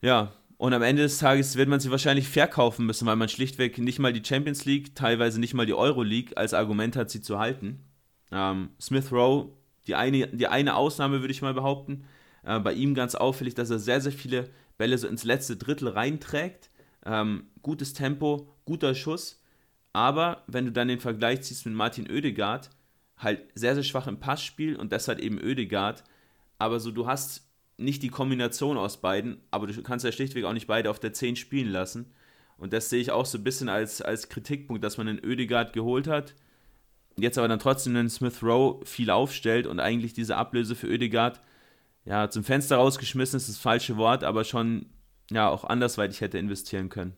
Ja, 0.00 0.32
und 0.58 0.72
am 0.74 0.82
Ende 0.82 1.02
des 1.02 1.18
Tages 1.18 1.56
wird 1.56 1.68
man 1.68 1.80
sie 1.80 1.90
wahrscheinlich 1.90 2.28
verkaufen 2.28 2.84
müssen, 2.86 3.06
weil 3.06 3.16
man 3.16 3.28
schlichtweg 3.28 3.78
nicht 3.78 4.00
mal 4.00 4.12
die 4.12 4.24
Champions 4.24 4.64
League, 4.64 4.94
teilweise 4.94 5.40
nicht 5.40 5.54
mal 5.54 5.66
die 5.66 5.74
Euro 5.74 6.02
League 6.02 6.36
als 6.36 6.52
Argument 6.54 6.96
hat, 6.96 7.10
sie 7.10 7.20
zu 7.20 7.38
halten. 7.38 7.80
Ähm, 8.30 8.70
Smith 8.80 9.10
Rowe, 9.12 9.52
die 9.86 9.94
eine, 9.94 10.26
die 10.28 10.48
eine 10.48 10.74
Ausnahme 10.74 11.20
würde 11.20 11.32
ich 11.32 11.42
mal 11.42 11.54
behaupten. 11.54 12.04
Äh, 12.42 12.60
bei 12.60 12.72
ihm 12.72 12.94
ganz 12.94 13.14
auffällig, 13.14 13.54
dass 13.54 13.70
er 13.70 13.78
sehr, 13.78 14.00
sehr 14.00 14.12
viele 14.12 14.48
Bälle 14.76 14.96
so 14.98 15.08
ins 15.08 15.24
letzte 15.24 15.56
Drittel 15.56 15.88
reinträgt. 15.88 16.70
Ähm, 17.04 17.48
gutes 17.62 17.94
Tempo, 17.94 18.48
guter 18.64 18.94
Schuss. 18.94 19.42
Aber 19.92 20.44
wenn 20.46 20.66
du 20.66 20.72
dann 20.72 20.88
den 20.88 21.00
Vergleich 21.00 21.42
ziehst 21.42 21.66
mit 21.66 21.74
Martin 21.74 22.10
Oedegaard, 22.10 22.70
halt 23.16 23.40
sehr, 23.54 23.74
sehr 23.74 23.84
schwach 23.84 24.06
im 24.06 24.20
Passspiel 24.20 24.76
und 24.76 24.92
deshalb 24.92 25.18
eben 25.18 25.38
Oedegaard. 25.38 26.04
Aber 26.58 26.80
so, 26.80 26.90
du 26.90 27.06
hast 27.06 27.48
nicht 27.76 28.02
die 28.02 28.10
Kombination 28.10 28.76
aus 28.76 29.00
beiden, 29.00 29.40
aber 29.50 29.66
du 29.66 29.82
kannst 29.82 30.04
ja 30.04 30.12
schlichtweg 30.12 30.44
auch 30.44 30.52
nicht 30.52 30.66
beide 30.66 30.90
auf 30.90 30.98
der 30.98 31.12
10 31.12 31.36
spielen 31.36 31.70
lassen. 31.70 32.12
Und 32.58 32.72
das 32.72 32.90
sehe 32.90 33.00
ich 33.00 33.12
auch 33.12 33.24
so 33.24 33.38
ein 33.38 33.44
bisschen 33.44 33.68
als, 33.68 34.02
als 34.02 34.28
Kritikpunkt, 34.28 34.82
dass 34.82 34.98
man 34.98 35.06
den 35.06 35.24
Oedegaard 35.24 35.72
geholt 35.72 36.08
hat, 36.08 36.34
jetzt 37.16 37.38
aber 37.38 37.48
dann 37.48 37.60
trotzdem 37.60 37.94
den 37.94 38.10
Smith 38.10 38.42
Rowe 38.42 38.84
viel 38.84 39.10
aufstellt 39.10 39.66
und 39.66 39.78
eigentlich 39.78 40.12
diese 40.12 40.36
Ablöse 40.36 40.74
für 40.74 40.88
Oedegaard 40.88 41.40
ja, 42.08 42.30
zum 42.30 42.42
Fenster 42.42 42.76
rausgeschmissen 42.76 43.36
ist 43.36 43.48
das 43.48 43.58
falsche 43.58 43.98
Wort, 43.98 44.24
aber 44.24 44.44
schon 44.44 44.86
ja 45.30 45.50
auch 45.50 45.64
andersweitig 45.64 46.22
hätte 46.22 46.38
investieren 46.38 46.88
können. 46.88 47.14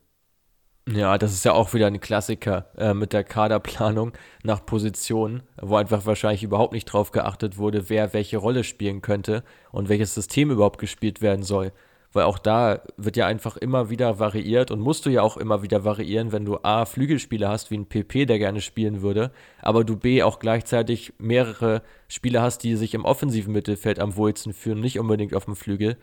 Ja, 0.89 1.17
das 1.17 1.31
ist 1.31 1.45
ja 1.45 1.53
auch 1.53 1.73
wieder 1.73 1.87
ein 1.87 2.01
Klassiker 2.01 2.71
äh, 2.75 2.93
mit 2.93 3.13
der 3.13 3.23
Kaderplanung 3.23 4.11
nach 4.43 4.65
Positionen, 4.65 5.43
wo 5.61 5.75
einfach 5.75 6.05
wahrscheinlich 6.05 6.43
überhaupt 6.43 6.73
nicht 6.73 6.85
drauf 6.85 7.11
geachtet 7.11 7.57
wurde, 7.57 7.89
wer 7.89 8.13
welche 8.13 8.37
Rolle 8.37 8.63
spielen 8.63 9.01
könnte 9.01 9.43
und 9.71 9.87
welches 9.87 10.13
System 10.13 10.51
überhaupt 10.51 10.79
gespielt 10.79 11.21
werden 11.21 11.43
soll. 11.43 11.71
Weil 12.13 12.25
auch 12.25 12.39
da 12.39 12.81
wird 12.97 13.15
ja 13.15 13.25
einfach 13.25 13.55
immer 13.55 13.89
wieder 13.89 14.19
variiert 14.19 14.69
und 14.69 14.81
musst 14.81 15.05
du 15.05 15.09
ja 15.09 15.21
auch 15.21 15.37
immer 15.37 15.63
wieder 15.63 15.85
variieren, 15.85 16.33
wenn 16.33 16.43
du 16.43 16.57
A, 16.61 16.85
Flügelspieler 16.85 17.47
hast, 17.47 17.71
wie 17.71 17.77
ein 17.77 17.85
PP, 17.85 18.25
der 18.25 18.37
gerne 18.37 18.59
spielen 18.59 19.01
würde, 19.01 19.31
aber 19.61 19.85
du 19.85 19.95
B, 19.95 20.21
auch 20.21 20.39
gleichzeitig 20.39 21.13
mehrere 21.19 21.81
Spieler 22.09 22.41
hast, 22.41 22.59
die 22.59 22.75
sich 22.75 22.93
im 22.93 23.05
offensiven 23.05 23.53
Mittelfeld 23.53 23.99
am 23.99 24.17
wohlsten 24.17 24.53
fühlen, 24.53 24.81
nicht 24.81 24.99
unbedingt 24.99 25.33
auf 25.33 25.45
dem 25.45 25.55
Flügel. 25.55 25.97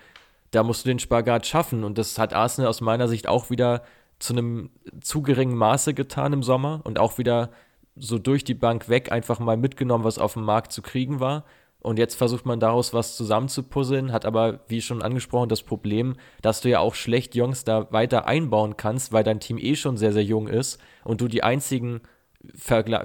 Da 0.50 0.62
musst 0.62 0.84
du 0.84 0.88
den 0.88 0.98
Spagat 0.98 1.46
schaffen 1.46 1.84
und 1.84 1.98
das 1.98 2.18
hat 2.18 2.32
Arsenal 2.32 2.70
aus 2.70 2.80
meiner 2.80 3.06
Sicht 3.06 3.28
auch 3.28 3.50
wieder 3.50 3.82
zu 4.18 4.32
einem 4.32 4.70
zu 5.00 5.22
geringen 5.22 5.56
Maße 5.56 5.92
getan 5.92 6.32
im 6.32 6.42
Sommer 6.42 6.80
und 6.84 6.98
auch 6.98 7.18
wieder 7.18 7.50
so 7.96 8.18
durch 8.18 8.44
die 8.44 8.54
Bank 8.54 8.88
weg 8.88 9.12
einfach 9.12 9.38
mal 9.40 9.56
mitgenommen, 9.56 10.04
was 10.04 10.18
auf 10.18 10.34
dem 10.34 10.44
Markt 10.44 10.72
zu 10.72 10.82
kriegen 10.82 11.20
war. 11.20 11.44
Und 11.80 11.98
jetzt 11.98 12.16
versucht 12.16 12.44
man 12.44 12.58
daraus 12.58 12.92
was 12.92 13.16
zusammenzupuzzeln, 13.16 14.12
hat 14.12 14.24
aber, 14.24 14.60
wie 14.66 14.82
schon 14.82 15.00
angesprochen, 15.00 15.48
das 15.48 15.62
Problem, 15.62 16.16
dass 16.42 16.60
du 16.60 16.68
ja 16.68 16.80
auch 16.80 16.94
schlecht 16.94 17.36
Jungs 17.36 17.62
da 17.64 17.90
weiter 17.92 18.26
einbauen 18.26 18.76
kannst, 18.76 19.12
weil 19.12 19.22
dein 19.22 19.38
Team 19.38 19.58
eh 19.58 19.76
schon 19.76 19.96
sehr, 19.96 20.12
sehr 20.12 20.24
jung 20.24 20.48
ist 20.48 20.80
und 21.04 21.20
du 21.20 21.28
die 21.28 21.44
einzigen, 21.44 22.00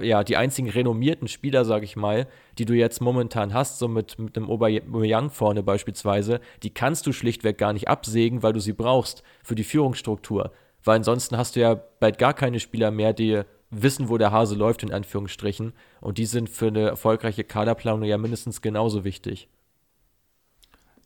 ja, 0.02 0.24
die 0.24 0.36
einzigen 0.36 0.68
renommierten 0.68 1.28
Spieler, 1.28 1.64
sag 1.64 1.84
ich 1.84 1.94
mal, 1.94 2.26
die 2.58 2.64
du 2.64 2.74
jetzt 2.74 3.00
momentan 3.00 3.54
hast, 3.54 3.78
so 3.78 3.86
mit, 3.86 4.18
mit 4.18 4.36
einem 4.36 4.50
Aubameyang 4.50 5.30
vorne 5.30 5.62
beispielsweise, 5.62 6.40
die 6.64 6.74
kannst 6.74 7.06
du 7.06 7.12
schlichtweg 7.12 7.58
gar 7.58 7.72
nicht 7.72 7.86
absägen, 7.88 8.42
weil 8.42 8.52
du 8.52 8.60
sie 8.60 8.72
brauchst 8.72 9.22
für 9.44 9.54
die 9.54 9.64
Führungsstruktur. 9.64 10.50
Weil 10.82 10.96
ansonsten 10.96 11.38
hast 11.38 11.54
du 11.54 11.60
ja 11.60 11.74
bald 11.74 12.18
gar 12.18 12.34
keine 12.34 12.58
Spieler 12.60 12.90
mehr, 12.90 13.12
die 13.12 13.42
wissen, 13.70 14.08
wo 14.08 14.18
der 14.18 14.30
Hase 14.30 14.54
läuft, 14.54 14.82
in 14.82 14.92
Anführungsstrichen. 14.92 15.72
Und 16.00 16.18
die 16.18 16.26
sind 16.26 16.48
für 16.48 16.68
eine 16.68 16.88
erfolgreiche 16.88 17.44
Kaderplanung 17.44 18.04
ja 18.04 18.18
mindestens 18.18 18.62
genauso 18.62 19.04
wichtig. 19.04 19.48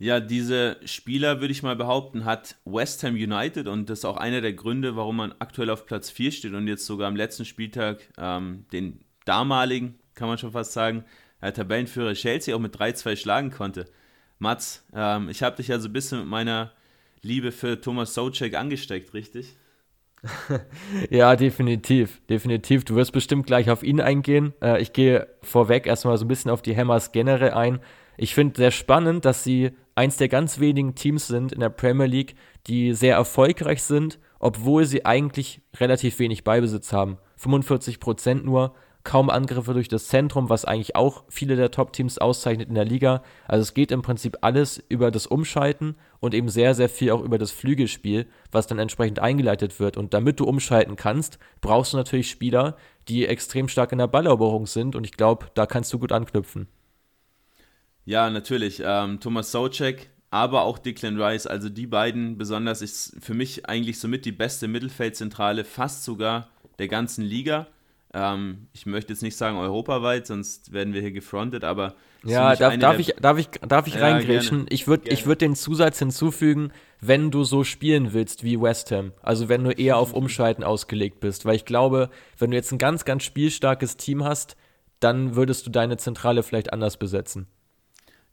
Ja, 0.01 0.21
diese 0.21 0.77
Spieler, 0.85 1.41
würde 1.41 1.51
ich 1.51 1.65
mal 1.65 1.75
behaupten, 1.75 2.25
hat 2.25 2.57
West 2.65 3.03
Ham 3.03 3.15
United 3.15 3.67
und 3.67 3.91
das 3.91 4.01
ist 4.01 4.05
auch 4.05 4.17
einer 4.17 4.41
der 4.41 4.53
Gründe, 4.53 4.95
warum 4.95 5.17
man 5.17 5.35
aktuell 5.41 5.71
auf 5.71 5.87
Platz 5.87 6.09
4 6.09 6.31
steht 6.31 6.55
und 6.55 6.69
jetzt 6.69 6.87
sogar 6.87 7.09
am 7.09 7.17
letzten 7.17 7.45
Spieltag 7.45 8.09
ähm, 8.17 8.65
den 8.73 9.01
damaligen, 9.25 9.99
kann 10.15 10.29
man 10.29 10.39
schon 10.39 10.53
fast 10.53 10.73
sagen, 10.73 11.05
äh, 11.41 11.51
Tabellenführer 11.51 12.15
Chelsea 12.15 12.55
auch 12.55 12.61
mit 12.61 12.77
3-2 12.77 13.17
schlagen 13.17 13.51
konnte. 13.51 13.87
Mats, 14.39 14.87
ähm, 14.95 15.29
ich 15.31 15.43
habe 15.43 15.57
dich 15.57 15.67
ja 15.67 15.81
so 15.81 15.89
ein 15.89 15.93
bisschen 15.93 16.21
mit 16.21 16.29
meiner 16.29 16.73
Liebe 17.23 17.51
für 17.51 17.81
Thomas 17.81 18.15
Socek 18.15 18.55
angesteckt, 18.55 19.15
richtig? 19.15 19.57
Ja, 21.11 21.37
definitiv, 21.37 22.21
definitiv. 22.29 22.85
Du 22.85 22.95
wirst 22.97 23.13
bestimmt 23.13 23.47
gleich 23.47 23.71
auf 23.71 23.83
ihn 23.83 24.01
eingehen. 24.01 24.53
Äh, 24.63 24.81
ich 24.81 24.93
gehe 24.93 25.29
vorweg 25.43 25.87
erstmal 25.87 26.17
so 26.19 26.25
ein 26.25 26.29
bisschen 26.29 26.51
auf 26.51 26.63
die 26.63 26.77
Hammers 26.77 27.13
generell 27.13 27.53
ein. 27.53 27.81
Ich 28.17 28.35
finde 28.35 28.57
sehr 28.57 28.71
spannend, 28.71 29.25
dass 29.25 29.45
sie 29.45 29.71
eins 29.95 30.17
der 30.17 30.29
ganz 30.29 30.59
wenigen 30.59 30.95
Teams 30.95 31.27
sind 31.27 31.53
in 31.53 31.61
der 31.61 31.71
Premier 31.71 32.07
League, 32.07 32.35
die 32.67 32.93
sehr 32.93 33.15
erfolgreich 33.15 33.83
sind, 33.83 34.19
obwohl 34.41 34.85
sie 34.85 35.05
eigentlich 35.05 35.61
relativ 35.79 36.19
wenig 36.19 36.45
Beibesitz 36.45 36.93
haben. 36.93 37.19
45 37.37 38.01
Prozent 38.01 38.45
nur, 38.45 38.75
kaum 39.05 39.31
Angriffe 39.31 39.73
durch 39.73 39.89
das 39.89 40.09
Zentrum, 40.09 40.51
was 40.51 40.65
eigentlich 40.65 40.97
auch 40.97 41.25
viele 41.29 41.57
der 41.57 41.71
Top-Teams 41.71 42.19
auszeichnet 42.19 42.69
in 42.69 42.75
der 42.75 42.85
Liga. 42.85 43.23
Also 43.47 43.63
es 43.63 43.75
geht 43.75 43.91
im 43.91 44.03
Prinzip 44.03 44.39
alles 44.43 44.83
über 44.89 45.11
das 45.11 45.27
Umschalten 45.27 45.97
und 46.21 46.35
eben 46.35 46.49
sehr, 46.49 46.75
sehr 46.75 46.89
viel 46.89 47.13
auch 47.13 47.23
über 47.23 47.39
das 47.39 47.51
Flügelspiel, 47.51 48.27
was 48.53 48.67
dann 48.67 48.79
entsprechend 48.79 49.19
eingeleitet 49.19 49.81
wird. 49.81 49.97
Und 49.97 50.15
damit 50.15 50.41
du 50.41 50.45
umschalten 50.45 50.97
kannst, 50.97 51.39
brauchst 51.61 51.93
du 51.93 51.97
natürlich 51.97 52.31
Spieler, 52.31 52.77
die 53.09 53.27
extrem 53.27 53.69
stark 53.69 53.93
in 53.93 53.99
der 53.99 54.09
Balleroberung 54.09 54.67
sind 54.67 54.95
und 54.95 55.05
ich 55.05 55.13
glaube, 55.13 55.47
da 55.55 55.67
kannst 55.67 55.93
du 55.93 55.99
gut 55.99 56.13
anknüpfen. 56.13 56.69
Ja, 58.05 58.31
natürlich. 58.31 58.83
Ähm, 58.85 59.21
Thomas 59.21 59.53
Socek, 59.53 60.11
aber 60.31 60.63
auch 60.63 60.79
Declan 60.79 61.21
Rice, 61.21 61.47
also 61.47 61.69
die 61.69 61.87
beiden 61.87 62.37
besonders, 62.37 62.83
ist 62.83 63.17
für 63.21 63.35
mich 63.35 63.67
eigentlich 63.69 63.99
somit 63.99 64.25
die 64.25 64.33
beste 64.33 64.69
Mittelfeldzentrale, 64.69 65.65
fast 65.65 66.05
sogar 66.05 66.49
der 66.79 66.89
ganzen 66.89 67.25
Liga. 67.25 67.67
Ähm, 68.15 68.69
ich 68.73 68.87
möchte 68.87 69.13
jetzt 69.13 69.23
nicht 69.23 69.37
sagen 69.37 69.59
europaweit, 69.59 70.27
sonst 70.27 70.73
werden 70.73 70.95
wir 70.95 71.01
hier 71.03 71.13
gefrontet, 71.13 71.65
aber. 71.65 71.95
Ja, 72.25 72.57
darf, 72.57 72.77
darf, 72.79 72.99
ich, 72.99 73.15
darf 73.21 73.39
ich, 73.39 73.49
darf 73.49 73.87
ich 73.87 73.95
ja, 73.95 74.01
reingrätschen? 74.01 74.59
Gerne. 74.59 74.71
Ich 74.71 74.87
würde 74.87 75.11
würd 75.27 75.41
den 75.41 75.55
Zusatz 75.55 75.99
hinzufügen, 75.99 76.73
wenn 77.01 77.31
du 77.31 77.45
so 77.45 77.65
spielen 77.65 78.13
willst 78.13 78.45
wie 78.45 78.61
West 78.61 78.91
Ham. 78.91 79.13
Also 79.23 79.49
wenn 79.49 79.63
du 79.63 79.71
eher 79.71 79.99
auf 79.99 80.13
Umschalten 80.15 80.65
ausgelegt 80.65 81.21
bist. 81.21 81.45
Weil 81.45 81.57
ich 81.57 81.65
glaube, 81.65 82.11
wenn 82.39 82.51
du 82.51 82.57
jetzt 82.57 82.73
ein 82.73 82.79
ganz, 82.79 83.05
ganz 83.05 83.23
spielstarkes 83.25 83.97
Team 83.97 84.25
hast, 84.25 84.57
dann 85.01 85.37
würdest 85.37 85.67
du 85.67 85.71
deine 85.71 85.97
Zentrale 85.97 86.43
vielleicht 86.43 86.73
anders 86.73 86.97
besetzen. 86.97 87.47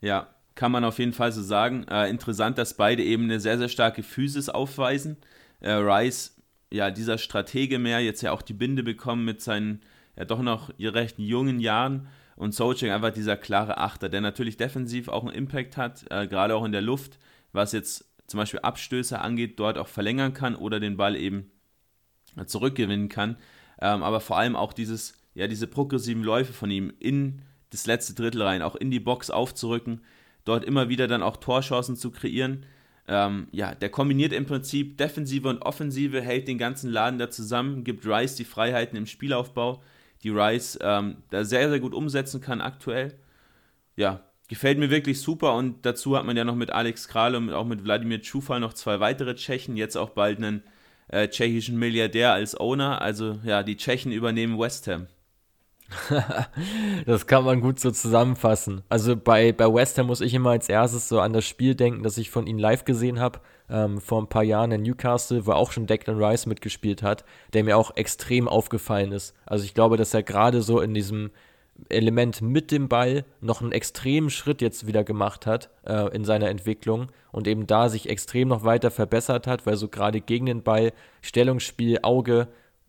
Ja, 0.02 0.30
kann 0.56 0.72
man 0.72 0.84
auf 0.86 1.00
jeden 1.00 1.14
Fall 1.14 1.32
so 1.32 1.44
sagen. 1.44 1.86
Äh, 1.90 2.10
interessant, 2.10 2.58
dass 2.58 2.76
beide 2.76 3.04
eben 3.04 3.26
eine 3.26 3.40
sehr, 3.40 3.58
sehr 3.58 3.70
starke 3.70 4.04
Physis 4.04 4.50
aufweisen. 4.50 5.18
Äh, 5.60 5.74
Rice 5.74 6.35
ja, 6.72 6.92
dieser 6.92 7.18
Stratege 7.18 7.80
mehr, 7.80 8.00
jetzt 8.02 8.22
ja 8.22 8.32
auch 8.32 8.42
die 8.42 8.54
Binde 8.54 8.84
bekommen 8.84 9.26
mit 9.26 9.42
seinen 9.42 9.82
ja 10.18 10.26
doch 10.26 10.42
noch 10.42 10.72
recht 10.80 11.20
jungen 11.20 11.60
Jahren 11.60 12.08
und 12.36 12.54
Socek 12.54 12.92
einfach 12.92 13.12
dieser 13.12 13.38
klare 13.38 13.78
Achter, 13.78 14.10
der 14.10 14.22
natürlich 14.22 14.58
defensiv 14.58 15.08
auch 15.08 15.24
einen 15.24 15.36
Impact 15.36 15.78
hat, 15.78 16.06
äh, 16.10 16.28
gerade 16.28 16.56
auch 16.56 16.66
in 16.66 16.72
der 16.72 16.82
Luft, 16.82 17.18
was 17.52 17.72
jetzt 17.72 18.06
zum 18.28 18.40
Beispiel 18.40 18.60
Abstöße 18.62 19.20
angeht, 19.20 19.60
dort 19.60 19.78
auch 19.78 19.88
verlängern 19.88 20.34
kann 20.34 20.56
oder 20.56 20.80
den 20.80 20.98
Ball 20.98 21.16
eben 21.16 21.52
zurückgewinnen 22.46 23.08
kann. 23.08 23.38
Ähm, 23.80 24.04
aber 24.04 24.20
vor 24.20 24.38
allem 24.38 24.56
auch 24.56 24.74
dieses, 24.74 25.14
ja, 25.36 25.48
diese 25.48 25.68
progressiven 25.68 26.24
Läufe 26.24 26.54
von 26.54 26.72
ihm 26.72 26.92
in 27.00 27.42
das 27.70 27.86
letzte 27.86 28.14
Drittel 28.14 28.42
rein, 28.42 28.62
auch 28.62 28.76
in 28.76 28.92
die 28.92 29.00
Box 29.00 29.30
aufzurücken, 29.30 30.02
dort 30.44 30.66
immer 30.66 30.90
wieder 30.90 31.08
dann 31.08 31.24
auch 31.24 31.38
Torchancen 31.38 31.96
zu 31.96 32.12
kreieren. 32.12 32.66
Ähm, 33.08 33.48
ja, 33.52 33.76
der 33.76 33.90
kombiniert 33.90 34.34
im 34.34 34.46
Prinzip 34.46 34.98
Defensive 34.98 35.48
und 35.48 35.62
Offensive, 35.62 36.22
hält 36.22 36.48
den 36.48 36.58
ganzen 36.58 36.92
Laden 36.92 37.20
da 37.20 37.30
zusammen, 37.30 37.84
gibt 37.84 38.06
Rice 38.06 38.36
die 38.36 38.46
Freiheiten 38.46 38.98
im 38.98 39.06
Spielaufbau, 39.06 39.84
die 40.24 40.30
Rice 40.30 40.80
ähm, 40.82 41.18
da 41.30 41.44
sehr, 41.44 41.70
sehr 41.70 41.80
gut 41.80 41.94
umsetzen 41.94 42.42
kann 42.42 42.62
aktuell. 42.62 43.14
Ja, 43.96 44.24
gefällt 44.48 44.80
mir 44.80 44.90
wirklich 44.90 45.22
super 45.22 45.56
und 45.56 45.86
dazu 45.86 46.18
hat 46.18 46.26
man 46.26 46.36
ja 46.36 46.44
noch 46.44 46.56
mit 46.56 46.72
Alex 46.72 47.08
Kral 47.08 47.36
und 47.36 47.52
auch 47.52 47.66
mit 47.66 47.84
Wladimir 47.84 48.22
Čufal 48.22 48.60
noch 48.60 48.74
zwei 48.74 49.00
weitere 49.00 49.36
Tschechen, 49.36 49.78
jetzt 49.78 49.96
auch 49.98 50.10
bald 50.10 50.38
einen 50.38 50.64
äh, 51.08 51.28
tschechischen 51.28 51.78
Milliardär 51.78 52.34
als 52.34 52.60
Owner. 52.60 53.02
Also 53.02 53.40
ja, 53.44 53.64
die 53.64 53.78
Tschechen 53.78 54.12
übernehmen 54.12 54.58
West 54.58 54.88
Ham. 54.88 55.08
das 57.06 57.28
kann 57.28 57.46
man 57.46 57.62
gut 57.62 57.80
so 57.80 57.92
zusammenfassen. 57.92 58.82
Also 58.90 59.16
bei, 59.16 59.52
bei 59.52 59.72
West 59.72 59.98
Ham 59.98 60.08
muss 60.08 60.22
ich 60.22 60.34
immer 60.34 60.52
als 60.52 60.70
erstes 60.70 61.08
so 61.08 61.20
an 61.20 61.34
das 61.34 61.46
Spiel 61.46 61.76
denken, 61.76 62.04
das 62.04 62.18
ich 62.18 62.32
von 62.32 62.48
ihnen 62.48 62.60
live 62.60 62.86
gesehen 62.86 63.20
habe, 63.20 63.40
ähm, 63.70 64.00
vor 64.02 64.22
ein 64.22 64.28
paar 64.28 64.44
Jahren 64.44 64.72
in 64.72 64.84
Newcastle, 64.84 65.46
wo 65.46 65.52
auch 65.52 65.72
schon 65.72 65.88
Declan 65.88 66.22
Rice 66.22 66.46
mitgespielt 66.46 67.04
hat, 67.04 67.24
der 67.54 67.64
mir 67.64 67.78
auch 67.78 67.96
extrem 67.96 68.48
aufgefallen 68.48 69.12
ist. 69.12 69.36
Also 69.46 69.64
ich 69.64 69.74
glaube, 69.74 69.98
dass 69.98 70.14
er 70.14 70.24
gerade 70.24 70.62
so 70.62 70.82
in 70.82 70.94
diesem 70.94 71.32
Element 71.90 72.42
mit 72.42 72.72
dem 72.72 72.88
Ball 72.88 73.26
noch 73.42 73.62
einen 73.62 73.74
extremen 73.74 74.30
Schritt 74.30 74.62
jetzt 74.62 74.88
wieder 74.88 75.04
gemacht 75.04 75.46
hat 75.46 75.70
äh, 75.86 76.16
in 76.16 76.24
seiner 76.24 76.50
Entwicklung 76.50 77.08
und 77.32 77.48
eben 77.48 77.68
da 77.68 77.90
sich 77.90 78.10
extrem 78.10 78.48
noch 78.48 78.64
weiter 78.64 78.92
verbessert 78.92 79.46
hat, 79.46 79.66
weil 79.66 79.76
so 79.76 79.90
gerade 79.90 80.22
gegen 80.22 80.46
den 80.46 80.64
Ball, 80.64 80.94
Stellungsspiel, 81.22 82.00
Auge, 82.02 82.48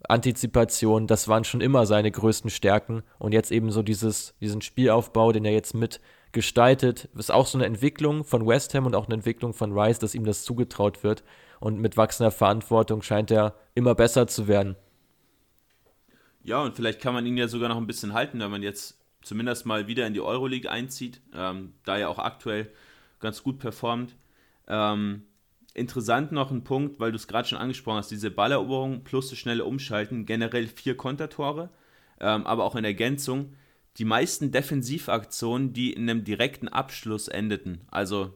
Antizipation, 0.08 1.06
das 1.06 1.28
waren 1.28 1.44
schon 1.44 1.60
immer 1.60 1.86
seine 1.86 2.10
größten 2.10 2.50
Stärken. 2.50 3.02
Und 3.18 3.32
jetzt 3.32 3.50
eben 3.50 3.70
so 3.70 3.82
dieses, 3.82 4.34
diesen 4.40 4.62
Spielaufbau, 4.62 5.32
den 5.32 5.44
er 5.44 5.52
jetzt 5.52 5.74
mit 5.74 6.00
gestaltet, 6.32 7.08
ist 7.16 7.32
auch 7.32 7.46
so 7.46 7.58
eine 7.58 7.66
Entwicklung 7.66 8.24
von 8.24 8.46
West 8.46 8.74
Ham 8.74 8.86
und 8.86 8.94
auch 8.94 9.06
eine 9.06 9.14
Entwicklung 9.14 9.54
von 9.54 9.78
Rice, 9.78 9.98
dass 9.98 10.14
ihm 10.14 10.24
das 10.24 10.44
zugetraut 10.44 11.02
wird. 11.02 11.24
Und 11.60 11.80
mit 11.80 11.96
wachsender 11.96 12.30
Verantwortung 12.30 13.02
scheint 13.02 13.30
er 13.30 13.54
immer 13.74 13.94
besser 13.94 14.26
zu 14.26 14.46
werden. 14.46 14.76
Ja, 16.42 16.62
und 16.62 16.76
vielleicht 16.76 17.00
kann 17.00 17.14
man 17.14 17.26
ihn 17.26 17.36
ja 17.36 17.48
sogar 17.48 17.68
noch 17.68 17.78
ein 17.78 17.86
bisschen 17.86 18.12
halten, 18.12 18.38
wenn 18.40 18.50
man 18.50 18.62
jetzt 18.62 18.98
zumindest 19.22 19.66
mal 19.66 19.88
wieder 19.88 20.06
in 20.06 20.14
die 20.14 20.20
Euroleague 20.20 20.70
einzieht, 20.70 21.20
ähm, 21.34 21.72
da 21.84 21.96
er 21.96 22.08
auch 22.08 22.18
aktuell 22.18 22.70
ganz 23.18 23.42
gut 23.42 23.58
performt. 23.58 24.14
Ähm, 24.68 25.22
Interessant 25.76 26.32
noch 26.32 26.50
ein 26.50 26.64
Punkt, 26.64 27.00
weil 27.00 27.12
du 27.12 27.16
es 27.16 27.28
gerade 27.28 27.46
schon 27.46 27.58
angesprochen 27.58 27.98
hast, 27.98 28.10
diese 28.10 28.30
Balleroberung 28.30 29.04
plus 29.04 29.28
das 29.28 29.38
schnelle 29.38 29.66
Umschalten, 29.66 30.24
generell 30.24 30.68
vier 30.68 30.96
Kontertore, 30.96 31.68
ähm, 32.18 32.46
aber 32.46 32.64
auch 32.64 32.76
in 32.76 32.84
Ergänzung 32.84 33.52
die 33.98 34.06
meisten 34.06 34.52
Defensivaktionen, 34.52 35.74
die 35.74 35.92
in 35.92 36.08
einem 36.08 36.24
direkten 36.24 36.68
Abschluss 36.68 37.28
endeten. 37.28 37.82
Also 37.90 38.32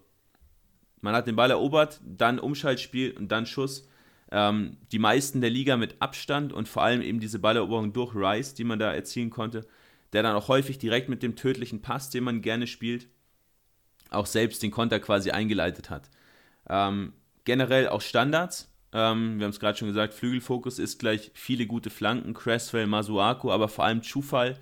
man 1.00 1.14
hat 1.14 1.28
den 1.28 1.36
Ball 1.36 1.50
erobert, 1.50 2.02
dann 2.04 2.38
Umschaltspiel 2.38 3.16
und 3.16 3.32
dann 3.32 3.46
Schuss. 3.46 3.88
Ähm, 4.30 4.76
die 4.92 4.98
meisten 4.98 5.40
der 5.40 5.48
Liga 5.48 5.78
mit 5.78 5.96
Abstand 6.02 6.52
und 6.52 6.68
vor 6.68 6.82
allem 6.82 7.00
eben 7.00 7.20
diese 7.20 7.38
Balleroberung 7.38 7.94
durch 7.94 8.14
Rice, 8.14 8.52
die 8.52 8.64
man 8.64 8.78
da 8.78 8.92
erzielen 8.92 9.30
konnte, 9.30 9.66
der 10.12 10.22
dann 10.22 10.36
auch 10.36 10.48
häufig 10.48 10.76
direkt 10.76 11.08
mit 11.08 11.22
dem 11.22 11.36
tödlichen 11.36 11.80
Pass, 11.80 12.10
den 12.10 12.24
man 12.24 12.42
gerne 12.42 12.66
spielt, 12.66 13.08
auch 14.10 14.26
selbst 14.26 14.62
den 14.62 14.70
Konter 14.70 15.00
quasi 15.00 15.30
eingeleitet 15.30 15.88
hat. 15.88 16.10
Ähm, 16.68 17.14
generell 17.44 17.88
auch 17.88 18.00
Standards. 18.00 18.70
Ähm, 18.92 19.38
wir 19.38 19.44
haben 19.44 19.50
es 19.50 19.60
gerade 19.60 19.78
schon 19.78 19.88
gesagt, 19.88 20.14
Flügelfokus 20.14 20.78
ist 20.78 20.98
gleich 20.98 21.30
viele 21.34 21.66
gute 21.66 21.90
Flanken, 21.90 22.34
Cresswell, 22.34 22.86
Masuako, 22.86 23.52
aber 23.52 23.68
vor 23.68 23.84
allem 23.84 24.02
Zufall. 24.02 24.58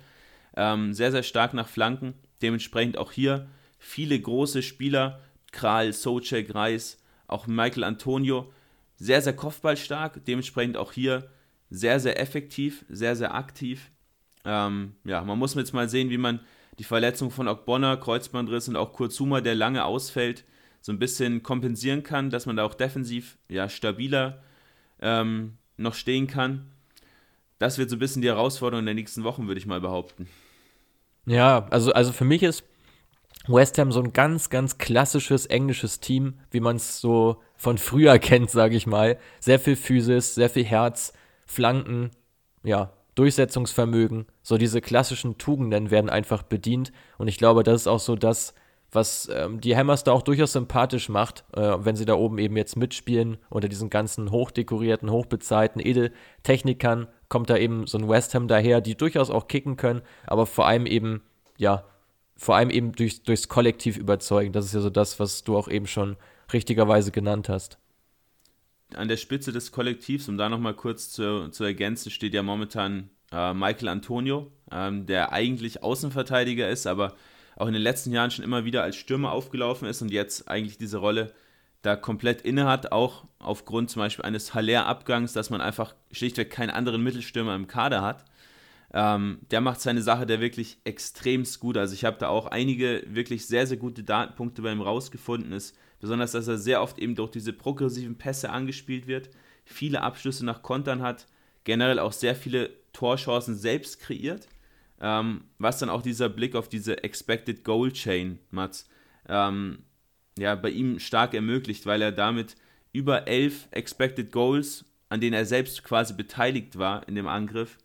Ähm, 0.55 0.93
sehr, 0.93 1.11
sehr 1.11 1.23
stark 1.23 1.53
nach 1.53 1.67
Flanken. 1.67 2.13
Dementsprechend 2.41 2.97
auch 2.97 3.11
hier 3.11 3.47
viele 3.79 4.19
große 4.19 4.61
Spieler, 4.61 5.21
Kral, 5.51 5.93
Socek, 5.93 6.53
Reis, 6.53 7.01
auch 7.27 7.47
Michael 7.47 7.83
Antonio, 7.83 8.51
sehr, 8.97 9.21
sehr 9.21 9.35
kopfballstark. 9.35 10.25
Dementsprechend 10.25 10.77
auch 10.77 10.91
hier 10.91 11.29
sehr, 11.69 11.99
sehr 11.99 12.19
effektiv, 12.19 12.85
sehr, 12.89 13.15
sehr 13.15 13.33
aktiv. 13.33 13.91
Ähm, 14.45 14.95
ja, 15.05 15.23
man 15.23 15.39
muss 15.39 15.55
jetzt 15.55 15.73
mal 15.73 15.89
sehen, 15.89 16.09
wie 16.09 16.17
man 16.17 16.39
die 16.77 16.83
Verletzung 16.83 17.29
von 17.29 17.47
Okbonner, 17.47 17.97
Kreuzbandriss 17.97 18.69
und 18.69 18.75
auch 18.75 18.93
Kurzuma, 18.93 19.41
der 19.41 19.55
lange 19.55 19.85
ausfällt, 19.85 20.45
so 20.81 20.91
ein 20.91 20.99
bisschen 20.99 21.43
kompensieren 21.43 22.03
kann, 22.03 22.29
dass 22.29 22.45
man 22.45 22.55
da 22.55 22.63
auch 22.63 22.73
defensiv 22.73 23.37
ja, 23.49 23.69
stabiler 23.69 24.41
ähm, 25.01 25.57
noch 25.77 25.93
stehen 25.93 26.27
kann. 26.27 26.65
Das 27.57 27.77
wird 27.77 27.89
so 27.89 27.95
ein 27.95 27.99
bisschen 27.99 28.21
die 28.21 28.29
Herausforderung 28.29 28.85
den 28.85 28.95
nächsten 28.95 29.23
Wochen, 29.23 29.47
würde 29.47 29.59
ich 29.59 29.65
mal 29.65 29.81
behaupten. 29.81 30.27
Ja, 31.25 31.67
also, 31.69 31.91
also 31.91 32.11
für 32.11 32.25
mich 32.25 32.43
ist 32.43 32.63
West 33.47 33.77
Ham 33.77 33.91
so 33.91 34.01
ein 34.01 34.13
ganz, 34.13 34.49
ganz 34.49 34.77
klassisches 34.77 35.45
englisches 35.45 35.99
Team, 35.99 36.35
wie 36.51 36.59
man 36.59 36.77
es 36.77 37.01
so 37.01 37.41
von 37.55 37.77
früher 37.77 38.17
kennt, 38.19 38.49
sage 38.49 38.75
ich 38.75 38.87
mal. 38.87 39.17
Sehr 39.39 39.59
viel 39.59 39.75
Physis, 39.75 40.35
sehr 40.35 40.49
viel 40.49 40.65
Herz, 40.65 41.13
Flanken, 41.45 42.11
ja, 42.63 42.93
Durchsetzungsvermögen. 43.15 44.27
So 44.41 44.57
diese 44.57 44.81
klassischen 44.81 45.37
Tugenden 45.37 45.91
werden 45.91 46.09
einfach 46.09 46.43
bedient. 46.43 46.91
Und 47.17 47.27
ich 47.27 47.37
glaube, 47.37 47.63
das 47.63 47.81
ist 47.81 47.87
auch 47.87 47.99
so 47.99 48.15
das, 48.15 48.53
was 48.91 49.29
ähm, 49.31 49.61
die 49.61 49.75
Hammers 49.75 50.03
da 50.03 50.11
auch 50.11 50.21
durchaus 50.21 50.53
sympathisch 50.53 51.09
macht, 51.09 51.43
äh, 51.53 51.61
wenn 51.79 51.95
sie 51.95 52.05
da 52.05 52.15
oben 52.15 52.37
eben 52.39 52.57
jetzt 52.57 52.75
mitspielen 52.75 53.37
unter 53.49 53.69
diesen 53.69 53.89
ganzen 53.89 54.31
hochdekorierten, 54.31 55.11
hochbezahlten 55.11 55.85
Edeltechnikern 55.85 57.07
kommt 57.29 57.49
da 57.49 57.57
eben 57.57 57.87
so 57.87 57.97
ein 57.97 58.09
West 58.09 58.33
Ham 58.33 58.47
daher, 58.47 58.81
die 58.81 58.95
durchaus 58.95 59.29
auch 59.29 59.47
kicken 59.47 59.77
können, 59.77 60.01
aber 60.25 60.45
vor 60.45 60.67
allem 60.67 60.85
eben, 60.85 61.21
ja, 61.57 61.85
vor 62.35 62.55
allem 62.55 62.69
eben 62.69 62.91
durch, 62.93 63.23
durchs 63.23 63.47
Kollektiv 63.47 63.97
überzeugen. 63.97 64.51
Das 64.51 64.65
ist 64.65 64.73
ja 64.73 64.81
so 64.81 64.89
das, 64.89 65.19
was 65.19 65.43
du 65.43 65.55
auch 65.55 65.67
eben 65.67 65.87
schon 65.87 66.17
richtigerweise 66.51 67.11
genannt 67.11 67.49
hast. 67.49 67.77
An 68.95 69.07
der 69.07 69.17
Spitze 69.17 69.51
des 69.51 69.71
Kollektivs, 69.71 70.27
um 70.27 70.37
da 70.37 70.49
nochmal 70.49 70.73
kurz 70.73 71.11
zu, 71.11 71.49
zu 71.49 71.63
ergänzen, 71.63 72.09
steht 72.09 72.33
ja 72.33 72.41
momentan 72.41 73.11
äh, 73.31 73.53
Michael 73.53 73.89
Antonio, 73.89 74.51
ähm, 74.71 75.05
der 75.05 75.31
eigentlich 75.31 75.83
Außenverteidiger 75.83 76.67
ist, 76.67 76.87
aber 76.87 77.13
auch 77.59 77.67
in 77.67 77.73
den 77.73 77.81
letzten 77.81 78.11
Jahren 78.11 78.31
schon 78.31 78.45
immer 78.45 78.65
wieder 78.65 78.81
als 78.81 78.95
Stürmer 78.95 79.31
aufgelaufen 79.31 79.87
ist 79.87 80.01
und 80.01 80.11
jetzt 80.11 80.47
eigentlich 80.49 80.77
diese 80.77 80.97
Rolle 80.97 81.33
da 81.81 81.95
komplett 81.95 82.41
inne 82.41 82.65
hat, 82.65 82.91
auch 82.91 83.25
aufgrund 83.37 83.89
zum 83.89 84.01
Beispiel 84.01 84.25
eines 84.25 84.53
Haller-Abgangs, 84.53 85.33
dass 85.33 85.49
man 85.49 85.61
einfach 85.61 85.93
schlichtweg 86.11 86.49
keinen 86.49 86.71
anderen 86.71 87.03
Mittelstürmer 87.03 87.55
im 87.55 87.67
Kader 87.67 88.01
hat. 88.01 88.25
Ähm, 88.93 89.39
der 89.51 89.61
macht 89.61 89.81
seine 89.81 90.01
Sache 90.01 90.25
der 90.25 90.41
wirklich 90.41 90.77
extremst 90.83 91.59
gut. 91.59 91.77
Also 91.77 91.93
ich 91.93 92.05
habe 92.05 92.17
da 92.17 92.29
auch 92.29 92.47
einige 92.47 93.03
wirklich 93.07 93.45
sehr, 93.45 93.67
sehr 93.67 93.77
gute 93.77 94.03
Datenpunkte 94.03 94.61
bei 94.61 94.71
ihm 94.71 94.81
rausgefunden. 94.81 95.51
Ist 95.51 95.77
besonders, 95.99 96.31
dass 96.31 96.47
er 96.47 96.57
sehr 96.57 96.81
oft 96.81 96.97
eben 96.97 97.15
durch 97.15 97.31
diese 97.31 97.53
progressiven 97.53 98.17
Pässe 98.17 98.49
angespielt 98.49 99.05
wird, 99.05 99.29
viele 99.63 100.01
Abschlüsse 100.01 100.45
nach 100.45 100.63
Kontern 100.63 101.01
hat, 101.01 101.27
generell 101.65 101.99
auch 101.99 102.13
sehr 102.13 102.35
viele 102.35 102.71
Torchancen 102.93 103.55
selbst 103.55 103.99
kreiert. 103.99 104.47
Ähm, 105.01 105.45
was 105.57 105.79
dann 105.79 105.89
auch 105.89 106.01
dieser 106.01 106.29
Blick 106.29 106.55
auf 106.55 106.67
diese 106.67 107.03
Expected 107.03 107.63
Goal 107.63 107.91
Chain, 107.91 108.39
Mats, 108.51 108.89
ähm, 109.27 109.79
ja, 110.37 110.55
bei 110.55 110.69
ihm 110.69 110.99
stark 110.99 111.33
ermöglicht, 111.33 111.85
weil 111.85 112.01
er 112.01 112.11
damit 112.11 112.55
über 112.91 113.27
elf 113.27 113.67
Expected 113.71 114.31
Goals, 114.31 114.85
an 115.09 115.21
denen 115.21 115.33
er 115.33 115.45
selbst 115.45 115.83
quasi 115.83 116.13
beteiligt 116.13 116.77
war 116.77 117.07
in 117.07 117.15
dem 117.15 117.27
Angriff, 117.27 117.77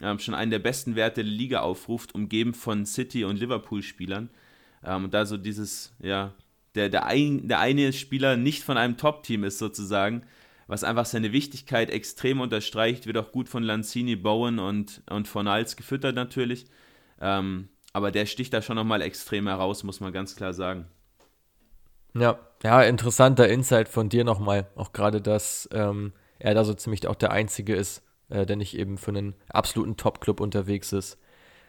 ähm, 0.00 0.18
schon 0.18 0.34
einen 0.34 0.50
der 0.50 0.58
besten 0.58 0.94
Werte 0.94 1.22
der 1.22 1.32
Liga 1.32 1.60
aufruft, 1.60 2.14
umgeben 2.14 2.54
von 2.54 2.86
City- 2.86 3.24
und 3.24 3.38
Liverpool-Spielern. 3.38 4.30
Ähm, 4.84 5.04
und 5.04 5.14
da 5.14 5.26
so 5.26 5.36
dieses, 5.36 5.92
ja, 6.00 6.34
der, 6.74 6.88
der, 6.88 7.06
ein, 7.06 7.48
der 7.48 7.60
eine 7.60 7.92
Spieler 7.92 8.36
nicht 8.36 8.62
von 8.62 8.76
einem 8.76 8.96
Top-Team 8.96 9.44
ist 9.44 9.58
sozusagen, 9.58 10.22
was 10.68 10.84
einfach 10.84 11.06
seine 11.06 11.32
Wichtigkeit 11.32 11.90
extrem 11.90 12.40
unterstreicht, 12.40 13.06
wird 13.06 13.16
auch 13.16 13.32
gut 13.32 13.48
von 13.48 13.62
Lanzini, 13.62 14.14
Bowen 14.14 14.58
und, 14.58 15.02
und 15.10 15.26
von 15.26 15.48
Hals 15.48 15.76
gefüttert 15.76 16.14
natürlich. 16.14 16.66
Ähm, 17.20 17.70
aber 17.92 18.12
der 18.12 18.26
sticht 18.26 18.52
da 18.52 18.62
schon 18.62 18.76
nochmal 18.76 19.02
extrem 19.02 19.48
heraus, 19.48 19.82
muss 19.82 20.00
man 20.00 20.12
ganz 20.12 20.36
klar 20.36 20.52
sagen. 20.52 20.86
Ja, 22.14 22.38
ja, 22.62 22.82
interessanter 22.82 23.48
Insight 23.48 23.88
von 23.88 24.10
dir 24.10 24.24
nochmal. 24.24 24.68
Auch 24.76 24.92
gerade, 24.92 25.22
dass 25.22 25.68
ähm, 25.72 26.12
er 26.38 26.54
da 26.54 26.64
so 26.64 26.74
ziemlich 26.74 27.06
auch 27.06 27.14
der 27.14 27.30
Einzige 27.30 27.74
ist, 27.74 28.02
äh, 28.28 28.44
der 28.44 28.56
nicht 28.56 28.76
eben 28.76 28.98
für 28.98 29.10
einen 29.10 29.34
absoluten 29.48 29.96
Top-Club 29.96 30.40
unterwegs 30.40 30.92
ist. 30.92 31.18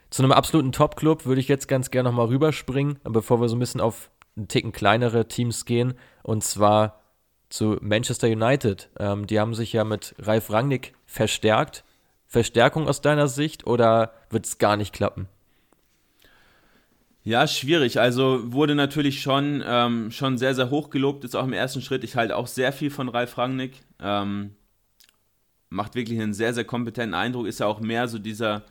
Zu 0.09 0.23
einem 0.23 0.33
absoluten 0.33 0.73
Top-Club 0.73 1.25
würde 1.25 1.39
ich 1.39 1.47
jetzt 1.47 1.67
ganz 1.67 1.89
gerne 1.89 2.09
nochmal 2.09 2.27
rüberspringen, 2.27 2.99
bevor 3.03 3.39
wir 3.39 3.47
so 3.47 3.55
ein 3.55 3.59
bisschen 3.59 3.81
auf 3.81 4.11
einen 4.35 4.47
Ticken 4.49 4.71
kleinere 4.71 5.27
Teams 5.27 5.65
gehen. 5.65 5.93
Und 6.23 6.43
zwar 6.43 6.98
zu 7.49 7.77
Manchester 7.81 8.27
United. 8.27 8.89
Ähm, 8.99 9.27
die 9.27 9.39
haben 9.39 9.55
sich 9.55 9.73
ja 9.73 9.83
mit 9.83 10.15
Ralf 10.19 10.51
Rangnick 10.51 10.93
verstärkt. 11.05 11.83
Verstärkung 12.27 12.87
aus 12.87 13.01
deiner 13.01 13.27
Sicht 13.27 13.65
oder 13.65 14.13
wird 14.29 14.45
es 14.45 14.59
gar 14.59 14.77
nicht 14.77 14.93
klappen? 14.93 15.27
Ja, 17.23 17.47
schwierig. 17.47 17.99
Also 17.99 18.53
wurde 18.53 18.75
natürlich 18.75 19.21
schon, 19.21 19.63
ähm, 19.65 20.11
schon 20.11 20.37
sehr, 20.37 20.55
sehr 20.55 20.69
hoch 20.69 20.89
gelobt, 20.89 21.23
jetzt 21.23 21.35
auch 21.35 21.43
im 21.43 21.53
ersten 21.53 21.81
Schritt. 21.81 22.03
Ich 22.03 22.15
halte 22.15 22.35
auch 22.35 22.47
sehr 22.47 22.71
viel 22.71 22.91
von 22.91 23.09
Ralf 23.09 23.37
Rangnick. 23.37 23.81
Ähm, 23.99 24.55
macht 25.69 25.95
wirklich 25.95 26.19
einen 26.19 26.33
sehr, 26.33 26.53
sehr 26.53 26.65
kompetenten 26.65 27.13
Eindruck. 27.13 27.47
Ist 27.47 27.59
ja 27.59 27.65
auch 27.65 27.81
mehr 27.81 28.07
so 28.07 28.19
dieser 28.19 28.63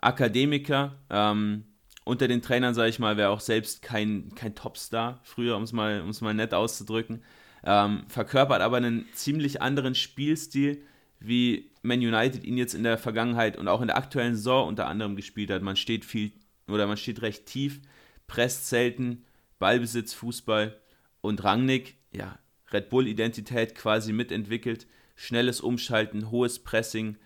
Akademiker. 0.00 0.96
Ähm, 1.10 1.64
unter 2.04 2.28
den 2.28 2.42
Trainern, 2.42 2.74
sage 2.74 2.90
ich 2.90 2.98
mal, 2.98 3.16
wäre 3.16 3.30
auch 3.30 3.40
selbst 3.40 3.82
kein, 3.82 4.34
kein 4.34 4.54
Topstar 4.54 5.20
früher, 5.24 5.56
um 5.56 5.64
es 5.64 5.72
mal, 5.72 6.04
mal 6.20 6.34
nett 6.34 6.54
auszudrücken. 6.54 7.22
Ähm, 7.68 8.04
verkörpert 8.06 8.62
aber 8.62 8.76
einen 8.76 9.06
ziemlich 9.12 9.60
anderen 9.60 9.96
Spielstil, 9.96 10.82
wie 11.18 11.72
Man 11.82 11.98
United 11.98 12.44
ihn 12.44 12.56
jetzt 12.56 12.74
in 12.74 12.84
der 12.84 12.96
Vergangenheit 12.96 13.56
und 13.56 13.66
auch 13.66 13.80
in 13.80 13.88
der 13.88 13.96
aktuellen 13.96 14.36
Saison 14.36 14.68
unter 14.68 14.86
anderem 14.86 15.16
gespielt 15.16 15.50
hat. 15.50 15.62
Man 15.62 15.74
steht 15.74 16.04
viel 16.04 16.30
oder 16.68 16.86
man 16.86 16.96
steht 16.96 17.22
recht 17.22 17.46
tief, 17.46 17.80
presst 18.28 18.68
selten, 18.68 19.24
Ballbesitz, 19.58 20.14
Fußball 20.14 20.78
und 21.22 21.42
Rangnick, 21.42 21.96
ja, 22.12 22.38
Red 22.72 22.88
Bull-Identität 22.88 23.74
quasi 23.74 24.12
mitentwickelt, 24.12 24.86
schnelles 25.16 25.60
Umschalten, 25.60 26.30
hohes 26.30 26.62
Pressing, 26.62 27.16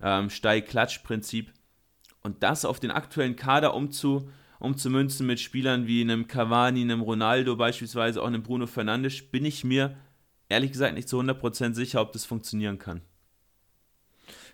ähm, 0.00 0.30
Steig-Klatsch-Prinzip 0.30 1.52
und 2.22 2.42
das 2.42 2.64
auf 2.64 2.80
den 2.80 2.90
aktuellen 2.90 3.36
Kader 3.36 3.74
umzu, 3.74 4.30
umzumünzen 4.60 5.26
mit 5.26 5.40
Spielern 5.40 5.86
wie 5.86 6.02
einem 6.02 6.28
Cavani, 6.28 6.82
einem 6.82 7.00
Ronaldo 7.00 7.56
beispielsweise, 7.56 8.22
auch 8.22 8.26
einem 8.26 8.42
Bruno 8.42 8.66
Fernandes, 8.66 9.22
bin 9.22 9.44
ich 9.44 9.64
mir 9.64 9.96
ehrlich 10.48 10.72
gesagt 10.72 10.94
nicht 10.94 11.08
zu 11.08 11.18
100% 11.18 11.74
sicher, 11.74 12.00
ob 12.00 12.12
das 12.12 12.24
funktionieren 12.24 12.78
kann. 12.78 13.00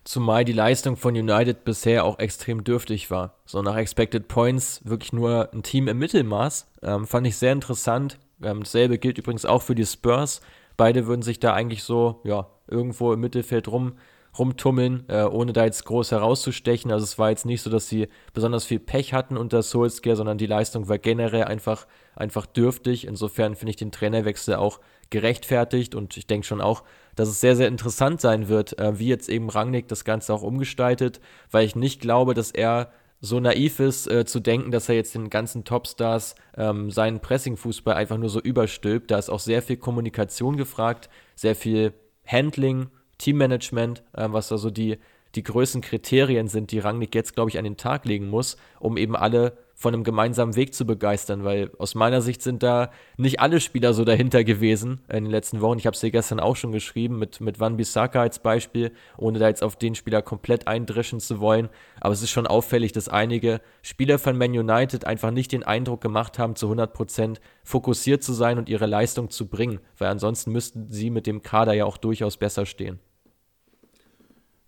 Zumal 0.05 0.45
die 0.45 0.53
Leistung 0.53 0.97
von 0.97 1.17
United 1.17 1.65
bisher 1.65 2.05
auch 2.05 2.21
extrem 2.21 2.63
dürftig 2.63 3.11
war. 3.11 3.41
So 3.45 3.61
nach 3.61 3.77
Expected 3.77 4.29
Points 4.29 4.81
wirklich 4.85 5.13
nur 5.13 5.53
ein 5.53 5.65
Team 5.65 5.89
im 5.89 5.99
Mittelmaß. 5.99 6.71
Ähm, 6.83 7.07
fand 7.09 7.27
ich 7.27 7.37
sehr 7.37 7.53
interessant. 7.53 8.19
Ähm, 8.41 8.61
dasselbe 8.61 8.99
gilt 8.99 9.19
übrigens 9.19 9.45
auch 9.45 9.63
für 9.63 9.75
die 9.75 9.85
Spurs. 9.85 10.41
Beide 10.77 11.09
würden 11.09 11.23
sich 11.23 11.41
da 11.41 11.55
eigentlich 11.55 11.83
so, 11.83 12.21
ja, 12.23 12.47
irgendwo 12.69 13.13
im 13.13 13.21
Mittelfeld 13.21 13.67
rum, 13.67 13.95
rumtummeln, 14.39 15.05
äh, 15.09 15.23
ohne 15.25 15.53
da 15.53 15.65
jetzt 15.65 15.85
groß 15.85 16.13
herauszustechen. 16.13 16.91
Also 16.93 17.05
es 17.05 17.19
war 17.19 17.31
jetzt 17.31 17.47
nicht 17.47 17.63
so, 17.63 17.71
dass 17.71 17.89
sie 17.89 18.09
besonders 18.33 18.65
viel 18.65 18.79
Pech 18.79 19.13
hatten 19.13 19.37
unter 19.37 19.63
Solskjaer, 19.63 20.17
sondern 20.17 20.39
die 20.39 20.47
Leistung 20.47 20.89
war 20.89 20.99
generell 20.99 21.45
einfach, 21.45 21.87
einfach 22.15 22.47
dürftig. 22.47 23.07
Insofern 23.07 23.55
finde 23.55 23.71
ich 23.71 23.77
den 23.77 23.93
Trainerwechsel 23.93 24.57
auch 24.57 24.81
gerechtfertigt 25.11 25.95
und 25.95 26.17
ich 26.17 26.27
denke 26.27 26.47
schon 26.47 26.61
auch, 26.61 26.83
dass 27.15 27.29
es 27.29 27.41
sehr, 27.41 27.57
sehr 27.57 27.69
interessant 27.69 28.21
sein 28.21 28.49
wird, 28.49 28.79
äh, 28.79 28.99
wie 28.99 29.09
jetzt 29.09 29.29
eben 29.29 29.49
Rangnick 29.49 29.89
das 29.89 30.05
Ganze 30.05 30.35
auch 30.35 30.43
umgestaltet, 30.43 31.21
weil 31.51 31.65
ich 31.65 31.77
nicht 31.77 32.01
glaube, 32.01 32.35
dass 32.35 32.51
er 32.51 32.91
so 33.21 33.41
naiv 33.41 33.81
ist, 33.81 34.07
äh, 34.09 34.25
zu 34.25 34.41
denken, 34.41 34.71
dass 34.71 34.89
er 34.89 34.95
jetzt 34.95 35.15
den 35.15 35.31
ganzen 35.31 35.65
Topstars 35.65 36.35
ähm, 36.57 36.91
seinen 36.91 37.21
Pressing-Fußball 37.21 37.95
einfach 37.95 38.19
nur 38.19 38.29
so 38.29 38.41
überstülpt. 38.41 39.11
Da 39.11 39.19
ist 39.19 39.31
auch 39.31 39.41
sehr 39.41 39.63
viel 39.63 39.77
Kommunikation 39.77 40.57
gefragt, 40.57 41.09
sehr 41.35 41.57
viel 41.57 41.95
Handling, 42.27 42.89
Teammanagement, 43.19 44.03
äh, 44.13 44.29
was 44.31 44.49
da 44.49 44.59
so 44.59 44.71
die, 44.71 44.99
die 45.35 45.43
größten 45.43 45.83
Kriterien 45.83 46.49
sind, 46.49 46.71
die 46.71 46.79
Rangnick 46.79 47.15
jetzt, 47.15 47.35
glaube 47.35 47.51
ich, 47.51 47.59
an 47.59 47.65
den 47.65 47.77
Tag 47.77 48.05
legen 48.05 48.29
muss, 48.29 48.57
um 48.81 48.97
eben 48.97 49.17
alle 49.17 49.57
von 49.79 49.93
einem 49.93 50.05
gemeinsamen 50.05 50.57
Weg 50.57 50.75
zu 50.75 50.87
begeistern, 50.87 51.45
weil 51.45 51.71
aus 51.79 51.95
meiner 51.95 52.23
Sicht 52.23 52.41
sind 52.41 52.63
da 52.63 52.91
nicht 53.19 53.41
alle 53.41 53.61
Spieler 53.61 53.93
so 53.93 54.07
dahinter 54.07 54.43
gewesen 54.43 55.03
in 55.09 55.25
den 55.25 55.31
letzten 55.31 55.61
Wochen. 55.61 55.79
Ich 55.79 55.87
habe 55.87 55.95
es 55.95 56.01
dir 56.01 56.11
gestern 56.11 56.41
auch 56.41 56.57
schon 56.57 56.73
geschrieben, 56.73 57.19
mit, 57.19 57.43
mit 57.43 57.61
Van 57.61 57.77
Bissaka 57.77 58.23
als 58.23 58.39
Beispiel, 58.39 58.91
ohne 59.19 59.39
da 59.39 59.49
jetzt 59.49 59.63
auf 59.63 59.77
den 59.77 59.95
Spieler 59.95 60.23
komplett 60.23 60.67
eindreschen 60.67 61.21
zu 61.21 61.41
wollen. 61.41 61.69
Aber 62.01 62.15
es 62.15 62.23
ist 62.23 62.31
schon 62.31 62.47
auffällig, 62.47 62.93
dass 62.93 63.11
einige 63.11 63.61
Spieler 63.83 64.19
von 64.19 64.39
Man 64.39 64.59
United 64.59 65.05
einfach 65.05 65.31
nicht 65.31 65.53
den 65.53 65.63
Eindruck 65.63 66.01
gemacht 66.01 66.39
haben, 66.39 66.57
zu 66.57 66.73
100% 66.73 67.37
fokussiert 67.63 68.23
zu 68.23 68.33
sein 68.33 68.57
und 68.57 68.71
ihre 68.71 68.87
Leistung 68.87 69.29
zu 69.29 69.47
bringen, 69.47 69.81
weil 69.99 70.09
ansonsten 70.09 70.53
müssten 70.53 70.91
sie 70.91 71.11
mit 71.11 71.27
dem 71.27 71.43
Kader 71.43 71.75
ja 71.75 71.85
auch 71.85 71.99
durchaus 71.99 72.39
besser 72.39 72.65
stehen. 72.65 72.99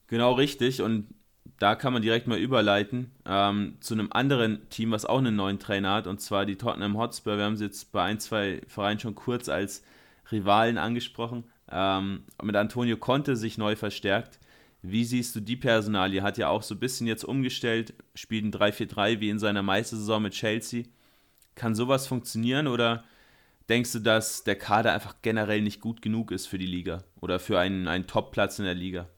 Genau 0.09 0.33
richtig 0.33 0.83
und 0.83 1.07
da 1.59 1.75
kann 1.75 1.93
man 1.93 2.03
direkt 2.03 2.27
mal 2.27 2.39
überleiten 2.39 3.11
ähm, 3.27 3.77
zu 3.81 3.95
einem 3.95 4.09
anderen 4.13 4.69
Team, 4.71 4.91
was 4.91 5.05
auch 5.05 5.19
einen 5.19 5.37
neuen 5.37 5.59
Trainer 5.59 5.95
hat, 5.95 6.07
und 6.07 6.21
zwar 6.21 6.47
die 6.47 6.57
Tottenham 6.57 6.97
Hotspur. 6.97 7.37
Wir 7.37 7.45
haben 7.45 7.57
sie 7.57 7.65
jetzt 7.65 7.93
bei 7.93 8.05
ein, 8.05 8.21
zwei 8.21 8.63
Vereinen 8.69 9.01
schon 9.01 9.15
kurz 9.15 9.49
als 9.49 9.83
Rivalen 10.31 10.79
angesprochen. 10.79 11.45
Ähm, 11.71 12.25
mit 12.43 12.57
Antonio 12.57 12.97
Conte 12.97 13.37
sich 13.37 13.59
neu 13.59 13.77
verstärkt. 13.77 14.39
Wie 14.83 15.05
siehst 15.05 15.35
du 15.35 15.41
die 15.41 15.57
Personalie? 15.57 16.23
Hat 16.23 16.39
ja 16.39 16.49
auch 16.49 16.63
so 16.63 16.75
ein 16.75 16.81
bisschen 16.81 17.07
jetzt 17.07 17.25
umgestellt, 17.25 17.95
spielt 18.15 18.45
ein 18.45 18.53
3-4-3 18.53 19.21
wie 19.21 19.31
in 19.31 19.39
seiner 19.39 19.63
Meistersaison 19.63 20.23
mit 20.23 20.35
Chelsea. 20.35 20.85
Kann 21.57 21.75
sowas 21.75 22.07
funktionieren 22.07 22.69
oder 22.69 23.05
denkst 23.69 23.93
du, 23.93 23.99
dass 23.99 24.45
der 24.45 24.57
Kader 24.57 24.93
einfach 24.95 25.17
generell 25.23 25.61
nicht 25.61 25.81
gut 25.81 26.01
genug 26.03 26.31
ist 26.31 26.47
für 26.47 26.59
die 26.59 26.67
Liga 26.67 27.03
oder 27.21 27.41
für 27.41 27.59
einen, 27.59 27.89
einen 27.89 28.07
Top-Platz 28.07 28.61
in 28.61 28.65
der 28.65 28.75
Liga? 28.75 29.09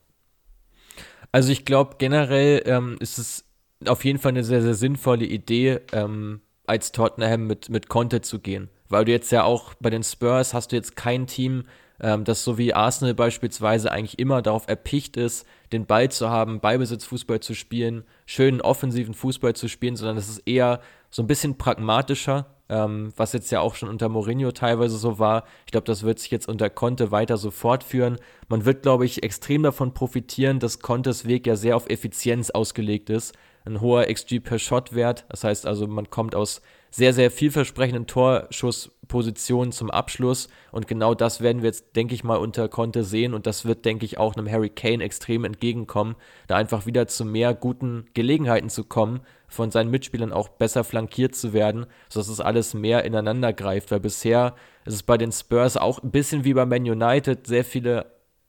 Also 1.32 1.52
ich 1.52 1.64
glaube 1.64 1.96
generell 1.98 2.62
ähm, 2.66 2.96
ist 3.00 3.18
es 3.18 3.44
auf 3.86 4.04
jeden 4.04 4.18
Fall 4.18 4.30
eine 4.30 4.44
sehr, 4.44 4.62
sehr 4.62 4.74
sinnvolle 4.74 5.24
Idee, 5.24 5.80
ähm, 5.92 6.40
als 6.66 6.92
Tottenham 6.92 7.46
mit, 7.46 7.68
mit 7.68 7.88
Conte 7.88 8.20
zu 8.20 8.38
gehen. 8.38 8.68
Weil 8.88 9.04
du 9.04 9.12
jetzt 9.12 9.32
ja 9.32 9.44
auch 9.44 9.74
bei 9.80 9.90
den 9.90 10.02
Spurs 10.02 10.54
hast 10.54 10.72
du 10.72 10.76
jetzt 10.76 10.96
kein 10.96 11.26
Team, 11.26 11.64
ähm, 12.00 12.24
das 12.24 12.44
so 12.44 12.58
wie 12.58 12.74
Arsenal 12.74 13.14
beispielsweise 13.14 13.90
eigentlich 13.90 14.18
immer 14.18 14.42
darauf 14.42 14.68
erpicht 14.68 15.16
ist, 15.16 15.46
den 15.72 15.86
Ball 15.86 16.10
zu 16.10 16.30
haben, 16.30 16.60
Ballbesitzfußball 16.60 17.40
zu 17.40 17.54
spielen, 17.54 18.04
schönen 18.26 18.60
offensiven 18.60 19.14
Fußball 19.14 19.54
zu 19.54 19.68
spielen, 19.68 19.96
sondern 19.96 20.16
es 20.16 20.28
ist 20.28 20.42
eher 20.46 20.80
so 21.10 21.22
ein 21.22 21.26
bisschen 21.26 21.58
pragmatischer 21.58 22.46
ähm, 22.70 23.12
was 23.16 23.32
jetzt 23.32 23.50
ja 23.50 23.60
auch 23.60 23.74
schon 23.74 23.88
unter 23.88 24.08
Mourinho 24.08 24.52
teilweise 24.52 24.96
so 24.96 25.18
war. 25.18 25.44
Ich 25.66 25.72
glaube, 25.72 25.86
das 25.86 26.04
wird 26.04 26.20
sich 26.20 26.30
jetzt 26.30 26.48
unter 26.48 26.70
Conte 26.70 27.10
weiter 27.10 27.36
so 27.36 27.50
fortführen. 27.50 28.16
Man 28.48 28.64
wird, 28.64 28.82
glaube 28.82 29.04
ich, 29.04 29.24
extrem 29.24 29.64
davon 29.64 29.92
profitieren, 29.92 30.60
dass 30.60 30.78
Contes 30.78 31.26
Weg 31.26 31.46
ja 31.46 31.56
sehr 31.56 31.76
auf 31.76 31.90
Effizienz 31.90 32.50
ausgelegt 32.50 33.10
ist. 33.10 33.34
Ein 33.64 33.80
hoher 33.80 34.06
XG 34.06 34.40
per 34.40 34.58
Shot 34.58 34.94
Wert. 34.94 35.26
Das 35.28 35.44
heißt 35.44 35.66
also, 35.66 35.86
man 35.86 36.08
kommt 36.10 36.34
aus 36.34 36.62
sehr, 36.90 37.12
sehr 37.12 37.30
vielversprechenden 37.30 38.06
Torschusspositionen 38.06 39.72
zum 39.72 39.90
Abschluss. 39.90 40.48
Und 40.70 40.86
genau 40.86 41.14
das 41.14 41.40
werden 41.40 41.62
wir 41.62 41.68
jetzt, 41.68 41.96
denke 41.96 42.14
ich 42.14 42.24
mal, 42.24 42.36
unter 42.36 42.68
Conte 42.68 43.02
sehen. 43.02 43.34
Und 43.34 43.46
das 43.46 43.64
wird, 43.64 43.84
denke 43.84 44.04
ich, 44.04 44.18
auch 44.18 44.36
einem 44.36 44.50
Harry 44.50 44.70
Kane 44.70 45.02
extrem 45.02 45.44
entgegenkommen, 45.44 46.14
da 46.46 46.56
einfach 46.56 46.86
wieder 46.86 47.08
zu 47.08 47.24
mehr 47.24 47.52
guten 47.52 48.06
Gelegenheiten 48.14 48.70
zu 48.70 48.84
kommen, 48.84 49.20
von 49.50 49.70
seinen 49.70 49.90
Mitspielern 49.90 50.32
auch 50.32 50.48
besser 50.48 50.84
flankiert 50.84 51.34
zu 51.34 51.52
werden, 51.52 51.86
sodass 52.08 52.28
es 52.28 52.40
alles 52.40 52.72
mehr 52.72 53.04
ineinander 53.04 53.52
greift. 53.52 53.90
Weil 53.90 54.00
bisher 54.00 54.54
ist 54.86 54.94
es 54.94 55.02
bei 55.02 55.18
den 55.18 55.32
Spurs 55.32 55.76
auch 55.76 56.02
ein 56.02 56.10
bisschen 56.10 56.44
wie 56.44 56.54
bei 56.54 56.64
Man 56.64 56.82
United, 56.82 57.46
sehr 57.46 57.64
viele 57.64 58.06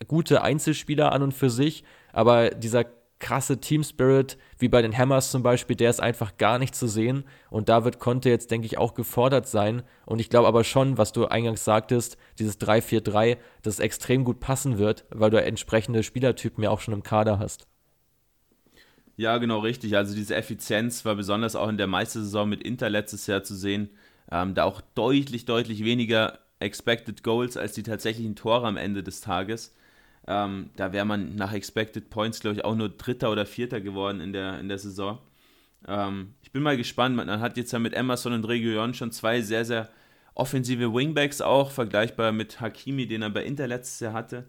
gute 0.08 0.42
Einzelspieler 0.42 1.12
an 1.12 1.24
und 1.24 1.34
für 1.34 1.50
sich, 1.50 1.84
aber 2.14 2.52
dieser 2.52 2.86
krasse 3.22 3.60
Team 3.60 3.84
Spirit, 3.84 4.38
wie 4.58 4.68
bei 4.68 4.82
den 4.82 4.98
Hammers 4.98 5.32
zum 5.32 5.44
Beispiel, 5.44 5.78
der 5.78 5.90
ist 5.90 6.02
einfach 6.02 6.38
gar 6.38 6.60
nicht 6.60 6.76
zu 6.76 6.88
sehen. 6.88 7.24
Und 7.50 7.70
da 7.70 7.86
wird 7.86 8.00
Conte 8.00 8.30
jetzt, 8.30 8.52
denke 8.52 8.66
ich, 8.66 8.78
auch 8.78 8.96
gefordert 8.96 9.48
sein. 9.48 9.84
Und 10.06 10.20
ich 10.20 10.30
glaube 10.30 10.48
aber 10.48 10.66
schon, 10.66 10.98
was 10.98 11.14
du 11.14 11.28
eingangs 11.28 11.64
sagtest, 11.64 12.18
dieses 12.40 12.60
3-4-3, 12.60 13.38
das 13.62 13.80
extrem 13.80 14.26
gut 14.26 14.40
passen 14.42 14.78
wird, 14.78 15.06
weil 15.12 15.30
du 15.30 15.42
entsprechende 15.42 16.04
Spielertypen 16.04 16.64
ja 16.64 16.72
auch 16.72 16.82
schon 16.82 16.94
im 16.94 17.04
Kader 17.04 17.40
hast. 17.40 17.68
Ja, 19.22 19.38
genau 19.38 19.60
richtig. 19.60 19.96
Also 19.96 20.16
diese 20.16 20.34
Effizienz 20.36 21.06
war 21.06 21.14
besonders 21.14 21.56
auch 21.56 21.70
in 21.70 21.78
der 21.78 21.86
Meistersaison 21.86 22.50
mit 22.50 22.64
Inter 22.64 22.90
letztes 22.90 23.28
Jahr 23.28 23.44
zu 23.44 23.54
sehen. 23.54 23.92
Ähm, 24.32 24.56
da 24.56 24.64
auch 24.64 24.82
deutlich, 24.96 25.46
deutlich 25.46 25.84
weniger 25.84 26.40
Expected 26.60 27.24
Goals 27.24 27.56
als 27.56 27.74
die 27.74 27.84
tatsächlichen 27.84 28.36
Tore 28.36 28.66
am 28.66 28.78
Ende 28.78 29.04
des 29.04 29.22
Tages. 29.22 29.76
Ähm, 30.28 30.72
da 30.76 30.92
wäre 30.92 31.06
man 31.06 31.36
nach 31.36 31.54
Expected 31.54 32.10
Points, 32.10 32.40
glaube 32.40 32.56
ich, 32.56 32.66
auch 32.66 32.74
nur 32.74 32.90
Dritter 32.90 33.32
oder 33.32 33.46
Vierter 33.46 33.80
geworden 33.80 34.22
in 34.22 34.34
der, 34.34 34.60
in 34.60 34.70
der 34.70 34.80
Saison. 34.80 35.20
Ähm, 35.88 36.34
ich 36.42 36.52
bin 36.52 36.64
mal 36.64 36.76
gespannt. 36.76 37.16
Man 37.16 37.30
hat 37.42 37.58
jetzt 37.58 37.74
ja 37.74 37.78
mit 37.78 37.94
Emerson 37.94 38.34
und 38.34 38.46
Region 38.46 38.96
schon 38.96 39.12
zwei 39.12 39.42
sehr, 39.42 39.66
sehr 39.66 39.88
offensive 40.34 40.92
Wingbacks 40.96 41.42
auch, 41.42 41.70
vergleichbar 41.70 42.32
mit 42.32 42.60
Hakimi, 42.60 43.06
den 43.06 43.22
er 43.22 43.30
bei 43.30 43.44
Inter 43.46 43.68
letztes 43.68 44.00
Jahr 44.00 44.14
hatte. 44.14 44.48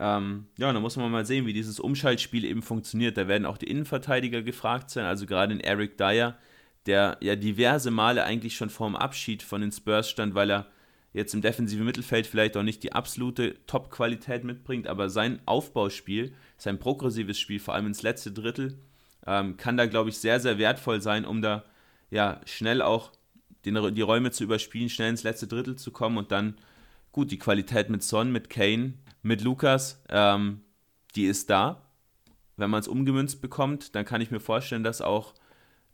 Ähm, 0.00 0.46
ja, 0.56 0.72
da 0.72 0.80
muss 0.80 0.96
man 0.96 1.10
mal 1.10 1.26
sehen, 1.26 1.46
wie 1.46 1.52
dieses 1.52 1.80
Umschaltspiel 1.80 2.44
eben 2.44 2.62
funktioniert. 2.62 3.16
Da 3.16 3.26
werden 3.26 3.46
auch 3.46 3.58
die 3.58 3.68
Innenverteidiger 3.68 4.42
gefragt 4.42 4.90
sein, 4.90 5.04
also 5.04 5.26
gerade 5.26 5.52
in 5.52 5.60
Eric 5.60 5.98
Dyer, 5.98 6.36
der 6.86 7.16
ja 7.20 7.36
diverse 7.36 7.90
Male 7.90 8.24
eigentlich 8.24 8.56
schon 8.56 8.70
vorm 8.70 8.96
Abschied 8.96 9.42
von 9.42 9.60
den 9.60 9.72
Spurs 9.72 10.08
stand, 10.08 10.34
weil 10.34 10.50
er 10.50 10.66
jetzt 11.12 11.34
im 11.34 11.42
defensiven 11.42 11.84
Mittelfeld 11.84 12.26
vielleicht 12.26 12.56
auch 12.56 12.62
nicht 12.62 12.82
die 12.82 12.92
absolute 12.92 13.56
Top-Qualität 13.66 14.44
mitbringt, 14.44 14.86
aber 14.86 15.10
sein 15.10 15.40
Aufbauspiel, 15.46 16.32
sein 16.56 16.78
progressives 16.78 17.38
Spiel, 17.38 17.58
vor 17.58 17.74
allem 17.74 17.86
ins 17.86 18.02
letzte 18.02 18.30
Drittel, 18.30 18.78
ähm, 19.26 19.56
kann 19.56 19.76
da, 19.76 19.86
glaube 19.86 20.10
ich, 20.10 20.18
sehr, 20.18 20.38
sehr 20.38 20.58
wertvoll 20.58 21.00
sein, 21.02 21.24
um 21.24 21.42
da 21.42 21.64
ja 22.10 22.40
schnell 22.46 22.82
auch 22.82 23.12
den, 23.64 23.94
die 23.94 24.02
Räume 24.02 24.30
zu 24.30 24.44
überspielen, 24.44 24.88
schnell 24.88 25.10
ins 25.10 25.24
letzte 25.24 25.46
Drittel 25.46 25.76
zu 25.76 25.90
kommen 25.90 26.18
und 26.18 26.30
dann, 26.30 26.54
gut, 27.10 27.30
die 27.30 27.38
Qualität 27.38 27.90
mit 27.90 28.02
Son, 28.02 28.30
mit 28.30 28.48
Kane, 28.48 28.94
mit 29.22 29.42
Lukas, 29.42 30.02
ähm, 30.08 30.62
die 31.14 31.26
ist 31.26 31.50
da. 31.50 31.82
Wenn 32.56 32.70
man 32.70 32.80
es 32.80 32.88
umgemünzt 32.88 33.40
bekommt, 33.40 33.94
dann 33.94 34.04
kann 34.04 34.20
ich 34.20 34.30
mir 34.30 34.40
vorstellen, 34.40 34.82
dass 34.82 35.00
auch 35.00 35.34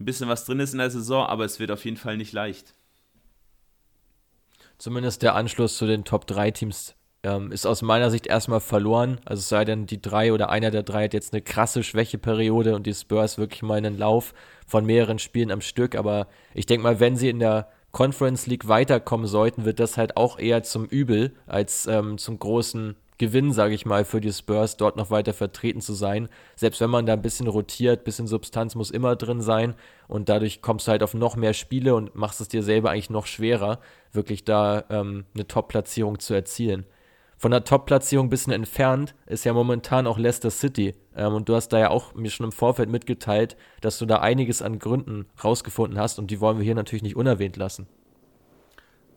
ein 0.01 0.05
bisschen 0.05 0.29
was 0.29 0.45
drin 0.45 0.61
ist 0.61 0.73
in 0.73 0.79
der 0.79 0.91
Saison, 0.91 1.27
aber 1.27 1.45
es 1.45 1.61
wird 1.61 1.71
auf 1.71 1.85
jeden 1.85 1.97
Fall 1.97 2.17
nicht 2.17 2.33
leicht 2.33 2.75
zumindest 4.79 5.23
der 5.23 5.35
Anschluss 5.35 5.77
zu 5.77 5.87
den 5.87 6.05
Top 6.05 6.27
3 6.27 6.51
Teams 6.51 6.95
ähm, 7.23 7.53
ist 7.53 7.67
aus 7.67 7.83
meiner 7.83 8.11
Sicht 8.11 8.27
erstmal 8.27 8.61
verloren. 8.61 9.19
Also 9.25 9.41
es 9.41 9.49
sei 9.49 9.65
denn, 9.65 9.87
die 9.87 10.03
drei 10.03 10.33
oder 10.33 10.51
einer 10.51 10.71
der 10.71 10.83
drei 10.83 11.05
hat 11.05 11.15
jetzt 11.15 11.33
eine 11.33 11.43
krasse 11.43 11.83
Schwächeperiode 11.83 12.75
und 12.75 12.87
die 12.87 12.93
Spurs 12.93 13.39
wirklich 13.39 13.63
mal 13.63 13.79
einen 13.79 13.97
Lauf 13.97 14.35
von 14.67 14.85
mehreren 14.85 15.19
Spielen 15.19 15.51
am 15.51 15.63
Stück. 15.63 15.95
Aber 15.95 16.27
ich 16.53 16.67
denke 16.67 16.83
mal, 16.83 17.01
wenn 17.01 17.17
sie 17.17 17.31
in 17.31 17.39
der 17.39 17.69
Conference 17.93 18.47
League 18.47 18.69
weiterkommen 18.69 19.27
sollten, 19.27 19.65
wird 19.65 19.81
das 19.81 19.97
halt 19.97 20.19
auch 20.19 20.39
eher 20.39 20.65
zum 20.65 20.85
Übel 20.85 21.35
als 21.47 21.87
ähm, 21.87 22.19
zum 22.19 22.39
großen 22.39 22.97
Gewinn, 23.25 23.53
sage 23.53 23.75
ich 23.75 23.87
mal, 23.87 24.05
für 24.05 24.21
die 24.21 24.33
Spurs, 24.33 24.77
dort 24.77 24.97
noch 24.97 25.11
weiter 25.11 25.33
vertreten 25.33 25.81
zu 25.81 25.95
sein. 25.95 26.29
Selbst 26.57 26.83
wenn 26.83 26.91
man 26.91 27.07
da 27.07 27.15
ein 27.15 27.23
bisschen 27.23 27.47
rotiert, 27.47 28.01
ein 28.01 28.05
bisschen 28.05 28.27
Substanz 28.27 28.75
muss 28.75 28.91
immer 28.91 29.17
drin 29.17 29.41
sein 29.41 29.75
und 30.09 30.29
dadurch 30.29 30.61
kommst 30.61 30.87
du 30.87 30.91
halt 30.91 31.03
auf 31.03 31.15
noch 31.15 31.35
mehr 31.35 31.55
Spiele 31.55 31.95
und 31.95 32.15
machst 32.15 32.43
es 32.43 32.49
dir 32.49 32.63
selber 32.63 32.91
eigentlich 32.91 33.09
noch 33.09 33.25
schwerer, 33.25 33.81
wirklich 34.13 34.45
da 34.45 34.85
ähm, 34.91 35.25
eine 35.35 35.49
Top-Platzierung 35.49 36.19
zu 36.19 36.35
erzielen. 36.35 36.85
Von 37.39 37.51
der 37.51 37.65
Top-Platzierung 37.65 38.27
ein 38.27 38.31
bisschen 38.31 38.53
entfernt 38.53 39.15
ist 39.25 39.45
ja 39.45 39.55
momentan 39.55 40.07
auch 40.07 40.19
Leicester 40.19 40.51
City. 40.51 40.95
Ähm, 41.17 41.33
und 41.33 41.49
du 41.49 41.55
hast 41.55 41.69
da 41.69 41.79
ja 41.79 41.89
auch 41.89 42.15
mir 42.15 42.31
schon 42.31 42.45
im 42.45 42.53
Vorfeld 42.53 42.91
mitgeteilt, 42.91 43.57
dass 43.81 43.99
du 43.99 44.05
da 44.05 44.21
einiges 44.21 44.61
an 44.61 44.79
Gründen 44.79 45.25
rausgefunden 45.43 45.99
hast 45.99 46.19
und 46.19 46.31
die 46.31 46.41
wollen 46.43 46.59
wir 46.59 46.65
hier 46.65 46.75
natürlich 46.75 47.03
nicht 47.03 47.17
unerwähnt 47.17 47.57
lassen. 47.57 47.87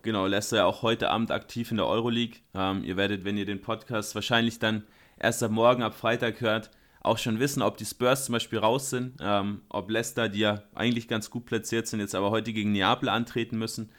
Genau, 0.08 0.26
Leicester 0.26 0.56
ja 0.56 0.66
auch 0.66 0.84
heute 0.84 1.10
Abend 1.10 1.32
aktiv 1.32 1.70
in 1.70 1.76
der 1.76 1.86
Euroleague. 1.86 2.38
Ähm, 2.54 2.82
ihr 2.86 2.96
werdet, 2.96 3.26
wenn 3.26 3.36
ihr 3.36 3.46
den 3.46 3.60
Podcast 3.60 4.16
wahrscheinlich 4.16 4.58
dann 4.58 4.84
erst 5.20 5.44
ab 5.44 5.52
morgen, 5.52 5.84
ab 5.84 5.94
Freitag 5.96 6.40
hört, 6.40 6.72
auch 7.02 7.18
schon 7.18 7.42
wissen, 7.42 7.62
ob 7.62 7.76
die 7.76 7.84
Spurs 7.84 8.24
zum 8.24 8.32
Beispiel 8.32 8.60
raus 8.60 8.90
sind, 8.90 9.18
ähm, 9.20 9.64
ob 9.68 9.92
Leicester, 9.92 10.30
die 10.30 10.40
ja 10.40 10.64
eigentlich 10.74 11.10
ganz 11.10 11.30
gut 11.30 11.46
platziert 11.46 11.88
sind, 11.88 12.00
jetzt 12.00 12.16
aber 12.16 12.32
heute 12.32 12.54
gegen 12.54 12.72
Neapel 12.72 13.10
antreten 13.10 13.58
müssen, 13.58 13.90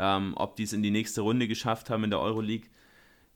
ähm, 0.00 0.32
ob 0.34 0.56
die 0.56 0.64
es 0.64 0.72
in 0.72 0.82
die 0.82 0.90
nächste 0.90 1.20
Runde 1.20 1.46
geschafft 1.46 1.90
haben 1.90 2.02
in 2.02 2.10
der 2.10 2.18
Euroleague. 2.18 2.68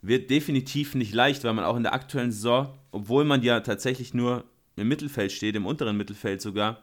Wird 0.03 0.29
definitiv 0.29 0.97
nicht 0.97 1.14
leicht, 1.14 1.45
weil 1.45 1.55
man 1.55 1.64
auch 1.64 1.77
in 1.77 1.85
der 1.85 1.95
aktuellen 1.95 2.33
Saison, 2.33 2.77
obwohl 2.91 3.24
man 3.24 3.45
ja 3.45 3.61
tatsächlich 3.61 4.14
nur 4.14 4.43
im 4.74 4.89
Mittelfeld 4.89 5.31
steht, 5.31 5.55
im 5.55 5.64
unteren 5.64 5.97
Mittelfeld 5.97 6.43
sogar, 6.43 6.81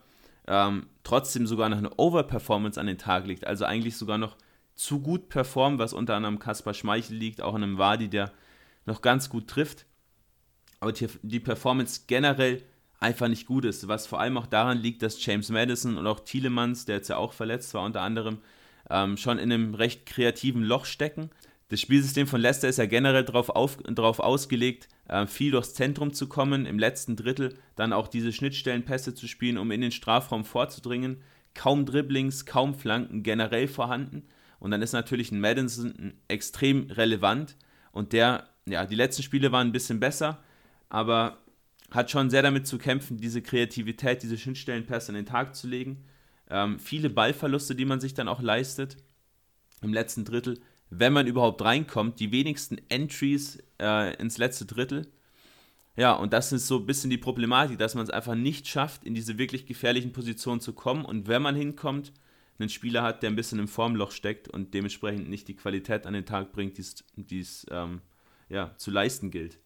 ähm, 0.48 0.88
trotzdem 1.04 1.48
sogar 1.48 1.68
noch 1.68 1.80
eine 1.80 1.94
Overperformance 1.98 2.80
an 2.80 2.88
den 2.88 2.98
Tag 2.98 3.28
legt. 3.28 3.46
Also 3.46 3.66
eigentlich 3.66 3.98
sogar 3.98 4.18
noch 4.18 4.38
zu 4.76 5.00
gut 5.00 5.30
performt, 5.30 5.80
was 5.80 5.94
unter 5.94 6.16
anderem 6.16 6.40
Kaspar 6.40 6.74
Schmeichel 6.74 7.16
liegt, 7.16 7.42
auch 7.42 7.56
in 7.56 7.64
einem 7.64 7.78
Wadi, 7.78 8.10
der 8.10 8.32
noch 8.86 9.02
ganz 9.02 9.30
gut 9.30 9.48
trifft. 9.48 9.86
Aber 10.80 10.92
die, 10.92 11.08
die 11.22 11.40
Performance 11.40 12.02
generell 12.08 12.64
einfach 13.00 13.28
nicht 13.28 13.46
gut 13.46 13.66
ist, 13.66 13.88
was 13.88 14.08
vor 14.08 14.20
allem 14.20 14.38
auch 14.38 14.48
daran 14.48 14.78
liegt, 14.78 15.02
dass 15.02 15.24
James 15.24 15.50
Madison 15.50 15.98
und 15.98 16.08
auch 16.08 16.22
Thielemans, 16.22 16.86
der 16.86 16.98
jetzt 16.98 17.10
ja 17.10 17.18
auch 17.18 17.34
verletzt 17.34 17.74
war 17.74 17.84
unter 17.84 18.02
anderem, 18.02 18.40
ähm, 18.90 19.18
schon 19.18 19.38
in 19.38 19.52
einem 19.52 19.76
recht 19.76 20.06
kreativen 20.06 20.64
Loch 20.64 20.86
stecken. 20.86 21.30
Das 21.70 21.82
Spielsystem 21.82 22.28
von 22.28 22.42
Leicester 22.42 22.70
ist 22.70 22.78
ja 22.78 22.86
generell 22.86 23.24
darauf, 23.24 23.50
auf, 23.50 23.78
darauf 23.84 24.20
ausgelegt, 24.20 24.88
äh, 25.08 25.26
viel 25.26 25.52
durchs 25.52 25.74
Zentrum 25.74 26.14
zu 26.14 26.28
kommen, 26.28 26.66
im 26.66 26.80
letzten 26.80 27.16
Drittel 27.16 27.58
dann 27.76 27.94
auch 27.94 28.08
diese 28.08 28.32
Schnittstellenpässe 28.32 29.14
zu 29.14 29.28
spielen, 29.28 29.58
um 29.58 29.72
in 29.72 29.82
den 29.82 29.92
Strafraum 29.92 30.46
vorzudringen. 30.46 31.22
Kaum 31.54 31.86
Dribblings, 31.86 32.46
kaum 32.46 32.74
Flanken 32.74 33.24
generell 33.24 33.68
vorhanden. 33.68 34.24
Und 34.64 34.72
dann 34.72 34.82
ist 34.82 34.94
natürlich 34.94 35.30
ein 35.34 35.42
Madison 35.42 36.14
extrem 36.30 36.90
relevant. 36.90 37.58
Und 37.92 38.14
der, 38.14 38.48
ja, 38.66 38.86
die 38.86 38.96
letzten 38.96 39.22
Spiele 39.22 39.52
waren 39.52 39.68
ein 39.68 39.74
bisschen 39.74 40.00
besser, 40.00 40.42
aber 40.88 41.38
hat 41.92 42.10
schon 42.10 42.30
sehr 42.30 42.44
damit 42.44 42.66
zu 42.66 42.78
kämpfen, 42.78 43.18
diese 43.18 43.42
Kreativität, 43.42 44.24
diese 44.24 44.38
Schnittstellenpässe 44.38 45.10
an 45.10 45.16
den 45.16 45.26
Tag 45.26 45.54
zu 45.54 45.68
legen. 45.68 46.06
Ähm, 46.50 46.80
viele 46.80 47.10
Ballverluste, 47.10 47.76
die 47.76 47.84
man 47.84 48.00
sich 48.00 48.14
dann 48.14 48.30
auch 48.30 48.42
leistet 48.42 48.96
im 49.82 49.92
letzten 49.92 50.24
Drittel, 50.24 50.62
wenn 50.90 51.12
man 51.12 51.28
überhaupt 51.28 51.62
reinkommt. 51.62 52.22
Die 52.22 52.32
wenigsten 52.32 52.78
Entries 52.88 53.62
äh, 53.82 54.16
ins 54.16 54.38
letzte 54.38 54.66
Drittel. 54.66 55.12
Ja, 55.98 56.14
und 56.14 56.32
das 56.32 56.54
ist 56.54 56.68
so 56.68 56.78
ein 56.78 56.86
bisschen 56.86 57.10
die 57.10 57.18
Problematik, 57.18 57.80
dass 57.80 57.96
man 57.96 58.06
es 58.06 58.10
einfach 58.10 58.36
nicht 58.36 58.70
schafft, 58.70 59.04
in 59.04 59.14
diese 59.14 59.38
wirklich 59.38 59.66
gefährlichen 59.66 60.14
Positionen 60.14 60.62
zu 60.62 60.72
kommen. 60.72 61.04
Und 61.04 61.28
wenn 61.28 61.42
man 61.42 61.54
hinkommt, 61.54 62.14
einen 62.60 62.70
Spieler 62.70 63.04
hat, 63.04 63.24
der 63.24 63.30
ein 63.30 63.36
bisschen 63.36 63.60
im 63.60 63.68
Formloch 63.68 64.12
steckt 64.12 64.48
und 64.48 64.74
dementsprechend 64.74 65.30
nicht 65.30 65.48
die 65.48 65.56
Qualität 65.56 66.06
an 66.06 66.14
den 66.14 66.26
Tag 66.26 66.52
bringt, 66.52 66.78
die 66.78 67.40
es 67.40 67.66
ähm, 67.72 68.02
ja, 68.50 68.76
zu 68.78 68.92
leisten 68.92 69.32
gilt. 69.32 69.60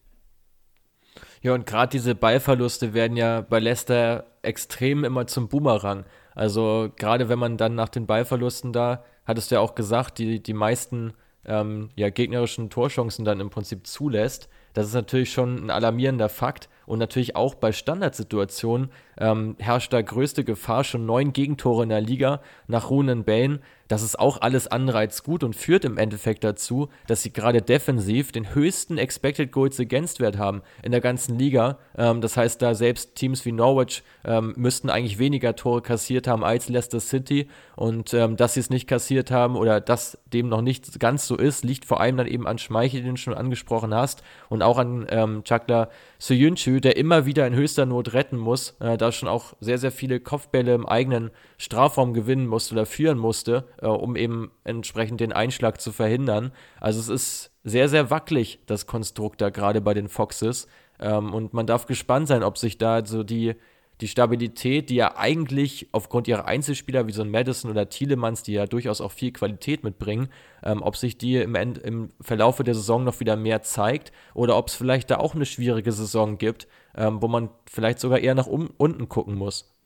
Ja, 1.42 1.54
und 1.54 1.66
gerade 1.66 1.90
diese 1.90 2.14
Ballverluste 2.14 2.94
werden 2.94 3.16
ja 3.16 3.40
bei 3.40 3.58
Leicester 3.58 4.26
extrem 4.42 5.04
immer 5.04 5.26
zum 5.26 5.48
Boomerang. 5.48 6.04
Also 6.34 6.90
gerade 6.96 7.28
wenn 7.28 7.38
man 7.38 7.56
dann 7.56 7.74
nach 7.74 7.88
den 7.88 8.06
Ballverlusten 8.06 8.72
da, 8.72 9.04
hattest 9.24 9.50
du 9.50 9.56
ja 9.56 9.60
auch 9.60 9.74
gesagt, 9.74 10.18
die, 10.18 10.42
die 10.42 10.54
meisten 10.54 11.14
ähm, 11.44 11.90
ja, 11.96 12.10
gegnerischen 12.10 12.70
Torchancen 12.70 13.24
dann 13.24 13.40
im 13.40 13.50
Prinzip 13.50 13.86
zulässt, 13.86 14.48
das 14.74 14.86
ist 14.86 14.94
natürlich 14.94 15.32
schon 15.32 15.56
ein 15.56 15.70
alarmierender 15.70 16.28
Fakt. 16.28 16.68
Und 16.88 16.98
natürlich 16.98 17.36
auch 17.36 17.54
bei 17.54 17.70
Standardsituationen 17.70 18.90
ähm, 19.18 19.56
herrscht 19.58 19.92
da 19.92 20.00
größte 20.00 20.42
Gefahr, 20.42 20.84
schon 20.84 21.04
neun 21.04 21.34
Gegentore 21.34 21.82
in 21.82 21.90
der 21.90 22.00
Liga 22.00 22.40
nach 22.66 22.88
Runen 22.88 23.24
Bane 23.24 23.60
das 23.88 24.02
ist 24.02 24.18
auch 24.18 24.40
alles 24.40 24.66
andere 24.68 24.98
gut 25.24 25.42
und 25.42 25.56
führt 25.56 25.84
im 25.84 25.96
Endeffekt 25.96 26.44
dazu, 26.44 26.88
dass 27.06 27.22
sie 27.22 27.32
gerade 27.32 27.62
defensiv 27.62 28.32
den 28.32 28.54
höchsten 28.54 28.98
Expected 28.98 29.52
Goals 29.52 29.80
Against 29.80 30.20
Wert 30.20 30.36
haben 30.36 30.62
in 30.82 30.92
der 30.92 31.00
ganzen 31.00 31.38
Liga. 31.38 31.78
Ähm, 31.96 32.20
das 32.20 32.36
heißt, 32.36 32.60
da 32.60 32.74
selbst 32.74 33.14
Teams 33.14 33.44
wie 33.44 33.52
Norwich 33.52 34.02
ähm, 34.24 34.54
müssten 34.56 34.90
eigentlich 34.90 35.18
weniger 35.18 35.56
Tore 35.56 35.82
kassiert 35.82 36.26
haben 36.26 36.44
als 36.44 36.68
Leicester 36.68 37.00
City 37.00 37.48
und 37.76 38.12
ähm, 38.12 38.36
dass 38.36 38.54
sie 38.54 38.60
es 38.60 38.70
nicht 38.70 38.86
kassiert 38.86 39.30
haben 39.30 39.56
oder 39.56 39.80
dass 39.80 40.18
dem 40.26 40.48
noch 40.48 40.62
nicht 40.62 41.00
ganz 41.00 41.26
so 41.26 41.36
ist, 41.36 41.64
liegt 41.64 41.84
vor 41.84 42.00
allem 42.00 42.16
dann 42.16 42.26
eben 42.26 42.46
an 42.46 42.58
Schmeichel, 42.58 43.02
den 43.02 43.14
du 43.14 43.20
schon 43.20 43.34
angesprochen 43.34 43.94
hast 43.94 44.22
und 44.48 44.62
auch 44.62 44.78
an 44.78 45.06
ähm, 45.10 45.42
Chakla 45.44 45.88
Soyuncu, 46.18 46.80
der 46.80 46.96
immer 46.96 47.24
wieder 47.26 47.46
in 47.46 47.54
höchster 47.54 47.86
Not 47.86 48.12
retten 48.12 48.36
muss, 48.36 48.76
äh, 48.80 48.98
da 48.98 49.12
schon 49.12 49.28
auch 49.28 49.54
sehr, 49.60 49.78
sehr 49.78 49.92
viele 49.92 50.20
Kopfbälle 50.20 50.74
im 50.74 50.86
eigenen 50.86 51.30
Strafraum 51.56 52.12
gewinnen 52.12 52.46
musste 52.46 52.74
oder 52.74 52.86
führen 52.86 53.18
musste, 53.18 53.64
äh, 53.80 53.86
um 53.86 54.16
eben 54.16 54.50
entsprechend 54.64 55.20
den 55.20 55.32
Einschlag 55.32 55.80
zu 55.80 55.92
verhindern. 55.92 56.52
Also 56.80 57.00
es 57.00 57.08
ist 57.08 57.50
sehr, 57.64 57.88
sehr 57.88 58.10
wackelig, 58.10 58.60
das 58.66 58.86
Konstrukt 58.86 59.40
da 59.40 59.50
gerade 59.50 59.80
bei 59.80 59.94
den 59.94 60.08
Foxes. 60.08 60.66
Ähm, 61.00 61.32
und 61.32 61.54
man 61.54 61.66
darf 61.66 61.86
gespannt 61.86 62.28
sein, 62.28 62.42
ob 62.42 62.58
sich 62.58 62.78
da 62.78 63.04
so 63.04 63.22
die, 63.22 63.54
die 64.00 64.08
Stabilität, 64.08 64.90
die 64.90 64.96
ja 64.96 65.16
eigentlich 65.16 65.88
aufgrund 65.92 66.28
ihrer 66.28 66.46
Einzelspieler 66.46 67.06
wie 67.06 67.12
so 67.12 67.22
ein 67.22 67.30
Madison 67.30 67.70
oder 67.70 67.88
Thielemanns, 67.88 68.42
die 68.42 68.52
ja 68.52 68.66
durchaus 68.66 69.00
auch 69.00 69.12
viel 69.12 69.32
Qualität 69.32 69.84
mitbringen, 69.84 70.28
ähm, 70.62 70.82
ob 70.82 70.96
sich 70.96 71.18
die 71.18 71.36
im, 71.36 71.54
End, 71.54 71.78
im 71.78 72.10
Verlaufe 72.20 72.64
der 72.64 72.74
Saison 72.74 73.04
noch 73.04 73.20
wieder 73.20 73.36
mehr 73.36 73.62
zeigt 73.62 74.12
oder 74.34 74.56
ob 74.56 74.68
es 74.68 74.74
vielleicht 74.74 75.10
da 75.10 75.16
auch 75.18 75.34
eine 75.34 75.46
schwierige 75.46 75.92
Saison 75.92 76.38
gibt, 76.38 76.68
ähm, 76.96 77.20
wo 77.22 77.28
man 77.28 77.50
vielleicht 77.66 77.98
sogar 77.98 78.20
eher 78.20 78.34
nach 78.34 78.46
um, 78.46 78.70
unten 78.76 79.08
gucken 79.08 79.34
muss. 79.34 79.77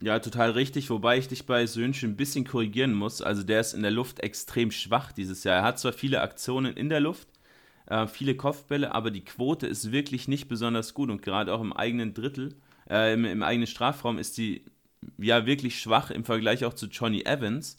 Ja, 0.00 0.18
total 0.18 0.50
richtig, 0.50 0.90
wobei 0.90 1.16
ich 1.16 1.28
dich 1.28 1.46
bei 1.46 1.66
Söhnchen 1.66 2.10
ein 2.10 2.16
bisschen 2.16 2.44
korrigieren 2.46 2.92
muss. 2.92 3.22
Also 3.22 3.42
der 3.42 3.60
ist 3.60 3.72
in 3.72 3.82
der 3.82 3.90
Luft 3.90 4.20
extrem 4.20 4.70
schwach 4.70 5.10
dieses 5.12 5.42
Jahr. 5.44 5.56
Er 5.56 5.62
hat 5.62 5.78
zwar 5.78 5.92
viele 5.94 6.20
Aktionen 6.20 6.76
in 6.76 6.90
der 6.90 7.00
Luft, 7.00 7.28
äh, 7.86 8.06
viele 8.06 8.34
Kopfbälle, 8.36 8.94
aber 8.94 9.10
die 9.10 9.24
Quote 9.24 9.66
ist 9.66 9.92
wirklich 9.92 10.28
nicht 10.28 10.48
besonders 10.48 10.92
gut 10.92 11.08
und 11.10 11.22
gerade 11.22 11.52
auch 11.54 11.62
im 11.62 11.72
eigenen 11.72 12.12
Drittel, 12.12 12.56
äh, 12.90 13.14
im, 13.14 13.24
im, 13.24 13.42
eigenen 13.42 13.66
Strafraum 13.66 14.18
ist 14.18 14.36
die 14.36 14.64
ja 15.18 15.46
wirklich 15.46 15.80
schwach 15.80 16.10
im 16.10 16.24
Vergleich 16.24 16.64
auch 16.66 16.74
zu 16.74 16.86
Johnny 16.86 17.22
Evans, 17.24 17.78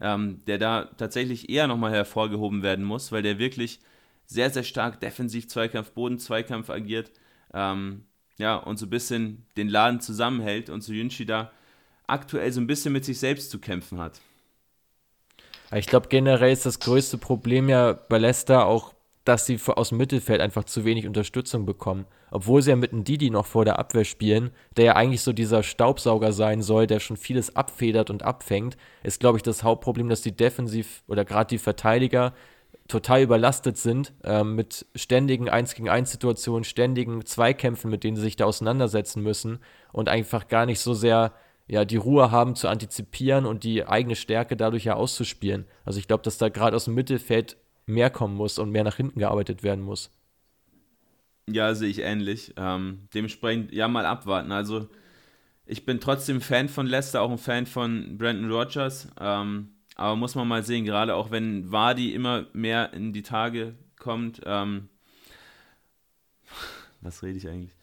ähm, 0.00 0.42
der 0.46 0.58
da 0.58 0.84
tatsächlich 0.96 1.50
eher 1.50 1.66
nochmal 1.66 1.92
hervorgehoben 1.92 2.62
werden 2.62 2.84
muss, 2.84 3.12
weil 3.12 3.22
der 3.22 3.38
wirklich 3.38 3.80
sehr, 4.26 4.50
sehr 4.50 4.64
stark 4.64 5.00
defensiv 5.00 5.48
Zweikampf, 5.48 5.90
Boden-Zweikampf 5.92 6.70
agiert. 6.70 7.10
Ähm, 7.52 8.04
ja, 8.38 8.56
und 8.56 8.78
so 8.78 8.86
ein 8.86 8.90
bisschen 8.90 9.44
den 9.56 9.68
Laden 9.68 10.00
zusammenhält 10.00 10.70
und 10.70 10.82
so 10.82 10.92
Yunchi 10.92 11.26
da 11.26 11.50
aktuell 12.06 12.50
so 12.52 12.60
ein 12.60 12.66
bisschen 12.66 12.92
mit 12.92 13.04
sich 13.04 13.18
selbst 13.18 13.50
zu 13.50 13.58
kämpfen 13.58 13.98
hat. 13.98 14.20
Ich 15.74 15.86
glaube, 15.86 16.08
generell 16.08 16.52
ist 16.52 16.64
das 16.64 16.80
größte 16.80 17.18
Problem 17.18 17.68
ja 17.68 17.92
bei 17.92 18.16
Leicester 18.16 18.64
auch, 18.64 18.94
dass 19.24 19.44
sie 19.44 19.60
aus 19.66 19.90
dem 19.90 19.98
Mittelfeld 19.98 20.40
einfach 20.40 20.64
zu 20.64 20.86
wenig 20.86 21.06
Unterstützung 21.06 21.66
bekommen. 21.66 22.06
Obwohl 22.30 22.62
sie 22.62 22.70
ja 22.70 22.76
mit 22.76 22.92
einem 22.92 23.04
Didi 23.04 23.28
noch 23.28 23.44
vor 23.44 23.66
der 23.66 23.78
Abwehr 23.78 24.06
spielen, 24.06 24.50
der 24.78 24.84
ja 24.86 24.96
eigentlich 24.96 25.20
so 25.20 25.34
dieser 25.34 25.62
Staubsauger 25.62 26.32
sein 26.32 26.62
soll, 26.62 26.86
der 26.86 27.00
schon 27.00 27.18
vieles 27.18 27.54
abfedert 27.54 28.08
und 28.08 28.22
abfängt, 28.22 28.78
ist, 29.02 29.20
glaube 29.20 29.36
ich, 29.36 29.42
das 29.42 29.62
Hauptproblem, 29.62 30.08
dass 30.08 30.22
die 30.22 30.34
Defensiv 30.34 31.02
oder 31.08 31.26
gerade 31.26 31.48
die 31.48 31.58
Verteidiger 31.58 32.32
total 32.88 33.22
überlastet 33.22 33.76
sind 33.76 34.14
äh, 34.24 34.42
mit 34.42 34.86
ständigen 34.94 35.48
1 35.48 35.74
gegen 35.74 35.88
1 35.88 36.10
Situationen, 36.10 36.64
ständigen 36.64 37.24
Zweikämpfen, 37.24 37.90
mit 37.90 38.02
denen 38.02 38.16
sie 38.16 38.22
sich 38.22 38.36
da 38.36 38.46
auseinandersetzen 38.46 39.22
müssen 39.22 39.60
und 39.92 40.08
einfach 40.08 40.48
gar 40.48 40.66
nicht 40.66 40.80
so 40.80 40.94
sehr 40.94 41.32
ja, 41.68 41.84
die 41.84 41.96
Ruhe 41.96 42.30
haben 42.30 42.54
zu 42.54 42.66
antizipieren 42.68 43.44
und 43.44 43.62
die 43.62 43.86
eigene 43.86 44.16
Stärke 44.16 44.56
dadurch 44.56 44.84
ja 44.84 44.94
auszuspielen. 44.94 45.66
Also 45.84 45.98
ich 45.98 46.08
glaube, 46.08 46.22
dass 46.22 46.38
da 46.38 46.48
gerade 46.48 46.74
aus 46.74 46.86
dem 46.86 46.94
Mittelfeld 46.94 47.58
mehr 47.84 48.08
kommen 48.08 48.34
muss 48.34 48.58
und 48.58 48.70
mehr 48.70 48.84
nach 48.84 48.96
hinten 48.96 49.18
gearbeitet 49.20 49.62
werden 49.62 49.84
muss. 49.84 50.10
Ja, 51.46 51.74
sehe 51.74 51.88
ich 51.88 52.00
ähnlich. 52.00 52.54
Ähm, 52.56 53.08
dementsprechend, 53.14 53.72
ja, 53.72 53.88
mal 53.88 54.04
abwarten. 54.04 54.52
Also, 54.52 54.88
ich 55.64 55.86
bin 55.86 55.98
trotzdem 56.00 56.40
Fan 56.40 56.68
von 56.68 56.86
Leicester, 56.86 57.22
auch 57.22 57.30
ein 57.30 57.38
Fan 57.38 57.64
von 57.64 58.18
Brandon 58.18 58.50
Rogers. 58.50 59.08
Ähm, 59.18 59.70
aber 59.98 60.16
muss 60.16 60.36
man 60.36 60.46
mal 60.46 60.62
sehen, 60.62 60.84
gerade 60.84 61.16
auch 61.16 61.30
wenn 61.32 61.70
Wadi 61.72 62.14
immer 62.14 62.46
mehr 62.52 62.92
in 62.92 63.12
die 63.12 63.22
Tage 63.22 63.74
kommt. 63.98 64.40
Ähm, 64.46 64.88
was 67.00 67.22
rede 67.22 67.36
ich 67.36 67.48
eigentlich? 67.48 67.74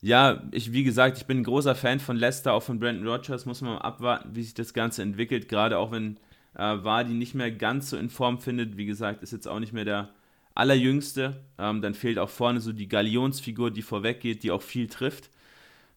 Ja, 0.00 0.44
ich, 0.52 0.72
wie 0.72 0.84
gesagt, 0.84 1.18
ich 1.18 1.26
bin 1.26 1.38
ein 1.38 1.44
großer 1.44 1.74
Fan 1.74 1.98
von 1.98 2.16
Leicester, 2.16 2.52
auch 2.52 2.62
von 2.62 2.78
Brandon 2.78 3.06
Rogers. 3.06 3.44
Muss 3.44 3.60
man 3.60 3.74
mal 3.74 3.80
abwarten, 3.80 4.30
wie 4.34 4.44
sich 4.44 4.54
das 4.54 4.72
Ganze 4.72 5.02
entwickelt. 5.02 5.48
Gerade 5.48 5.78
auch 5.78 5.90
wenn 5.90 6.18
äh, 6.54 6.76
Wadi 6.84 7.12
nicht 7.12 7.34
mehr 7.34 7.50
ganz 7.50 7.90
so 7.90 7.96
in 7.96 8.08
Form 8.08 8.38
findet. 8.38 8.76
Wie 8.76 8.86
gesagt, 8.86 9.24
ist 9.24 9.32
jetzt 9.32 9.48
auch 9.48 9.58
nicht 9.58 9.72
mehr 9.72 9.84
der 9.84 10.10
allerjüngste. 10.54 11.42
Ähm, 11.58 11.82
dann 11.82 11.94
fehlt 11.94 12.20
auch 12.20 12.30
vorne 12.30 12.60
so 12.60 12.72
die 12.72 12.88
Galionsfigur, 12.88 13.72
die 13.72 13.82
vorweggeht, 13.82 14.44
die 14.44 14.52
auch 14.52 14.62
viel 14.62 14.86
trifft. 14.86 15.30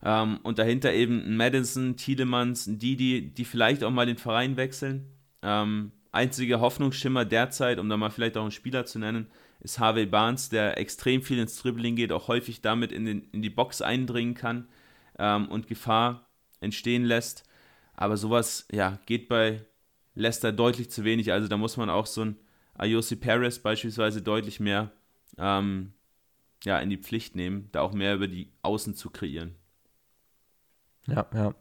Ähm, 0.03 0.39
und 0.41 0.57
dahinter 0.57 0.91
eben 0.91 1.23
ein 1.23 1.37
Madison, 1.37 1.97
Tielemans, 1.97 2.65
ein 2.65 2.79
Didi, 2.79 3.29
die 3.29 3.45
vielleicht 3.45 3.83
auch 3.83 3.91
mal 3.91 4.07
den 4.07 4.17
Verein 4.17 4.57
wechseln. 4.57 5.05
Ähm, 5.41 5.91
einziger 6.11 6.59
Hoffnungsschimmer 6.59 7.25
derzeit, 7.25 7.79
um 7.79 7.89
da 7.89 7.97
mal 7.97 8.09
vielleicht 8.09 8.37
auch 8.37 8.43
einen 8.43 8.51
Spieler 8.51 8.85
zu 8.85 8.99
nennen, 8.99 9.27
ist 9.59 9.79
Harvey 9.79 10.05
Barnes, 10.05 10.49
der 10.49 10.77
extrem 10.77 11.21
viel 11.21 11.39
ins 11.39 11.61
Dribbling 11.61 11.95
geht, 11.95 12.11
auch 12.11 12.27
häufig 12.27 12.61
damit 12.61 12.91
in, 12.91 13.05
den, 13.05 13.23
in 13.31 13.41
die 13.41 13.49
Box 13.49 13.81
eindringen 13.81 14.33
kann 14.33 14.67
ähm, 15.19 15.47
und 15.49 15.67
Gefahr 15.67 16.27
entstehen 16.59 17.05
lässt. 17.05 17.43
Aber 17.93 18.17
sowas 18.17 18.67
ja, 18.71 18.99
geht 19.05 19.29
bei 19.29 19.65
Leicester 20.15 20.51
deutlich 20.51 20.89
zu 20.89 21.03
wenig. 21.03 21.31
Also 21.31 21.47
da 21.47 21.57
muss 21.57 21.77
man 21.77 21.89
auch 21.89 22.05
so 22.05 22.25
ein 22.25 22.37
Ayosi 22.75 23.15
Perez 23.15 23.59
beispielsweise 23.59 24.21
deutlich 24.21 24.59
mehr 24.59 24.91
ähm, 25.37 25.93
ja, 26.63 26.79
in 26.79 26.89
die 26.89 26.97
Pflicht 26.97 27.35
nehmen, 27.35 27.69
da 27.71 27.81
auch 27.81 27.93
mehr 27.93 28.15
über 28.15 28.27
die 28.27 28.51
Außen 28.61 28.95
zu 28.95 29.09
kreieren. 29.09 29.55
Ja, 31.07 31.27
ja. 31.33 31.53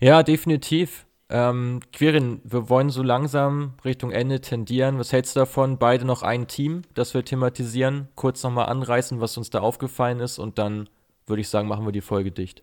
Ja, 0.00 0.22
definitiv. 0.22 1.06
Ähm, 1.30 1.80
Quirin, 1.92 2.40
wir 2.44 2.70
wollen 2.70 2.88
so 2.90 3.02
langsam 3.02 3.74
Richtung 3.84 4.10
Ende 4.10 4.40
tendieren. 4.40 4.98
Was 4.98 5.12
hältst 5.12 5.36
du 5.36 5.40
davon? 5.40 5.78
Beide 5.78 6.06
noch 6.06 6.22
ein 6.22 6.46
Team, 6.46 6.82
das 6.94 7.12
wir 7.12 7.24
thematisieren, 7.24 8.08
kurz 8.14 8.42
nochmal 8.42 8.66
anreißen, 8.66 9.20
was 9.20 9.36
uns 9.36 9.50
da 9.50 9.60
aufgefallen 9.60 10.20
ist 10.20 10.38
und 10.38 10.58
dann 10.58 10.88
würde 11.26 11.42
ich 11.42 11.48
sagen, 11.48 11.68
machen 11.68 11.84
wir 11.84 11.92
die 11.92 12.00
Folge 12.00 12.32
dicht. 12.32 12.62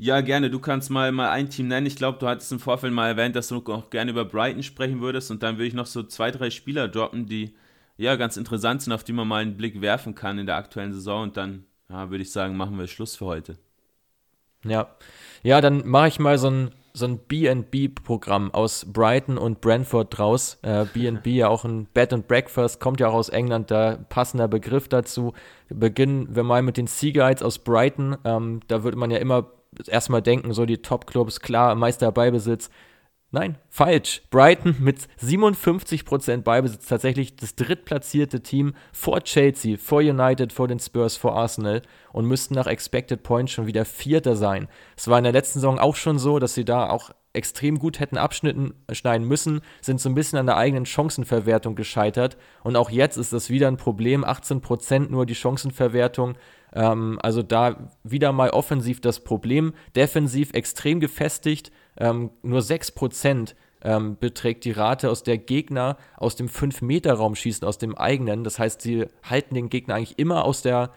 Ja, 0.00 0.20
gerne. 0.20 0.48
Du 0.48 0.60
kannst 0.60 0.90
mal, 0.90 1.10
mal 1.10 1.30
ein 1.30 1.50
Team 1.50 1.68
nennen. 1.68 1.86
Ich 1.86 1.96
glaube, 1.96 2.18
du 2.18 2.28
hattest 2.28 2.52
im 2.52 2.60
Vorfeld 2.60 2.92
mal 2.92 3.08
erwähnt, 3.08 3.34
dass 3.34 3.48
du 3.48 3.62
auch 3.66 3.90
gerne 3.90 4.12
über 4.12 4.24
Brighton 4.24 4.62
sprechen 4.62 5.00
würdest. 5.00 5.30
Und 5.32 5.42
dann 5.42 5.56
würde 5.56 5.66
ich 5.66 5.74
noch 5.74 5.86
so 5.86 6.04
zwei, 6.04 6.30
drei 6.30 6.50
Spieler 6.50 6.86
droppen, 6.86 7.26
die 7.26 7.54
ja 7.96 8.14
ganz 8.14 8.36
interessant 8.36 8.82
sind, 8.82 8.92
auf 8.92 9.02
die 9.02 9.12
man 9.12 9.26
mal 9.26 9.42
einen 9.42 9.56
Blick 9.56 9.80
werfen 9.80 10.14
kann 10.14 10.38
in 10.38 10.46
der 10.46 10.56
aktuellen 10.56 10.92
Saison. 10.92 11.24
Und 11.24 11.36
dann 11.36 11.64
ja, 11.88 12.10
würde 12.10 12.22
ich 12.22 12.30
sagen, 12.30 12.56
machen 12.56 12.78
wir 12.78 12.86
Schluss 12.86 13.16
für 13.16 13.26
heute. 13.26 13.58
Ja, 14.64 14.88
ja, 15.42 15.60
dann 15.60 15.86
mache 15.86 16.08
ich 16.08 16.20
mal 16.20 16.38
so 16.38 16.50
ein 16.50 16.70
so 16.98 17.06
ein 17.06 17.18
B&B-Programm 17.18 18.52
aus 18.52 18.86
Brighton 18.92 19.38
und 19.38 19.60
Brentford 19.60 20.18
draus. 20.18 20.58
B&B 20.92 21.30
äh, 21.30 21.36
ja 21.36 21.48
auch 21.48 21.64
ein 21.64 21.86
Bed 21.86 22.12
and 22.12 22.28
Breakfast, 22.28 22.80
kommt 22.80 23.00
ja 23.00 23.08
auch 23.08 23.14
aus 23.14 23.28
England, 23.28 23.70
da 23.70 23.98
passender 24.08 24.48
Begriff 24.48 24.88
dazu. 24.88 25.32
Beginnen 25.68 26.34
wir 26.34 26.42
mal 26.42 26.62
mit 26.62 26.76
den 26.76 26.86
Sea 26.86 27.12
Guides 27.12 27.42
aus 27.42 27.58
Brighton. 27.58 28.16
Ähm, 28.24 28.60
da 28.68 28.82
würde 28.82 28.98
man 28.98 29.10
ja 29.10 29.18
immer 29.18 29.46
erstmal 29.86 30.22
denken, 30.22 30.52
so 30.52 30.66
die 30.66 30.78
Top-Clubs, 30.78 31.40
klar, 31.40 31.74
Meister 31.74 32.12
Beibesitz. 32.12 32.70
Nein, 33.30 33.58
falsch. 33.68 34.22
Brighton 34.30 34.76
mit 34.80 35.00
57% 35.20 36.42
Beibesitz 36.42 36.86
tatsächlich 36.86 37.36
das 37.36 37.54
drittplatzierte 37.54 38.42
Team 38.42 38.74
vor 38.90 39.20
Chelsea, 39.20 39.76
vor 39.76 39.98
United, 39.98 40.50
vor 40.50 40.66
den 40.66 40.78
Spurs, 40.78 41.18
vor 41.18 41.36
Arsenal 41.36 41.82
und 42.12 42.24
müssten 42.24 42.54
nach 42.54 42.66
Expected 42.66 43.22
Points 43.22 43.52
schon 43.52 43.66
wieder 43.66 43.84
Vierter 43.84 44.34
sein. 44.34 44.66
Es 44.96 45.08
war 45.08 45.18
in 45.18 45.24
der 45.24 45.34
letzten 45.34 45.60
Saison 45.60 45.78
auch 45.78 45.94
schon 45.94 46.18
so, 46.18 46.38
dass 46.38 46.54
sie 46.54 46.64
da 46.64 46.88
auch 46.88 47.10
extrem 47.38 47.78
gut 47.78 48.00
hätten 48.00 48.18
abschnitten 48.18 48.74
schneiden 48.92 49.26
müssen, 49.26 49.62
sind 49.80 50.00
so 50.00 50.08
ein 50.08 50.14
bisschen 50.14 50.38
an 50.38 50.46
der 50.46 50.56
eigenen 50.56 50.84
Chancenverwertung 50.84 51.74
gescheitert. 51.74 52.36
Und 52.62 52.76
auch 52.76 52.90
jetzt 52.90 53.16
ist 53.16 53.32
das 53.32 53.48
wieder 53.48 53.68
ein 53.68 53.78
Problem. 53.78 54.24
18% 54.24 55.10
nur 55.10 55.24
die 55.24 55.34
Chancenverwertung. 55.34 56.36
Ähm, 56.74 57.18
also 57.22 57.42
da 57.42 57.88
wieder 58.04 58.32
mal 58.32 58.50
offensiv 58.50 59.00
das 59.00 59.20
Problem. 59.20 59.72
Defensiv 59.96 60.52
extrem 60.52 61.00
gefestigt. 61.00 61.70
Ähm, 61.96 62.30
nur 62.42 62.60
6% 62.60 63.54
ähm, 63.82 64.16
beträgt 64.18 64.64
die 64.64 64.72
Rate, 64.72 65.10
aus 65.10 65.22
der 65.22 65.38
Gegner 65.38 65.96
aus 66.16 66.36
dem 66.36 66.48
5-Meter-Raum 66.48 67.34
schießen, 67.34 67.66
aus 67.66 67.78
dem 67.78 67.96
eigenen. 67.96 68.44
Das 68.44 68.58
heißt, 68.58 68.82
sie 68.82 69.06
halten 69.22 69.54
den 69.54 69.68
Gegner 69.68 69.94
eigentlich 69.94 70.18
immer 70.18 70.44
aus 70.44 70.62
der 70.62 70.90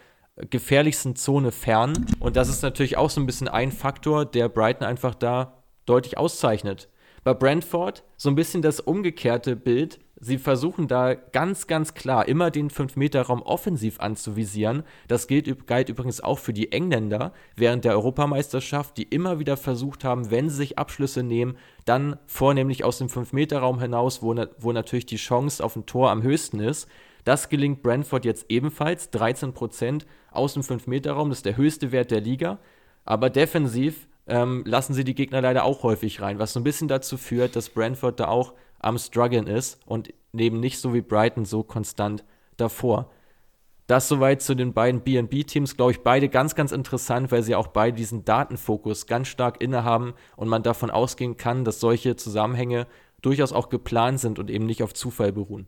gefährlichsten 0.50 1.16
Zone 1.16 1.52
fern. 1.52 2.06
Und 2.20 2.36
das 2.36 2.50
ist 2.50 2.64
natürlich 2.64 2.98
auch 2.98 3.10
so 3.10 3.22
ein 3.22 3.26
bisschen 3.26 3.48
ein 3.48 3.72
Faktor, 3.72 4.26
der 4.26 4.50
Brighton 4.50 4.88
einfach 4.88 5.16
da 5.16 5.61
deutlich 5.92 6.18
auszeichnet. 6.18 6.90
Bei 7.24 7.34
Brentford 7.34 8.04
so 8.18 8.30
ein 8.30 8.36
bisschen 8.36 8.62
das 8.62 8.80
umgekehrte 8.80 9.56
Bild 9.56 10.00
sie 10.22 10.38
versuchen 10.38 10.88
da 10.88 11.16
ganz, 11.16 11.68
ganz 11.68 11.94
klar 11.96 12.28
immer 12.28 12.52
den 12.52 12.70
5-Meter-Raum 12.70 13.42
offensiv 13.42 14.00
anzuvisieren. 14.00 14.84
Das 15.08 15.28
gilt, 15.28 15.68
galt 15.68 15.90
übrigens 15.90 16.22
auch 16.22 16.40
für 16.40 16.54
die 16.54 16.72
Engländer 16.72 17.34
während 17.56 17.84
der 17.84 17.94
Europameisterschaft, 17.94 18.98
die 18.98 19.04
immer 19.04 19.40
wieder 19.40 19.58
versucht 19.58 20.04
haben, 20.04 20.32
wenn 20.32 20.50
sie 20.50 20.58
sich 20.58 20.78
Abschlüsse 20.78 21.24
nehmen, 21.24 21.58
dann 21.86 22.18
vornehmlich 22.28 22.84
aus 22.84 23.00
dem 23.00 23.08
5-Meter-Raum 23.08 23.82
hinaus, 23.82 24.22
wo, 24.22 24.36
wo 24.60 24.72
natürlich 24.72 25.08
die 25.08 25.18
Chance 25.18 25.64
auf 25.64 25.76
ein 25.76 25.88
Tor 25.88 26.12
am 26.12 26.22
höchsten 26.22 26.60
ist. 26.60 26.88
Das 27.24 27.50
gelingt 27.50 27.82
Brentford 27.82 28.24
jetzt 28.24 28.46
ebenfalls, 28.50 29.12
13% 29.12 30.04
aus 30.32 30.54
dem 30.54 30.62
5-Meter-Raum, 30.62 31.30
das 31.30 31.40
ist 31.40 31.46
der 31.46 31.58
höchste 31.58 31.92
Wert 31.92 32.12
der 32.12 32.22
Liga. 32.22 32.60
Aber 33.06 33.32
defensiv 33.32 34.08
ähm, 34.28 34.64
lassen 34.66 34.94
sie 34.94 35.04
die 35.04 35.16
Gegner 35.16 35.42
leider 35.42 35.64
auch 35.64 35.84
häufig 35.84 36.22
rein, 36.22 36.40
was 36.40 36.54
so 36.54 36.60
ein 36.60 36.64
bisschen 36.64 36.88
dazu 36.88 37.18
führt, 37.18 37.56
dass 37.56 37.70
Brentford 37.70 38.20
da 38.20 38.28
auch 38.28 38.54
am 38.80 38.98
struggeln 38.98 39.48
ist 39.48 39.80
und 39.86 40.14
neben 40.32 40.60
nicht 40.60 40.80
so 40.80 40.94
wie 40.94 41.02
Brighton 41.02 41.46
so 41.46 41.64
konstant 41.64 42.24
davor. 42.58 43.10
Das 43.88 44.08
soweit 44.08 44.42
zu 44.42 44.56
den 44.56 44.74
beiden 44.74 45.02
BB-Teams, 45.02 45.76
glaube 45.76 45.92
ich, 45.92 46.02
beide 46.02 46.30
ganz, 46.30 46.56
ganz 46.56 46.72
interessant, 46.72 47.32
weil 47.32 47.44
sie 47.44 47.56
auch 47.56 47.68
beide 47.68 47.98
diesen 47.98 48.24
Datenfokus 48.24 49.06
ganz 49.06 49.28
stark 49.28 49.62
innehaben 49.62 50.14
und 50.38 50.48
man 50.48 50.64
davon 50.64 50.90
ausgehen 50.90 51.36
kann, 51.36 51.66
dass 51.66 51.82
solche 51.82 52.16
Zusammenhänge 52.16 52.88
durchaus 53.22 53.52
auch 53.52 53.70
geplant 53.70 54.20
sind 54.20 54.40
und 54.40 54.50
eben 54.50 54.66
nicht 54.66 54.82
auf 54.82 54.94
Zufall 54.94 55.34
beruhen. 55.34 55.68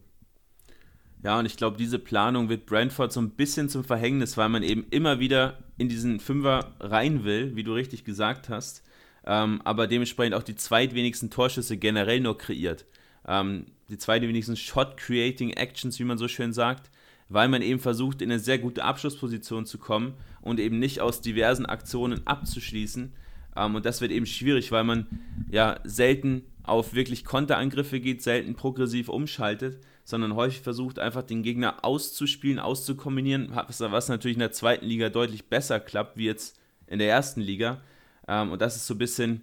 Ja, 1.23 1.39
und 1.39 1.45
ich 1.45 1.55
glaube, 1.55 1.77
diese 1.77 1.99
Planung 1.99 2.49
wird 2.49 2.65
Brentford 2.65 3.13
so 3.13 3.21
ein 3.21 3.29
bisschen 3.29 3.69
zum 3.69 3.85
Verhängnis, 3.85 4.35
weil 4.35 4.49
man 4.49 4.61
eben 4.61 4.85
immer 4.89 5.19
wieder 5.19 5.57
in 5.77 5.87
diesen 5.87 6.19
Fünfer 6.19 6.73
rein 6.81 7.23
will, 7.23 7.55
wie 7.55 7.63
du 7.63 7.73
richtig 7.73 8.03
gesagt 8.03 8.49
hast, 8.49 8.83
ähm, 9.25 9.61
aber 9.63 9.87
dementsprechend 9.87 10.35
auch 10.35 10.43
die 10.43 10.55
zweitwenigsten 10.55 11.29
Torschüsse 11.29 11.77
generell 11.77 12.19
nur 12.19 12.37
kreiert. 12.37 12.85
Ähm, 13.25 13.67
die 13.87 13.97
zweitwenigsten 13.97 14.57
Shot-Creating 14.57 15.51
Actions, 15.51 15.97
wie 15.97 16.03
man 16.03 16.17
so 16.17 16.27
schön 16.27 16.51
sagt, 16.51 16.91
weil 17.29 17.47
man 17.47 17.61
eben 17.61 17.79
versucht, 17.79 18.21
in 18.21 18.29
eine 18.29 18.39
sehr 18.39 18.59
gute 18.59 18.83
Abschlussposition 18.83 19.65
zu 19.65 19.77
kommen 19.77 20.15
und 20.41 20.59
eben 20.59 20.77
nicht 20.77 20.99
aus 20.99 21.21
diversen 21.21 21.65
Aktionen 21.65 22.27
abzuschließen. 22.27 23.13
Ähm, 23.55 23.75
und 23.75 23.85
das 23.85 24.01
wird 24.01 24.11
eben 24.11 24.25
schwierig, 24.25 24.73
weil 24.73 24.83
man 24.83 25.07
ja 25.49 25.79
selten 25.85 26.43
auf 26.63 26.93
wirklich 26.93 27.23
Konterangriffe 27.23 28.01
geht, 28.01 28.21
selten 28.21 28.55
progressiv 28.55 29.07
umschaltet 29.07 29.79
sondern 30.03 30.35
häufig 30.35 30.61
versucht 30.61 30.99
einfach 30.99 31.23
den 31.23 31.43
Gegner 31.43 31.83
auszuspielen, 31.85 32.59
auszukombinieren, 32.59 33.51
was 33.53 34.09
natürlich 34.09 34.35
in 34.35 34.41
der 34.41 34.51
zweiten 34.51 34.85
Liga 34.85 35.09
deutlich 35.09 35.45
besser 35.45 35.79
klappt, 35.79 36.17
wie 36.17 36.25
jetzt 36.25 36.59
in 36.87 36.99
der 36.99 37.09
ersten 37.09 37.41
Liga. 37.41 37.81
Ähm, 38.27 38.51
und 38.51 38.61
das 38.61 38.75
ist 38.75 38.87
so 38.87 38.95
ein 38.95 38.99
bisschen, 38.99 39.41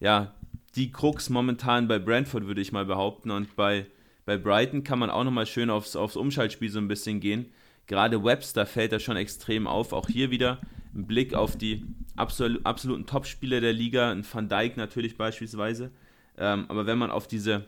ja, 0.00 0.34
die 0.74 0.92
Krux 0.92 1.28
momentan 1.30 1.88
bei 1.88 1.98
Brentford, 1.98 2.46
würde 2.46 2.60
ich 2.60 2.72
mal 2.72 2.84
behaupten. 2.84 3.30
Und 3.30 3.56
bei, 3.56 3.86
bei 4.24 4.36
Brighton 4.36 4.84
kann 4.84 4.98
man 4.98 5.10
auch 5.10 5.24
nochmal 5.24 5.46
schön 5.46 5.70
aufs, 5.70 5.96
aufs 5.96 6.16
Umschaltspiel 6.16 6.70
so 6.70 6.78
ein 6.78 6.88
bisschen 6.88 7.20
gehen. 7.20 7.52
Gerade 7.86 8.22
Webster 8.22 8.66
fällt 8.66 8.92
da 8.92 9.00
schon 9.00 9.16
extrem 9.16 9.66
auf. 9.66 9.92
Auch 9.92 10.08
hier 10.08 10.30
wieder 10.30 10.60
ein 10.94 11.06
Blick 11.06 11.34
auf 11.34 11.56
die 11.56 11.84
absol 12.16 12.60
absoluten 12.64 13.06
Topspieler 13.06 13.60
der 13.60 13.72
Liga, 13.72 14.10
ein 14.10 14.26
Van 14.30 14.48
Dijk 14.48 14.76
natürlich 14.76 15.16
beispielsweise. 15.16 15.90
Ähm, 16.36 16.66
aber 16.68 16.86
wenn 16.86 16.98
man 16.98 17.10
auf 17.10 17.26
diese 17.26 17.66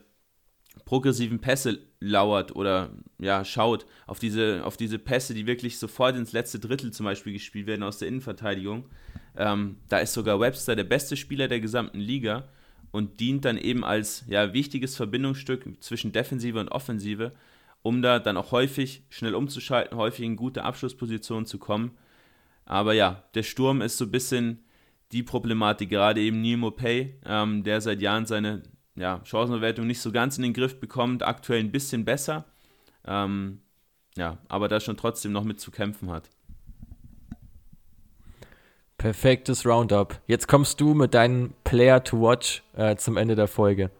progressiven 0.84 1.40
Pässe 1.40 1.80
lauert 2.00 2.56
oder 2.56 2.90
ja, 3.18 3.44
schaut, 3.44 3.86
auf 4.06 4.18
diese, 4.18 4.64
auf 4.64 4.76
diese 4.76 4.98
Pässe, 4.98 5.34
die 5.34 5.46
wirklich 5.46 5.78
sofort 5.78 6.16
ins 6.16 6.32
letzte 6.32 6.58
Drittel 6.58 6.92
zum 6.92 7.04
Beispiel 7.04 7.32
gespielt 7.32 7.66
werden 7.66 7.82
aus 7.82 7.98
der 7.98 8.08
Innenverteidigung, 8.08 8.86
ähm, 9.36 9.76
da 9.88 9.98
ist 9.98 10.14
sogar 10.14 10.40
Webster 10.40 10.76
der 10.76 10.84
beste 10.84 11.16
Spieler 11.16 11.48
der 11.48 11.60
gesamten 11.60 11.98
Liga 11.98 12.48
und 12.92 13.20
dient 13.20 13.44
dann 13.44 13.58
eben 13.58 13.84
als 13.84 14.24
ja, 14.28 14.52
wichtiges 14.52 14.96
Verbindungsstück 14.96 15.82
zwischen 15.82 16.12
Defensive 16.12 16.58
und 16.58 16.68
Offensive, 16.68 17.32
um 17.82 18.02
da 18.02 18.18
dann 18.18 18.36
auch 18.36 18.52
häufig 18.52 19.04
schnell 19.08 19.34
umzuschalten, 19.34 19.96
häufig 19.96 20.24
in 20.24 20.36
gute 20.36 20.64
Abschlusspositionen 20.64 21.46
zu 21.46 21.58
kommen. 21.58 21.92
Aber 22.64 22.94
ja, 22.94 23.24
der 23.34 23.42
Sturm 23.42 23.80
ist 23.80 23.96
so 23.96 24.04
ein 24.04 24.10
bisschen 24.10 24.64
die 25.12 25.22
Problematik, 25.22 25.90
gerade 25.90 26.20
eben 26.20 26.40
Nemo 26.40 26.70
Pay, 26.70 27.16
ähm, 27.24 27.62
der 27.64 27.80
seit 27.80 28.00
Jahren 28.00 28.26
seine 28.26 28.62
ja, 28.94 29.20
Chancenverwertung 29.24 29.86
nicht 29.86 30.00
so 30.00 30.12
ganz 30.12 30.36
in 30.36 30.42
den 30.42 30.52
Griff 30.52 30.80
bekommt, 30.80 31.22
aktuell 31.22 31.60
ein 31.60 31.72
bisschen 31.72 32.04
besser. 32.04 32.44
Ähm, 33.06 33.60
ja, 34.16 34.38
aber 34.48 34.68
da 34.68 34.80
schon 34.80 34.96
trotzdem 34.96 35.32
noch 35.32 35.44
mit 35.44 35.60
zu 35.60 35.70
kämpfen 35.70 36.10
hat. 36.10 36.28
Perfektes 38.98 39.64
Roundup. 39.64 40.20
Jetzt 40.26 40.46
kommst 40.46 40.78
du 40.80 40.92
mit 40.92 41.14
deinem 41.14 41.54
Player 41.64 42.04
to 42.04 42.20
Watch 42.20 42.62
äh, 42.76 42.96
zum 42.96 43.16
Ende 43.16 43.34
der 43.34 43.48
Folge. 43.48 43.90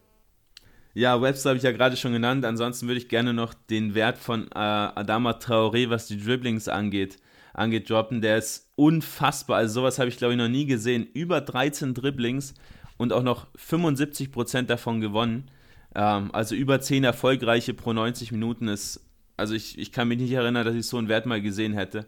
Ja, 0.92 1.22
Webster 1.22 1.50
habe 1.50 1.56
ich 1.56 1.62
ja 1.62 1.72
gerade 1.72 1.96
schon 1.96 2.12
genannt. 2.12 2.44
Ansonsten 2.44 2.86
würde 2.86 2.98
ich 2.98 3.08
gerne 3.08 3.32
noch 3.32 3.54
den 3.54 3.94
Wert 3.94 4.18
von 4.18 4.48
äh, 4.48 4.58
Adama 4.58 5.30
Traoré, 5.32 5.88
was 5.88 6.06
die 6.06 6.22
Dribblings 6.22 6.68
angeht, 6.68 7.16
angeht, 7.54 7.88
droppen. 7.88 8.20
Der 8.20 8.36
ist 8.36 8.70
unfassbar. 8.76 9.56
Also 9.56 9.80
sowas 9.80 9.98
habe 9.98 10.10
ich, 10.10 10.18
glaube 10.18 10.34
ich, 10.34 10.38
noch 10.38 10.48
nie 10.48 10.66
gesehen. 10.66 11.08
Über 11.14 11.40
13 11.40 11.94
Dribblings 11.94 12.54
und 13.00 13.14
auch 13.14 13.22
noch 13.22 13.46
75% 13.54 14.64
davon 14.64 15.00
gewonnen. 15.00 15.50
Ähm, 15.94 16.28
also 16.34 16.54
über 16.54 16.82
10 16.82 17.02
erfolgreiche 17.02 17.72
pro 17.72 17.94
90 17.94 18.30
Minuten 18.30 18.68
ist, 18.68 19.02
also 19.38 19.54
ich, 19.54 19.78
ich 19.78 19.90
kann 19.90 20.06
mich 20.06 20.18
nicht 20.18 20.32
erinnern, 20.32 20.66
dass 20.66 20.74
ich 20.74 20.86
so 20.86 20.98
einen 20.98 21.08
Wert 21.08 21.24
mal 21.24 21.40
gesehen 21.40 21.72
hätte. 21.72 22.06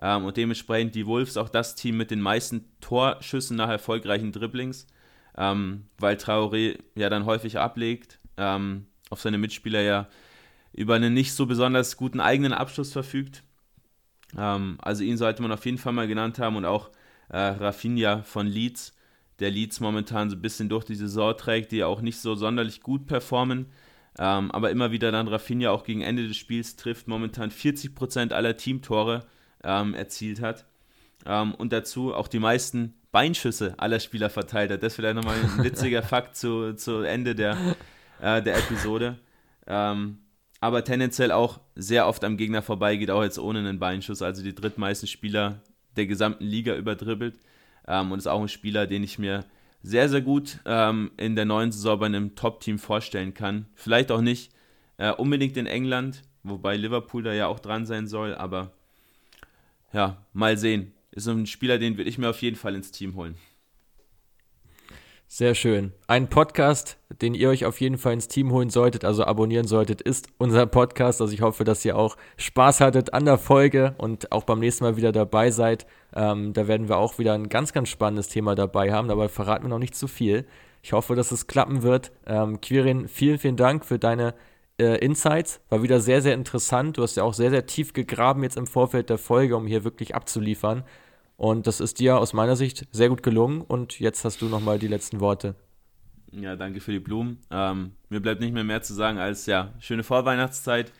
Ähm, 0.00 0.24
und 0.24 0.36
dementsprechend 0.36 0.96
die 0.96 1.06
Wolves 1.06 1.36
auch 1.36 1.48
das 1.48 1.76
Team 1.76 1.96
mit 1.96 2.10
den 2.10 2.20
meisten 2.20 2.64
Torschüssen 2.80 3.56
nach 3.56 3.68
erfolgreichen 3.68 4.32
Dribblings, 4.32 4.88
ähm, 5.38 5.84
weil 5.98 6.16
Traoré 6.16 6.76
ja 6.96 7.08
dann 7.08 7.24
häufig 7.24 7.60
ablegt, 7.60 8.18
ähm, 8.36 8.86
auf 9.10 9.20
seine 9.20 9.38
Mitspieler 9.38 9.82
ja 9.82 10.08
über 10.72 10.96
einen 10.96 11.14
nicht 11.14 11.34
so 11.34 11.46
besonders 11.46 11.96
guten 11.96 12.18
eigenen 12.18 12.52
Abschluss 12.52 12.92
verfügt. 12.92 13.44
Ähm, 14.36 14.78
also 14.82 15.04
ihn 15.04 15.18
sollte 15.18 15.40
man 15.40 15.52
auf 15.52 15.64
jeden 15.66 15.78
Fall 15.78 15.92
mal 15.92 16.08
genannt 16.08 16.40
haben 16.40 16.56
und 16.56 16.64
auch 16.64 16.90
äh, 17.28 17.38
Rafinha 17.38 18.22
von 18.24 18.48
Leeds 18.48 18.92
der 19.42 19.50
Leeds 19.50 19.80
momentan 19.80 20.30
so 20.30 20.36
ein 20.36 20.42
bisschen 20.42 20.68
durch 20.68 20.84
die 20.84 20.94
Saison 20.94 21.36
trägt, 21.36 21.72
die 21.72 21.84
auch 21.84 22.00
nicht 22.00 22.18
so 22.18 22.34
sonderlich 22.34 22.80
gut 22.80 23.06
performen. 23.06 23.66
Ähm, 24.18 24.50
aber 24.50 24.70
immer 24.70 24.92
wieder 24.92 25.10
dann 25.10 25.28
Rafinha 25.28 25.70
auch 25.70 25.84
gegen 25.84 26.02
Ende 26.02 26.28
des 26.28 26.36
Spiels 26.36 26.76
trifft, 26.76 27.08
momentan 27.08 27.50
40% 27.50 28.32
aller 28.32 28.56
Teamtore 28.56 29.26
ähm, 29.64 29.94
erzielt 29.94 30.40
hat. 30.40 30.66
Ähm, 31.26 31.54
und 31.54 31.72
dazu 31.72 32.14
auch 32.14 32.28
die 32.28 32.38
meisten 32.38 32.94
Beinschüsse 33.10 33.74
aller 33.78 34.00
Spieler 34.00 34.30
verteilt 34.30 34.70
hat. 34.70 34.82
Das 34.82 34.92
ist 34.92 34.96
vielleicht 34.96 35.16
nochmal 35.16 35.36
ein 35.36 35.64
witziger 35.64 36.02
Fakt 36.02 36.36
zu, 36.36 36.74
zu 36.74 37.02
Ende 37.02 37.34
der, 37.34 37.56
äh, 38.20 38.42
der 38.42 38.58
Episode. 38.58 39.18
Ähm, 39.66 40.18
aber 40.60 40.84
tendenziell 40.84 41.32
auch 41.32 41.60
sehr 41.74 42.06
oft 42.06 42.22
am 42.22 42.36
Gegner 42.36 42.62
vorbeigeht, 42.62 43.10
auch 43.10 43.22
jetzt 43.22 43.38
ohne 43.38 43.58
einen 43.58 43.78
Beinschuss. 43.78 44.22
Also 44.22 44.42
die 44.42 44.54
drittmeisten 44.54 45.08
Spieler 45.08 45.60
der 45.96 46.06
gesamten 46.06 46.44
Liga 46.44 46.76
überdribbelt 46.76 47.38
und 47.86 48.18
ist 48.18 48.26
auch 48.26 48.40
ein 48.40 48.48
Spieler, 48.48 48.86
den 48.86 49.02
ich 49.02 49.18
mir 49.18 49.44
sehr, 49.82 50.08
sehr 50.08 50.20
gut 50.20 50.58
ähm, 50.64 51.10
in 51.16 51.34
der 51.34 51.44
neuen 51.44 51.72
Saison 51.72 51.98
bei 51.98 52.06
einem 52.06 52.34
Top-Team 52.34 52.78
vorstellen 52.78 53.34
kann. 53.34 53.66
Vielleicht 53.74 54.12
auch 54.12 54.20
nicht 54.20 54.52
äh, 54.98 55.10
unbedingt 55.12 55.56
in 55.56 55.66
England, 55.66 56.22
wobei 56.42 56.76
Liverpool 56.76 57.22
da 57.22 57.32
ja 57.32 57.48
auch 57.48 57.58
dran 57.58 57.86
sein 57.86 58.06
soll, 58.06 58.34
aber 58.34 58.72
ja, 59.92 60.24
mal 60.32 60.56
sehen. 60.56 60.92
Ist 61.10 61.26
ein 61.26 61.46
Spieler, 61.46 61.78
den 61.78 61.98
würde 61.98 62.08
ich 62.08 62.16
mir 62.16 62.30
auf 62.30 62.40
jeden 62.40 62.56
Fall 62.56 62.74
ins 62.74 62.90
Team 62.90 63.16
holen. 63.16 63.36
Sehr 65.34 65.54
schön. 65.54 65.92
Ein 66.06 66.28
Podcast, 66.28 66.98
den 67.22 67.34
ihr 67.34 67.48
euch 67.48 67.64
auf 67.64 67.80
jeden 67.80 67.96
Fall 67.96 68.12
ins 68.12 68.28
Team 68.28 68.52
holen 68.52 68.68
solltet, 68.68 69.04
also 69.04 69.24
abonnieren 69.24 69.66
solltet, 69.66 70.02
ist 70.02 70.28
unser 70.36 70.66
Podcast. 70.66 71.22
Also 71.22 71.32
ich 71.32 71.40
hoffe, 71.40 71.64
dass 71.64 71.84
ihr 71.86 71.96
auch 71.96 72.18
Spaß 72.36 72.80
hattet 72.80 73.14
an 73.14 73.24
der 73.24 73.38
Folge 73.38 73.94
und 73.96 74.30
auch 74.30 74.44
beim 74.44 74.60
nächsten 74.60 74.84
Mal 74.84 74.98
wieder 74.98 75.10
dabei 75.10 75.50
seid. 75.50 75.86
Ähm, 76.14 76.52
da 76.52 76.68
werden 76.68 76.88
wir 76.88 76.98
auch 76.98 77.18
wieder 77.18 77.34
ein 77.34 77.48
ganz, 77.48 77.72
ganz 77.72 77.88
spannendes 77.88 78.28
Thema 78.28 78.54
dabei 78.54 78.92
haben, 78.92 79.10
aber 79.10 79.28
verraten 79.28 79.64
wir 79.64 79.68
noch 79.68 79.78
nicht 79.78 79.94
zu 79.94 80.08
viel. 80.08 80.46
Ich 80.82 80.92
hoffe, 80.92 81.14
dass 81.14 81.32
es 81.32 81.46
klappen 81.46 81.82
wird. 81.82 82.12
Ähm, 82.26 82.60
Quirin, 82.60 83.08
vielen, 83.08 83.38
vielen 83.38 83.56
Dank 83.56 83.84
für 83.84 83.98
deine 83.98 84.34
äh, 84.78 84.98
Insights. 84.98 85.60
War 85.68 85.82
wieder 85.82 86.00
sehr, 86.00 86.22
sehr 86.22 86.34
interessant. 86.34 86.98
Du 86.98 87.02
hast 87.02 87.16
ja 87.16 87.22
auch 87.22 87.34
sehr, 87.34 87.50
sehr 87.50 87.66
tief 87.66 87.92
gegraben 87.92 88.42
jetzt 88.42 88.56
im 88.56 88.66
Vorfeld 88.66 89.08
der 89.08 89.18
Folge, 89.18 89.56
um 89.56 89.66
hier 89.66 89.84
wirklich 89.84 90.14
abzuliefern. 90.14 90.84
Und 91.36 91.66
das 91.66 91.80
ist 91.80 91.98
dir 91.98 92.18
aus 92.18 92.32
meiner 92.32 92.56
Sicht 92.56 92.86
sehr 92.92 93.08
gut 93.08 93.22
gelungen. 93.22 93.62
Und 93.62 94.00
jetzt 94.00 94.24
hast 94.24 94.42
du 94.42 94.46
nochmal 94.46 94.78
die 94.78 94.88
letzten 94.88 95.20
Worte. 95.20 95.54
Ja, 96.32 96.56
danke 96.56 96.80
für 96.80 96.92
die 96.92 97.00
Blumen. 97.00 97.38
Ähm, 97.50 97.92
mir 98.08 98.20
bleibt 98.20 98.40
nicht 98.40 98.54
mehr 98.54 98.64
mehr 98.64 98.82
zu 98.82 98.94
sagen 98.94 99.18
als 99.18 99.46
ja, 99.46 99.72
schöne 99.80 100.02
Vorweihnachtszeit. 100.02 100.92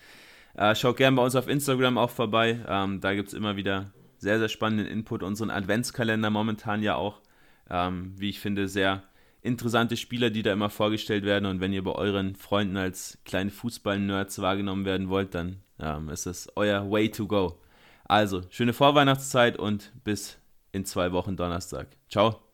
Äh, 0.54 0.74
schaut 0.74 0.98
gerne 0.98 1.16
bei 1.16 1.24
uns 1.24 1.34
auf 1.34 1.48
Instagram 1.48 1.96
auch 1.96 2.10
vorbei. 2.10 2.60
Ähm, 2.68 3.00
da 3.00 3.14
gibt 3.14 3.28
es 3.28 3.34
immer 3.34 3.56
wieder 3.56 3.90
sehr, 4.22 4.38
sehr 4.38 4.48
spannenden 4.48 4.86
Input. 4.86 5.24
Unseren 5.24 5.50
Adventskalender 5.50 6.30
momentan 6.30 6.80
ja 6.82 6.94
auch. 6.94 7.20
Ähm, 7.68 8.14
wie 8.16 8.30
ich 8.30 8.38
finde, 8.38 8.68
sehr 8.68 9.02
interessante 9.42 9.96
Spieler, 9.96 10.30
die 10.30 10.44
da 10.44 10.52
immer 10.52 10.70
vorgestellt 10.70 11.24
werden. 11.24 11.46
Und 11.46 11.60
wenn 11.60 11.72
ihr 11.72 11.82
bei 11.82 11.90
euren 11.90 12.36
Freunden 12.36 12.76
als 12.76 13.18
kleine 13.24 13.50
Fußball-Nerds 13.50 14.40
wahrgenommen 14.40 14.84
werden 14.84 15.08
wollt, 15.08 15.34
dann 15.34 15.56
ähm, 15.80 16.08
ist 16.08 16.26
es 16.26 16.48
euer 16.54 16.88
Way 16.88 17.10
to 17.10 17.26
go. 17.26 17.58
Also, 18.04 18.42
schöne 18.50 18.72
Vorweihnachtszeit 18.72 19.58
und 19.58 19.92
bis 20.04 20.38
in 20.70 20.84
zwei 20.84 21.10
Wochen 21.10 21.36
Donnerstag. 21.36 21.88
Ciao. 22.08 22.51